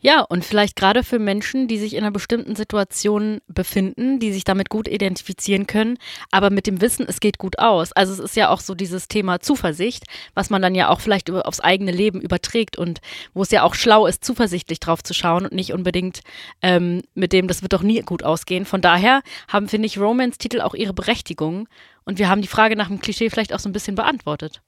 Ja, 0.00 0.20
und 0.20 0.44
vielleicht 0.44 0.76
gerade 0.76 1.02
für 1.02 1.18
Menschen, 1.18 1.68
die 1.68 1.78
sich 1.78 1.94
in 1.94 2.04
einer 2.04 2.12
bestimmten 2.12 2.54
Situation 2.54 3.40
befinden, 3.48 4.18
die 4.18 4.32
sich 4.32 4.44
damit 4.44 4.68
gut 4.68 4.88
identifizieren 4.88 5.66
können, 5.66 5.98
aber 6.30 6.50
mit 6.50 6.66
dem 6.66 6.80
Wissen, 6.80 7.06
es 7.08 7.20
geht 7.20 7.38
gut 7.38 7.58
aus. 7.58 7.92
Also 7.92 8.12
es 8.12 8.18
ist 8.18 8.36
ja 8.36 8.50
auch 8.50 8.60
so 8.60 8.74
dieses 8.74 9.08
Thema 9.08 9.40
Zuversicht, 9.40 10.04
was 10.34 10.50
man 10.50 10.62
dann 10.62 10.74
ja 10.74 10.88
auch 10.88 11.00
vielleicht 11.00 11.30
aufs 11.30 11.60
eigene 11.60 11.92
Leben 11.92 12.20
überträgt 12.20 12.76
und 12.76 13.00
wo 13.34 13.42
es 13.42 13.50
ja 13.50 13.62
auch 13.62 13.74
schlau 13.74 14.06
ist, 14.06 14.24
zuversichtlich 14.24 14.80
drauf 14.80 15.02
zu 15.02 15.14
schauen 15.14 15.44
und 15.44 15.52
nicht 15.52 15.72
unbedingt 15.72 16.20
ähm, 16.62 17.02
mit 17.14 17.32
dem, 17.32 17.48
das 17.48 17.62
wird 17.62 17.72
doch 17.72 17.82
nie 17.82 18.00
gut 18.02 18.22
ausgehen. 18.22 18.64
Von 18.64 18.80
daher 18.80 19.22
haben, 19.48 19.68
finde 19.68 19.86
ich, 19.86 19.98
Romance-Titel 19.98 20.60
auch 20.60 20.74
ihre 20.74 20.94
Berechtigung 20.94 21.68
und 22.04 22.18
wir 22.18 22.28
haben 22.28 22.42
die 22.42 22.48
Frage 22.48 22.76
nach 22.76 22.88
dem 22.88 23.00
Klischee 23.00 23.30
vielleicht 23.30 23.52
auch 23.52 23.58
so 23.58 23.68
ein 23.68 23.72
bisschen 23.72 23.96
beantwortet. 23.96 24.62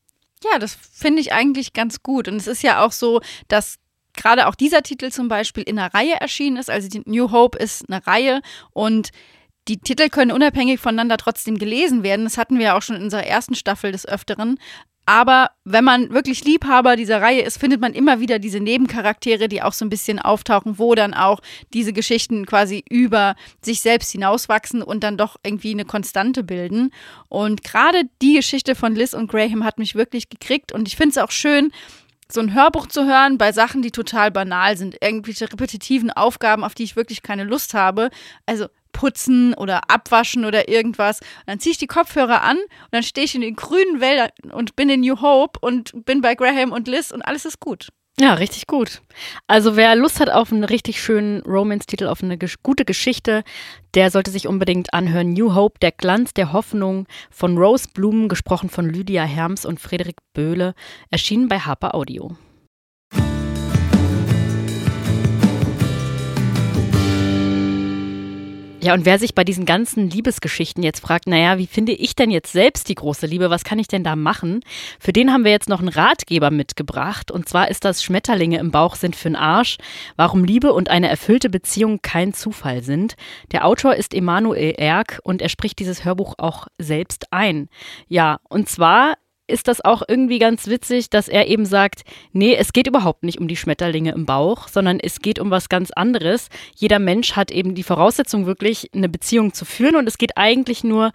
Ja, 0.44 0.58
das 0.58 0.74
finde 0.74 1.20
ich 1.20 1.32
eigentlich 1.32 1.72
ganz 1.72 2.02
gut. 2.02 2.28
Und 2.28 2.36
es 2.36 2.46
ist 2.46 2.62
ja 2.62 2.84
auch 2.84 2.92
so, 2.92 3.20
dass 3.48 3.78
gerade 4.18 4.46
auch 4.46 4.54
dieser 4.54 4.82
Titel 4.82 5.10
zum 5.10 5.28
Beispiel 5.28 5.62
in 5.62 5.78
einer 5.78 5.94
Reihe 5.94 6.20
erschienen 6.20 6.58
ist. 6.58 6.68
Also 6.68 6.88
die 6.88 7.02
New 7.06 7.30
Hope 7.30 7.56
ist 7.58 7.88
eine 7.88 8.06
Reihe 8.06 8.42
und 8.72 9.10
die 9.68 9.78
Titel 9.78 10.08
können 10.08 10.32
unabhängig 10.32 10.80
voneinander 10.80 11.16
trotzdem 11.16 11.58
gelesen 11.58 12.02
werden. 12.02 12.24
Das 12.24 12.38
hatten 12.38 12.58
wir 12.58 12.66
ja 12.66 12.76
auch 12.76 12.82
schon 12.82 12.96
in 12.96 13.02
unserer 13.02 13.26
ersten 13.26 13.54
Staffel 13.54 13.92
des 13.92 14.06
Öfteren. 14.06 14.58
Aber 15.04 15.52
wenn 15.64 15.84
man 15.84 16.12
wirklich 16.12 16.44
Liebhaber 16.44 16.94
dieser 16.94 17.22
Reihe 17.22 17.40
ist, 17.40 17.58
findet 17.58 17.80
man 17.80 17.94
immer 17.94 18.20
wieder 18.20 18.38
diese 18.38 18.60
Nebencharaktere, 18.60 19.48
die 19.48 19.62
auch 19.62 19.72
so 19.72 19.86
ein 19.86 19.88
bisschen 19.88 20.18
auftauchen, 20.18 20.78
wo 20.78 20.94
dann 20.94 21.14
auch 21.14 21.40
diese 21.72 21.94
Geschichten 21.94 22.44
quasi 22.44 22.84
über 22.90 23.34
sich 23.62 23.80
selbst 23.80 24.12
hinauswachsen 24.12 24.82
und 24.82 25.02
dann 25.02 25.16
doch 25.16 25.36
irgendwie 25.42 25.70
eine 25.70 25.86
Konstante 25.86 26.44
bilden. 26.44 26.90
Und 27.30 27.64
gerade 27.64 28.02
die 28.20 28.34
Geschichte 28.34 28.74
von 28.74 28.94
Liz 28.94 29.14
und 29.14 29.30
Graham 29.30 29.64
hat 29.64 29.78
mich 29.78 29.94
wirklich 29.94 30.28
gekriegt 30.28 30.72
und 30.72 30.88
ich 30.88 30.96
finde 30.96 31.12
es 31.12 31.18
auch 31.18 31.30
schön, 31.30 31.72
so 32.30 32.40
ein 32.40 32.54
Hörbuch 32.54 32.86
zu 32.86 33.06
hören 33.06 33.38
bei 33.38 33.52
Sachen, 33.52 33.82
die 33.82 33.90
total 33.90 34.30
banal 34.30 34.76
sind, 34.76 34.96
irgendwelche 35.00 35.50
repetitiven 35.50 36.10
Aufgaben, 36.10 36.64
auf 36.64 36.74
die 36.74 36.84
ich 36.84 36.96
wirklich 36.96 37.22
keine 37.22 37.44
Lust 37.44 37.74
habe. 37.74 38.10
Also 38.46 38.66
putzen 38.92 39.54
oder 39.54 39.90
abwaschen 39.90 40.44
oder 40.44 40.68
irgendwas. 40.68 41.20
Und 41.20 41.46
dann 41.46 41.60
ziehe 41.60 41.72
ich 41.72 41.78
die 41.78 41.86
Kopfhörer 41.86 42.42
an 42.42 42.56
und 42.56 42.88
dann 42.90 43.02
stehe 43.02 43.24
ich 43.24 43.34
in 43.34 43.42
den 43.42 43.54
grünen 43.54 44.00
Wäldern 44.00 44.30
und 44.50 44.74
bin 44.76 44.88
in 44.90 45.00
New 45.00 45.20
Hope 45.20 45.58
und 45.60 46.04
bin 46.04 46.20
bei 46.20 46.34
Graham 46.34 46.72
und 46.72 46.88
Liz 46.88 47.12
und 47.12 47.22
alles 47.22 47.44
ist 47.44 47.60
gut. 47.60 47.88
Ja, 48.20 48.34
richtig 48.34 48.66
gut. 48.66 49.00
Also 49.46 49.76
wer 49.76 49.94
Lust 49.94 50.18
hat 50.18 50.28
auf 50.28 50.50
einen 50.50 50.64
richtig 50.64 51.00
schönen 51.00 51.40
Romance-Titel, 51.42 52.08
auf 52.08 52.22
eine 52.22 52.36
gesch 52.36 52.56
gute 52.64 52.84
Geschichte, 52.84 53.44
der 53.94 54.10
sollte 54.10 54.32
sich 54.32 54.48
unbedingt 54.48 54.92
anhören. 54.92 55.32
New 55.32 55.54
Hope, 55.54 55.78
der 55.78 55.92
Glanz 55.92 56.34
der 56.34 56.52
Hoffnung 56.52 57.06
von 57.30 57.56
Rose 57.56 57.86
Blumen, 57.94 58.28
gesprochen 58.28 58.70
von 58.70 58.88
Lydia 58.88 59.22
Herms 59.22 59.64
und 59.64 59.78
Frederik 59.78 60.16
Böhle, 60.34 60.74
erschienen 61.10 61.46
bei 61.46 61.60
Harper 61.60 61.94
Audio. 61.94 62.36
Ja, 68.80 68.94
und 68.94 69.04
wer 69.04 69.18
sich 69.18 69.34
bei 69.34 69.42
diesen 69.42 69.64
ganzen 69.64 70.08
Liebesgeschichten 70.08 70.84
jetzt 70.84 71.00
fragt, 71.00 71.26
naja, 71.26 71.58
wie 71.58 71.66
finde 71.66 71.90
ich 71.90 72.14
denn 72.14 72.30
jetzt 72.30 72.52
selbst 72.52 72.88
die 72.88 72.94
große 72.94 73.26
Liebe? 73.26 73.50
Was 73.50 73.64
kann 73.64 73.80
ich 73.80 73.88
denn 73.88 74.04
da 74.04 74.14
machen? 74.14 74.60
Für 75.00 75.12
den 75.12 75.32
haben 75.32 75.42
wir 75.42 75.50
jetzt 75.50 75.68
noch 75.68 75.80
einen 75.80 75.88
Ratgeber 75.88 76.52
mitgebracht. 76.52 77.32
Und 77.32 77.48
zwar 77.48 77.70
ist 77.70 77.84
das 77.84 78.04
Schmetterlinge 78.04 78.58
im 78.58 78.70
Bauch 78.70 78.94
sind 78.94 79.16
für'n 79.16 79.36
Arsch. 79.36 79.78
Warum 80.14 80.44
Liebe 80.44 80.72
und 80.72 80.90
eine 80.90 81.08
erfüllte 81.08 81.50
Beziehung 81.50 82.02
kein 82.02 82.32
Zufall 82.34 82.84
sind. 82.84 83.16
Der 83.50 83.66
Autor 83.66 83.96
ist 83.96 84.14
Emanuel 84.14 84.74
Erk 84.78 85.18
und 85.24 85.42
er 85.42 85.48
spricht 85.48 85.80
dieses 85.80 86.04
Hörbuch 86.04 86.36
auch 86.38 86.68
selbst 86.78 87.32
ein. 87.32 87.68
Ja, 88.06 88.38
und 88.48 88.68
zwar 88.68 89.14
ist 89.48 89.68
das 89.68 89.84
auch 89.84 90.02
irgendwie 90.06 90.38
ganz 90.38 90.66
witzig, 90.66 91.10
dass 91.10 91.28
er 91.28 91.48
eben 91.48 91.64
sagt, 91.64 92.02
nee, 92.32 92.54
es 92.54 92.72
geht 92.72 92.86
überhaupt 92.86 93.24
nicht 93.24 93.38
um 93.38 93.48
die 93.48 93.56
Schmetterlinge 93.56 94.12
im 94.12 94.26
Bauch, 94.26 94.68
sondern 94.68 95.00
es 95.00 95.20
geht 95.20 95.38
um 95.38 95.50
was 95.50 95.68
ganz 95.68 95.90
anderes. 95.90 96.48
Jeder 96.76 96.98
Mensch 96.98 97.32
hat 97.32 97.50
eben 97.50 97.74
die 97.74 97.82
Voraussetzung, 97.82 98.46
wirklich 98.46 98.90
eine 98.94 99.08
Beziehung 99.08 99.52
zu 99.52 99.64
führen 99.64 99.96
und 99.96 100.06
es 100.06 100.18
geht 100.18 100.36
eigentlich 100.36 100.84
nur 100.84 101.12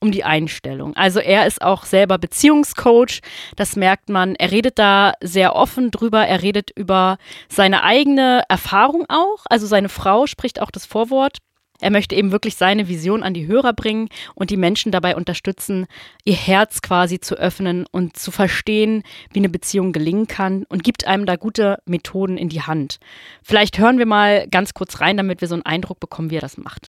um 0.00 0.12
die 0.12 0.24
Einstellung. 0.24 0.94
Also 0.96 1.18
er 1.18 1.46
ist 1.46 1.62
auch 1.62 1.84
selber 1.84 2.18
Beziehungscoach, 2.18 3.20
das 3.56 3.74
merkt 3.74 4.10
man. 4.10 4.34
Er 4.36 4.50
redet 4.50 4.78
da 4.78 5.14
sehr 5.22 5.56
offen 5.56 5.90
drüber, 5.90 6.26
er 6.26 6.42
redet 6.42 6.70
über 6.76 7.16
seine 7.48 7.82
eigene 7.82 8.42
Erfahrung 8.48 9.06
auch. 9.08 9.44
Also 9.48 9.66
seine 9.66 9.88
Frau 9.88 10.26
spricht 10.26 10.60
auch 10.60 10.70
das 10.70 10.84
Vorwort 10.84 11.38
er 11.80 11.90
möchte 11.90 12.14
eben 12.14 12.30
wirklich 12.30 12.56
seine 12.56 12.88
Vision 12.88 13.22
an 13.22 13.34
die 13.34 13.46
Hörer 13.46 13.72
bringen 13.72 14.08
und 14.34 14.50
die 14.50 14.56
Menschen 14.56 14.92
dabei 14.92 15.16
unterstützen, 15.16 15.86
ihr 16.24 16.36
Herz 16.36 16.82
quasi 16.82 17.20
zu 17.20 17.34
öffnen 17.34 17.84
und 17.90 18.16
zu 18.16 18.30
verstehen, 18.30 19.02
wie 19.32 19.40
eine 19.40 19.48
Beziehung 19.48 19.92
gelingen 19.92 20.26
kann 20.26 20.64
und 20.68 20.84
gibt 20.84 21.06
einem 21.06 21.26
da 21.26 21.36
gute 21.36 21.78
Methoden 21.84 22.38
in 22.38 22.48
die 22.48 22.62
Hand. 22.62 23.00
Vielleicht 23.42 23.78
hören 23.78 23.98
wir 23.98 24.06
mal 24.06 24.46
ganz 24.48 24.74
kurz 24.74 25.00
rein, 25.00 25.16
damit 25.16 25.40
wir 25.40 25.48
so 25.48 25.54
einen 25.54 25.66
Eindruck 25.66 26.00
bekommen, 26.00 26.30
wie 26.30 26.36
er 26.36 26.40
das 26.40 26.56
macht. 26.56 26.86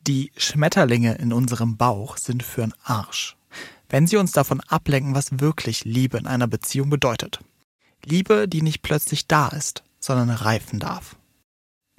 Die 0.00 0.30
Schmetterlinge 0.36 1.16
in 1.16 1.32
unserem 1.32 1.76
Bauch 1.76 2.16
sind 2.16 2.44
für'n 2.44 2.72
Arsch. 2.84 3.36
Wenn 3.88 4.06
sie 4.06 4.16
uns 4.16 4.32
davon 4.32 4.60
ablenken, 4.68 5.14
was 5.14 5.40
wirklich 5.40 5.84
Liebe 5.84 6.18
in 6.18 6.26
einer 6.26 6.46
Beziehung 6.46 6.90
bedeutet. 6.90 7.40
Liebe, 8.04 8.46
die 8.48 8.62
nicht 8.62 8.82
plötzlich 8.82 9.26
da 9.26 9.48
ist, 9.48 9.82
sondern 9.98 10.30
reifen 10.30 10.78
darf. 10.78 11.16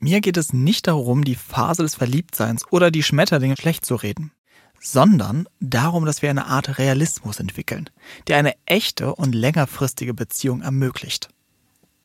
Mir 0.02 0.22
geht 0.22 0.38
es 0.38 0.54
nicht 0.54 0.88
darum, 0.88 1.26
die 1.26 1.36
Phase 1.36 1.84
des 1.84 1.96
Verliebtseins 1.96 2.64
oder 2.72 2.90
die 2.90 3.04
Schmetterlinge 3.04 3.58
schlecht 3.58 3.86
zu 3.86 3.96
reden, 3.96 4.32
sondern 4.80 5.48
darum, 5.60 6.06
dass 6.06 6.22
wir 6.22 6.30
eine 6.30 6.46
Art 6.46 6.78
Realismus 6.78 7.40
entwickeln, 7.40 7.90
der 8.28 8.38
eine 8.38 8.54
echte 8.66 9.14
und 9.14 9.36
längerfristige 9.36 10.14
Beziehung 10.14 10.62
ermöglicht. 10.62 11.28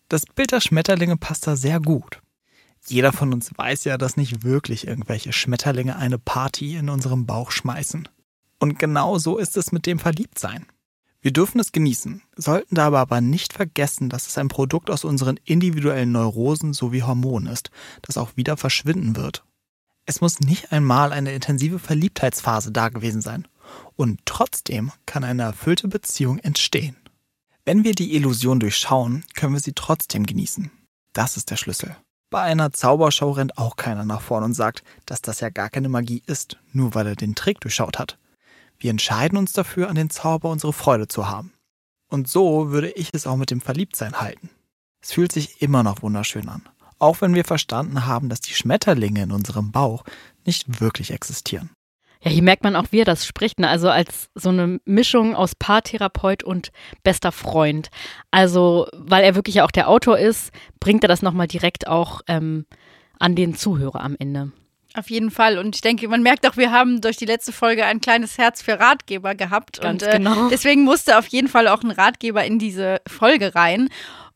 Das 0.08 0.24
Bild 0.26 0.50
der 0.50 0.60
Schmetterlinge 0.60 1.16
passt 1.16 1.46
da 1.46 1.54
sehr 1.54 1.78
gut. 1.78 2.20
Jeder 2.86 3.12
von 3.12 3.32
uns 3.32 3.52
weiß 3.56 3.84
ja, 3.84 3.96
dass 3.96 4.16
nicht 4.16 4.42
wirklich 4.42 4.86
irgendwelche 4.86 5.32
Schmetterlinge 5.32 5.96
eine 5.96 6.18
Party 6.18 6.76
in 6.76 6.90
unserem 6.90 7.26
Bauch 7.26 7.52
schmeißen. 7.52 8.08
Und 8.58 8.78
genau 8.78 9.18
so 9.18 9.38
ist 9.38 9.56
es 9.56 9.72
mit 9.72 9.86
dem 9.86 9.98
Verliebtsein. 9.98 10.66
Wir 11.24 11.32
dürfen 11.32 11.58
es 11.58 11.72
genießen, 11.72 12.20
sollten 12.36 12.74
dabei 12.74 12.98
aber 12.98 13.22
nicht 13.22 13.54
vergessen, 13.54 14.10
dass 14.10 14.26
es 14.26 14.36
ein 14.36 14.48
Produkt 14.48 14.90
aus 14.90 15.04
unseren 15.04 15.40
individuellen 15.46 16.12
Neurosen 16.12 16.74
sowie 16.74 17.00
Hormonen 17.00 17.50
ist, 17.50 17.70
das 18.02 18.18
auch 18.18 18.36
wieder 18.36 18.58
verschwinden 18.58 19.16
wird. 19.16 19.42
Es 20.04 20.20
muss 20.20 20.40
nicht 20.40 20.70
einmal 20.70 21.14
eine 21.14 21.32
intensive 21.32 21.78
Verliebtheitsphase 21.78 22.72
da 22.72 22.90
gewesen 22.90 23.22
sein. 23.22 23.48
Und 23.96 24.20
trotzdem 24.26 24.92
kann 25.06 25.24
eine 25.24 25.44
erfüllte 25.44 25.88
Beziehung 25.88 26.40
entstehen. 26.40 26.94
Wenn 27.64 27.84
wir 27.84 27.94
die 27.94 28.14
Illusion 28.14 28.60
durchschauen, 28.60 29.24
können 29.34 29.54
wir 29.54 29.60
sie 29.60 29.72
trotzdem 29.72 30.26
genießen. 30.26 30.70
Das 31.14 31.38
ist 31.38 31.50
der 31.50 31.56
Schlüssel. 31.56 31.96
Bei 32.28 32.42
einer 32.42 32.70
Zaubershow 32.70 33.30
rennt 33.30 33.56
auch 33.56 33.76
keiner 33.76 34.04
nach 34.04 34.20
vorn 34.20 34.44
und 34.44 34.52
sagt, 34.52 34.84
dass 35.06 35.22
das 35.22 35.40
ja 35.40 35.48
gar 35.48 35.70
keine 35.70 35.88
Magie 35.88 36.22
ist, 36.26 36.58
nur 36.74 36.94
weil 36.94 37.06
er 37.06 37.16
den 37.16 37.34
Trick 37.34 37.60
durchschaut 37.60 37.98
hat. 37.98 38.18
Wir 38.78 38.90
entscheiden 38.90 39.38
uns 39.38 39.52
dafür, 39.52 39.88
an 39.88 39.94
den 39.94 40.10
Zauber 40.10 40.50
unsere 40.50 40.72
Freude 40.72 41.08
zu 41.08 41.28
haben. 41.28 41.52
Und 42.08 42.28
so 42.28 42.70
würde 42.70 42.90
ich 42.90 43.10
es 43.12 43.26
auch 43.26 43.36
mit 43.36 43.50
dem 43.50 43.60
Verliebtsein 43.60 44.20
halten. 44.20 44.50
Es 45.02 45.12
fühlt 45.12 45.32
sich 45.32 45.60
immer 45.60 45.82
noch 45.82 46.02
wunderschön 46.02 46.48
an, 46.48 46.62
auch 46.98 47.20
wenn 47.20 47.34
wir 47.34 47.44
verstanden 47.44 48.06
haben, 48.06 48.28
dass 48.28 48.40
die 48.40 48.54
Schmetterlinge 48.54 49.22
in 49.22 49.32
unserem 49.32 49.72
Bauch 49.72 50.04
nicht 50.46 50.80
wirklich 50.80 51.10
existieren. 51.10 51.70
Ja, 52.22 52.30
hier 52.30 52.42
merkt 52.42 52.64
man 52.64 52.74
auch, 52.74 52.86
wie 52.90 53.00
er 53.00 53.04
das 53.04 53.26
spricht, 53.26 53.60
ne? 53.60 53.68
also 53.68 53.90
als 53.90 54.30
so 54.34 54.48
eine 54.48 54.80
Mischung 54.86 55.34
aus 55.34 55.54
Paartherapeut 55.54 56.42
und 56.42 56.72
bester 57.02 57.32
Freund. 57.32 57.90
Also, 58.30 58.86
weil 58.94 59.24
er 59.24 59.34
wirklich 59.34 59.56
ja 59.56 59.64
auch 59.66 59.70
der 59.70 59.90
Autor 59.90 60.18
ist, 60.18 60.50
bringt 60.80 61.04
er 61.04 61.08
das 61.08 61.20
nochmal 61.20 61.48
direkt 61.48 61.86
auch 61.86 62.22
ähm, 62.26 62.64
an 63.18 63.34
den 63.36 63.54
Zuhörer 63.54 64.00
am 64.00 64.16
Ende. 64.18 64.52
Auf 64.96 65.10
jeden 65.10 65.32
Fall. 65.32 65.58
Und 65.58 65.74
ich 65.74 65.80
denke, 65.80 66.06
man 66.06 66.22
merkt 66.22 66.46
auch, 66.48 66.56
wir 66.56 66.70
haben 66.70 67.00
durch 67.00 67.16
die 67.16 67.24
letzte 67.24 67.52
Folge 67.52 67.84
ein 67.84 68.00
kleines 68.00 68.38
Herz 68.38 68.62
für 68.62 68.78
Ratgeber 68.78 69.34
gehabt. 69.34 69.80
Ganz 69.80 70.02
und 70.02 70.08
äh, 70.08 70.18
genau. 70.18 70.48
deswegen 70.50 70.84
musste 70.84 71.18
auf 71.18 71.26
jeden 71.26 71.48
Fall 71.48 71.66
auch 71.66 71.82
ein 71.82 71.90
Ratgeber 71.90 72.44
in 72.44 72.60
diese 72.60 73.00
Folge 73.06 73.56
rein. 73.56 73.88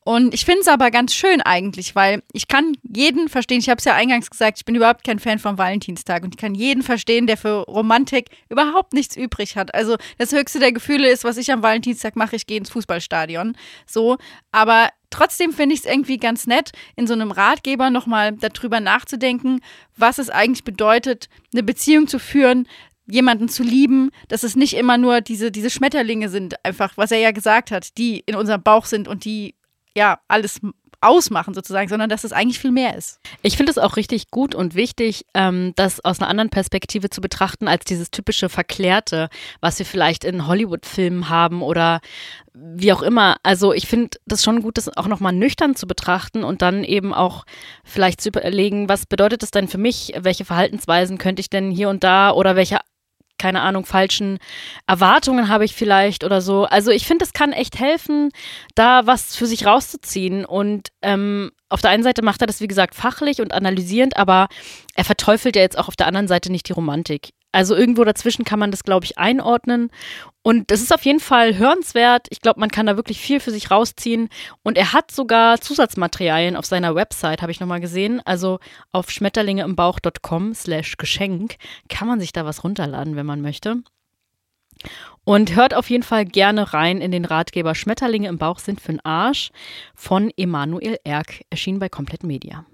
Und 0.08 0.32
ich 0.32 0.46
finde 0.46 0.62
es 0.62 0.68
aber 0.68 0.90
ganz 0.90 1.14
schön 1.14 1.42
eigentlich, 1.42 1.94
weil 1.94 2.22
ich 2.32 2.48
kann 2.48 2.72
jeden 2.82 3.28
verstehen, 3.28 3.58
ich 3.58 3.68
habe 3.68 3.76
es 3.76 3.84
ja 3.84 3.94
eingangs 3.94 4.30
gesagt, 4.30 4.56
ich 4.56 4.64
bin 4.64 4.74
überhaupt 4.74 5.04
kein 5.04 5.18
Fan 5.18 5.38
vom 5.38 5.58
Valentinstag 5.58 6.22
und 6.22 6.34
ich 6.34 6.40
kann 6.40 6.54
jeden 6.54 6.82
verstehen, 6.82 7.26
der 7.26 7.36
für 7.36 7.64
Romantik 7.64 8.30
überhaupt 8.48 8.94
nichts 8.94 9.18
übrig 9.18 9.56
hat. 9.56 9.74
Also 9.74 9.98
das 10.16 10.32
höchste 10.32 10.60
der 10.60 10.72
Gefühle 10.72 11.10
ist, 11.10 11.24
was 11.24 11.36
ich 11.36 11.52
am 11.52 11.62
Valentinstag 11.62 12.16
mache, 12.16 12.36
ich 12.36 12.46
gehe 12.46 12.56
ins 12.56 12.70
Fußballstadion. 12.70 13.54
So, 13.86 14.16
aber 14.50 14.88
trotzdem 15.10 15.52
finde 15.52 15.74
ich 15.74 15.80
es 15.80 15.86
irgendwie 15.86 16.18
ganz 16.18 16.46
nett, 16.46 16.72
in 16.96 17.06
so 17.06 17.14
einem 17.14 17.30
Ratgeber 17.30 17.90
nochmal 17.90 18.32
darüber 18.32 18.80
nachzudenken, 18.80 19.60
was 19.96 20.18
es 20.18 20.30
eigentlich 20.30 20.64
bedeutet, 20.64 21.28
eine 21.52 21.62
Beziehung 21.62 22.06
zu 22.06 22.18
führen, 22.18 22.66
jemanden 23.06 23.48
zu 23.48 23.62
lieben, 23.62 24.10
dass 24.28 24.42
es 24.42 24.54
nicht 24.54 24.74
immer 24.74 24.98
nur 24.98 25.20
diese, 25.20 25.50
diese 25.50 25.70
Schmetterlinge 25.70 26.28
sind, 26.28 26.62
einfach, 26.64 26.96
was 26.96 27.10
er 27.10 27.18
ja 27.18 27.30
gesagt 27.30 27.70
hat, 27.70 27.96
die 27.96 28.20
in 28.20 28.36
unserem 28.36 28.62
Bauch 28.62 28.84
sind 28.84 29.08
und 29.08 29.24
die 29.24 29.54
ja 29.96 30.20
alles 30.28 30.60
ausmachen 31.00 31.54
sozusagen, 31.54 31.88
sondern 31.88 32.08
dass 32.08 32.24
es 32.24 32.32
eigentlich 32.32 32.58
viel 32.58 32.72
mehr 32.72 32.96
ist. 32.96 33.20
Ich 33.42 33.56
finde 33.56 33.70
es 33.70 33.78
auch 33.78 33.96
richtig 33.96 34.30
gut 34.30 34.54
und 34.54 34.74
wichtig, 34.74 35.24
ähm, 35.34 35.72
das 35.76 36.04
aus 36.04 36.20
einer 36.20 36.28
anderen 36.28 36.50
Perspektive 36.50 37.10
zu 37.10 37.20
betrachten 37.20 37.68
als 37.68 37.84
dieses 37.84 38.10
typische 38.10 38.48
Verklärte, 38.48 39.28
was 39.60 39.78
wir 39.78 39.86
vielleicht 39.86 40.24
in 40.24 40.46
Hollywood-Filmen 40.46 41.28
haben 41.28 41.62
oder 41.62 42.00
wie 42.54 42.92
auch 42.92 43.02
immer. 43.02 43.36
Also 43.42 43.72
ich 43.72 43.86
finde 43.86 44.18
das 44.26 44.42
schon 44.42 44.62
gut, 44.62 44.78
das 44.78 44.96
auch 44.96 45.06
nochmal 45.06 45.32
nüchtern 45.32 45.76
zu 45.76 45.86
betrachten 45.86 46.42
und 46.42 46.62
dann 46.62 46.82
eben 46.82 47.14
auch 47.14 47.44
vielleicht 47.84 48.20
zu 48.20 48.30
überlegen, 48.30 48.88
was 48.88 49.06
bedeutet 49.06 49.42
das 49.42 49.52
denn 49.52 49.68
für 49.68 49.78
mich? 49.78 50.14
Welche 50.18 50.44
Verhaltensweisen 50.44 51.18
könnte 51.18 51.40
ich 51.40 51.50
denn 51.50 51.70
hier 51.70 51.88
und 51.88 52.02
da 52.02 52.32
oder 52.32 52.56
welche 52.56 52.78
keine 53.38 53.62
Ahnung, 53.62 53.86
falschen 53.86 54.38
Erwartungen 54.86 55.48
habe 55.48 55.64
ich 55.64 55.74
vielleicht 55.74 56.24
oder 56.24 56.40
so. 56.40 56.64
Also 56.64 56.90
ich 56.90 57.06
finde, 57.06 57.24
es 57.24 57.32
kann 57.32 57.52
echt 57.52 57.78
helfen, 57.78 58.30
da 58.74 59.06
was 59.06 59.36
für 59.36 59.46
sich 59.46 59.64
rauszuziehen. 59.64 60.44
Und 60.44 60.88
ähm, 61.02 61.50
auf 61.68 61.80
der 61.80 61.90
einen 61.90 62.02
Seite 62.02 62.22
macht 62.22 62.40
er 62.40 62.46
das, 62.46 62.60
wie 62.60 62.68
gesagt, 62.68 62.94
fachlich 62.94 63.40
und 63.40 63.52
analysierend, 63.52 64.16
aber 64.16 64.48
er 64.94 65.04
verteufelt 65.04 65.56
ja 65.56 65.62
jetzt 65.62 65.78
auch 65.78 65.88
auf 65.88 65.96
der 65.96 66.06
anderen 66.06 66.28
Seite 66.28 66.50
nicht 66.50 66.68
die 66.68 66.72
Romantik. 66.72 67.30
Also 67.50 67.74
irgendwo 67.74 68.04
dazwischen 68.04 68.44
kann 68.44 68.58
man 68.58 68.70
das, 68.70 68.84
glaube 68.84 69.04
ich, 69.04 69.16
einordnen. 69.16 69.90
Und 70.42 70.70
das 70.70 70.80
ist 70.80 70.92
auf 70.92 71.04
jeden 71.04 71.20
Fall 71.20 71.56
hörenswert. 71.56 72.26
Ich 72.30 72.40
glaube, 72.40 72.60
man 72.60 72.70
kann 72.70 72.86
da 72.86 72.96
wirklich 72.96 73.20
viel 73.20 73.40
für 73.40 73.50
sich 73.50 73.70
rausziehen. 73.70 74.28
Und 74.62 74.76
er 74.76 74.92
hat 74.92 75.10
sogar 75.10 75.60
Zusatzmaterialien 75.60 76.56
auf 76.56 76.66
seiner 76.66 76.94
Website, 76.94 77.40
habe 77.42 77.52
ich 77.52 77.60
nochmal 77.60 77.80
gesehen. 77.80 78.20
Also 78.24 78.58
auf 78.92 79.10
schmetterlingeImbauch.com 79.10 80.54
slash 80.54 80.96
Geschenk 80.98 81.56
kann 81.88 82.08
man 82.08 82.20
sich 82.20 82.32
da 82.32 82.44
was 82.44 82.64
runterladen, 82.64 83.16
wenn 83.16 83.26
man 83.26 83.40
möchte. 83.40 83.82
Und 85.24 85.56
hört 85.56 85.74
auf 85.74 85.90
jeden 85.90 86.02
Fall 86.02 86.24
gerne 86.24 86.72
rein 86.72 87.00
in 87.00 87.10
den 87.10 87.24
Ratgeber 87.24 87.74
Schmetterlinge 87.74 88.28
im 88.28 88.38
Bauch 88.38 88.58
sind 88.58 88.80
für'n 88.80 89.00
Arsch 89.02 89.50
von 89.94 90.30
Emanuel 90.36 90.98
Erk, 91.04 91.42
erschienen 91.50 91.80
bei 91.80 91.88
Komplett 91.88 92.22
Media. 92.22 92.64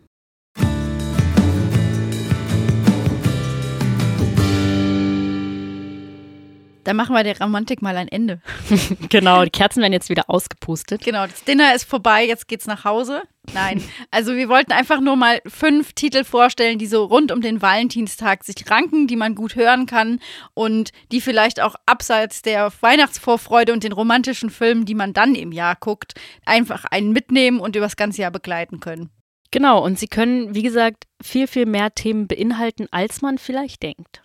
Da 6.85 6.93
machen 6.93 7.14
wir 7.14 7.24
der 7.24 7.41
Romantik 7.41 7.80
mal 7.80 7.97
ein 7.97 8.09
Ende. 8.09 8.41
genau, 9.09 9.43
die 9.43 9.51
Kerzen 9.51 9.80
werden 9.80 9.95
jetzt 9.95 10.11
wieder 10.11 10.28
ausgepustet. 10.28 11.03
Genau, 11.03 11.26
das 11.26 11.43
Dinner 11.45 11.74
ist 11.74 11.85
vorbei, 11.85 12.26
jetzt 12.26 12.47
geht's 12.47 12.66
nach 12.66 12.85
Hause. 12.85 13.22
Nein, 13.55 13.82
also 14.11 14.35
wir 14.35 14.51
wollten 14.51 14.72
einfach 14.72 15.01
nur 15.01 15.16
mal 15.16 15.41
fünf 15.47 15.95
Titel 15.95 16.24
vorstellen, 16.24 16.78
die 16.78 16.87
so 16.87 17.05
rund 17.05 17.32
um 17.32 17.41
den 17.41 17.62
Valentinstag 17.62 18.45
sich 18.45 18.70
ranken, 18.70 19.07
die 19.07 19.16
man 19.16 19.35
gut 19.35 19.57
hören 19.57 19.87
kann 19.87 20.20
und 20.53 20.91
die 21.11 21.22
vielleicht 21.22 21.61
auch 21.61 21.74
abseits 21.87 22.43
der 22.43 22.70
Weihnachtsvorfreude 22.80 23.72
und 23.72 23.82
den 23.82 23.93
romantischen 23.93 24.51
Filmen, 24.51 24.85
die 24.85 24.95
man 24.95 25.14
dann 25.14 25.35
im 25.35 25.53
Jahr 25.53 25.76
guckt, 25.76 26.14
einfach 26.45 26.85
einen 26.85 27.12
mitnehmen 27.12 27.61
und 27.61 27.76
übers 27.76 27.97
ganze 27.97 28.22
Jahr 28.22 28.30
begleiten 28.30 28.80
können. 28.80 29.09
Genau, 29.51 29.82
und 29.85 29.99
sie 29.99 30.09
können, 30.09 30.55
wie 30.55 30.64
gesagt, 30.64 31.05
viel, 31.22 31.47
viel 31.47 31.64
mehr 31.64 31.95
Themen 31.95 32.26
beinhalten, 32.26 32.89
als 32.91 33.22
man 33.22 33.39
vielleicht 33.39 33.85
denkt. 33.85 34.23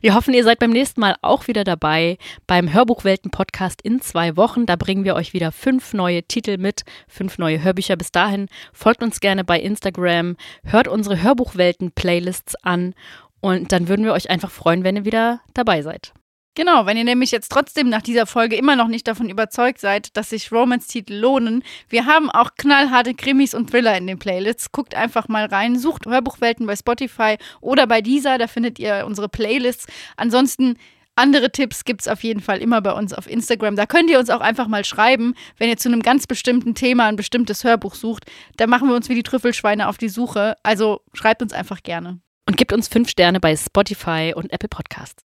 Wir 0.00 0.14
hoffen, 0.14 0.34
ihr 0.34 0.44
seid 0.44 0.58
beim 0.58 0.70
nächsten 0.70 1.00
Mal 1.00 1.16
auch 1.22 1.48
wieder 1.48 1.64
dabei 1.64 2.18
beim 2.46 2.72
Hörbuchwelten-Podcast 2.72 3.82
in 3.82 4.00
zwei 4.00 4.36
Wochen. 4.36 4.66
Da 4.66 4.76
bringen 4.76 5.04
wir 5.04 5.14
euch 5.14 5.32
wieder 5.32 5.52
fünf 5.52 5.92
neue 5.92 6.22
Titel 6.22 6.58
mit, 6.58 6.82
fünf 7.08 7.38
neue 7.38 7.62
Hörbücher. 7.62 7.96
Bis 7.96 8.12
dahin 8.12 8.48
folgt 8.72 9.02
uns 9.02 9.20
gerne 9.20 9.44
bei 9.44 9.60
Instagram, 9.60 10.36
hört 10.64 10.88
unsere 10.88 11.22
Hörbuchwelten-Playlists 11.22 12.56
an 12.62 12.94
und 13.40 13.72
dann 13.72 13.88
würden 13.88 14.04
wir 14.04 14.12
euch 14.12 14.30
einfach 14.30 14.50
freuen, 14.50 14.84
wenn 14.84 14.96
ihr 14.96 15.04
wieder 15.04 15.40
dabei 15.54 15.82
seid. 15.82 16.12
Genau, 16.56 16.86
wenn 16.86 16.96
ihr 16.96 17.04
nämlich 17.04 17.32
jetzt 17.32 17.52
trotzdem 17.52 17.90
nach 17.90 18.00
dieser 18.00 18.24
Folge 18.24 18.56
immer 18.56 18.76
noch 18.76 18.88
nicht 18.88 19.06
davon 19.06 19.28
überzeugt 19.28 19.78
seid, 19.78 20.16
dass 20.16 20.30
sich 20.30 20.50
Romance-Titel 20.50 21.12
lohnen, 21.12 21.62
wir 21.90 22.06
haben 22.06 22.30
auch 22.30 22.54
knallharte 22.56 23.12
Krimis 23.12 23.52
und 23.52 23.70
Thriller 23.70 23.94
in 23.98 24.06
den 24.06 24.18
Playlists. 24.18 24.72
Guckt 24.72 24.94
einfach 24.94 25.28
mal 25.28 25.44
rein, 25.44 25.78
sucht 25.78 26.06
Hörbuchwelten 26.06 26.66
bei 26.66 26.74
Spotify 26.74 27.36
oder 27.60 27.86
bei 27.86 28.00
dieser, 28.00 28.38
da 28.38 28.46
findet 28.46 28.78
ihr 28.78 29.04
unsere 29.06 29.28
Playlists. 29.28 29.86
Ansonsten 30.16 30.78
andere 31.14 31.52
Tipps 31.52 31.84
gibt 31.84 32.00
es 32.00 32.08
auf 32.08 32.24
jeden 32.24 32.40
Fall 32.40 32.62
immer 32.62 32.80
bei 32.80 32.92
uns 32.92 33.12
auf 33.12 33.28
Instagram. 33.28 33.76
Da 33.76 33.84
könnt 33.84 34.08
ihr 34.08 34.18
uns 34.18 34.30
auch 34.30 34.40
einfach 34.40 34.66
mal 34.66 34.86
schreiben, 34.86 35.34
wenn 35.58 35.68
ihr 35.68 35.76
zu 35.76 35.90
einem 35.90 36.00
ganz 36.00 36.26
bestimmten 36.26 36.74
Thema 36.74 37.04
ein 37.04 37.16
bestimmtes 37.16 37.64
Hörbuch 37.64 37.94
sucht. 37.94 38.24
Da 38.56 38.66
machen 38.66 38.88
wir 38.88 38.96
uns 38.96 39.10
wie 39.10 39.14
die 39.14 39.22
Trüffelschweine 39.22 39.88
auf 39.88 39.98
die 39.98 40.08
Suche. 40.08 40.56
Also 40.62 41.02
schreibt 41.12 41.42
uns 41.42 41.52
einfach 41.52 41.82
gerne. 41.82 42.18
Und 42.48 42.56
gebt 42.56 42.72
uns 42.72 42.88
fünf 42.88 43.10
Sterne 43.10 43.40
bei 43.40 43.54
Spotify 43.54 44.32
und 44.34 44.50
Apple 44.52 44.70
Podcasts. 44.70 45.25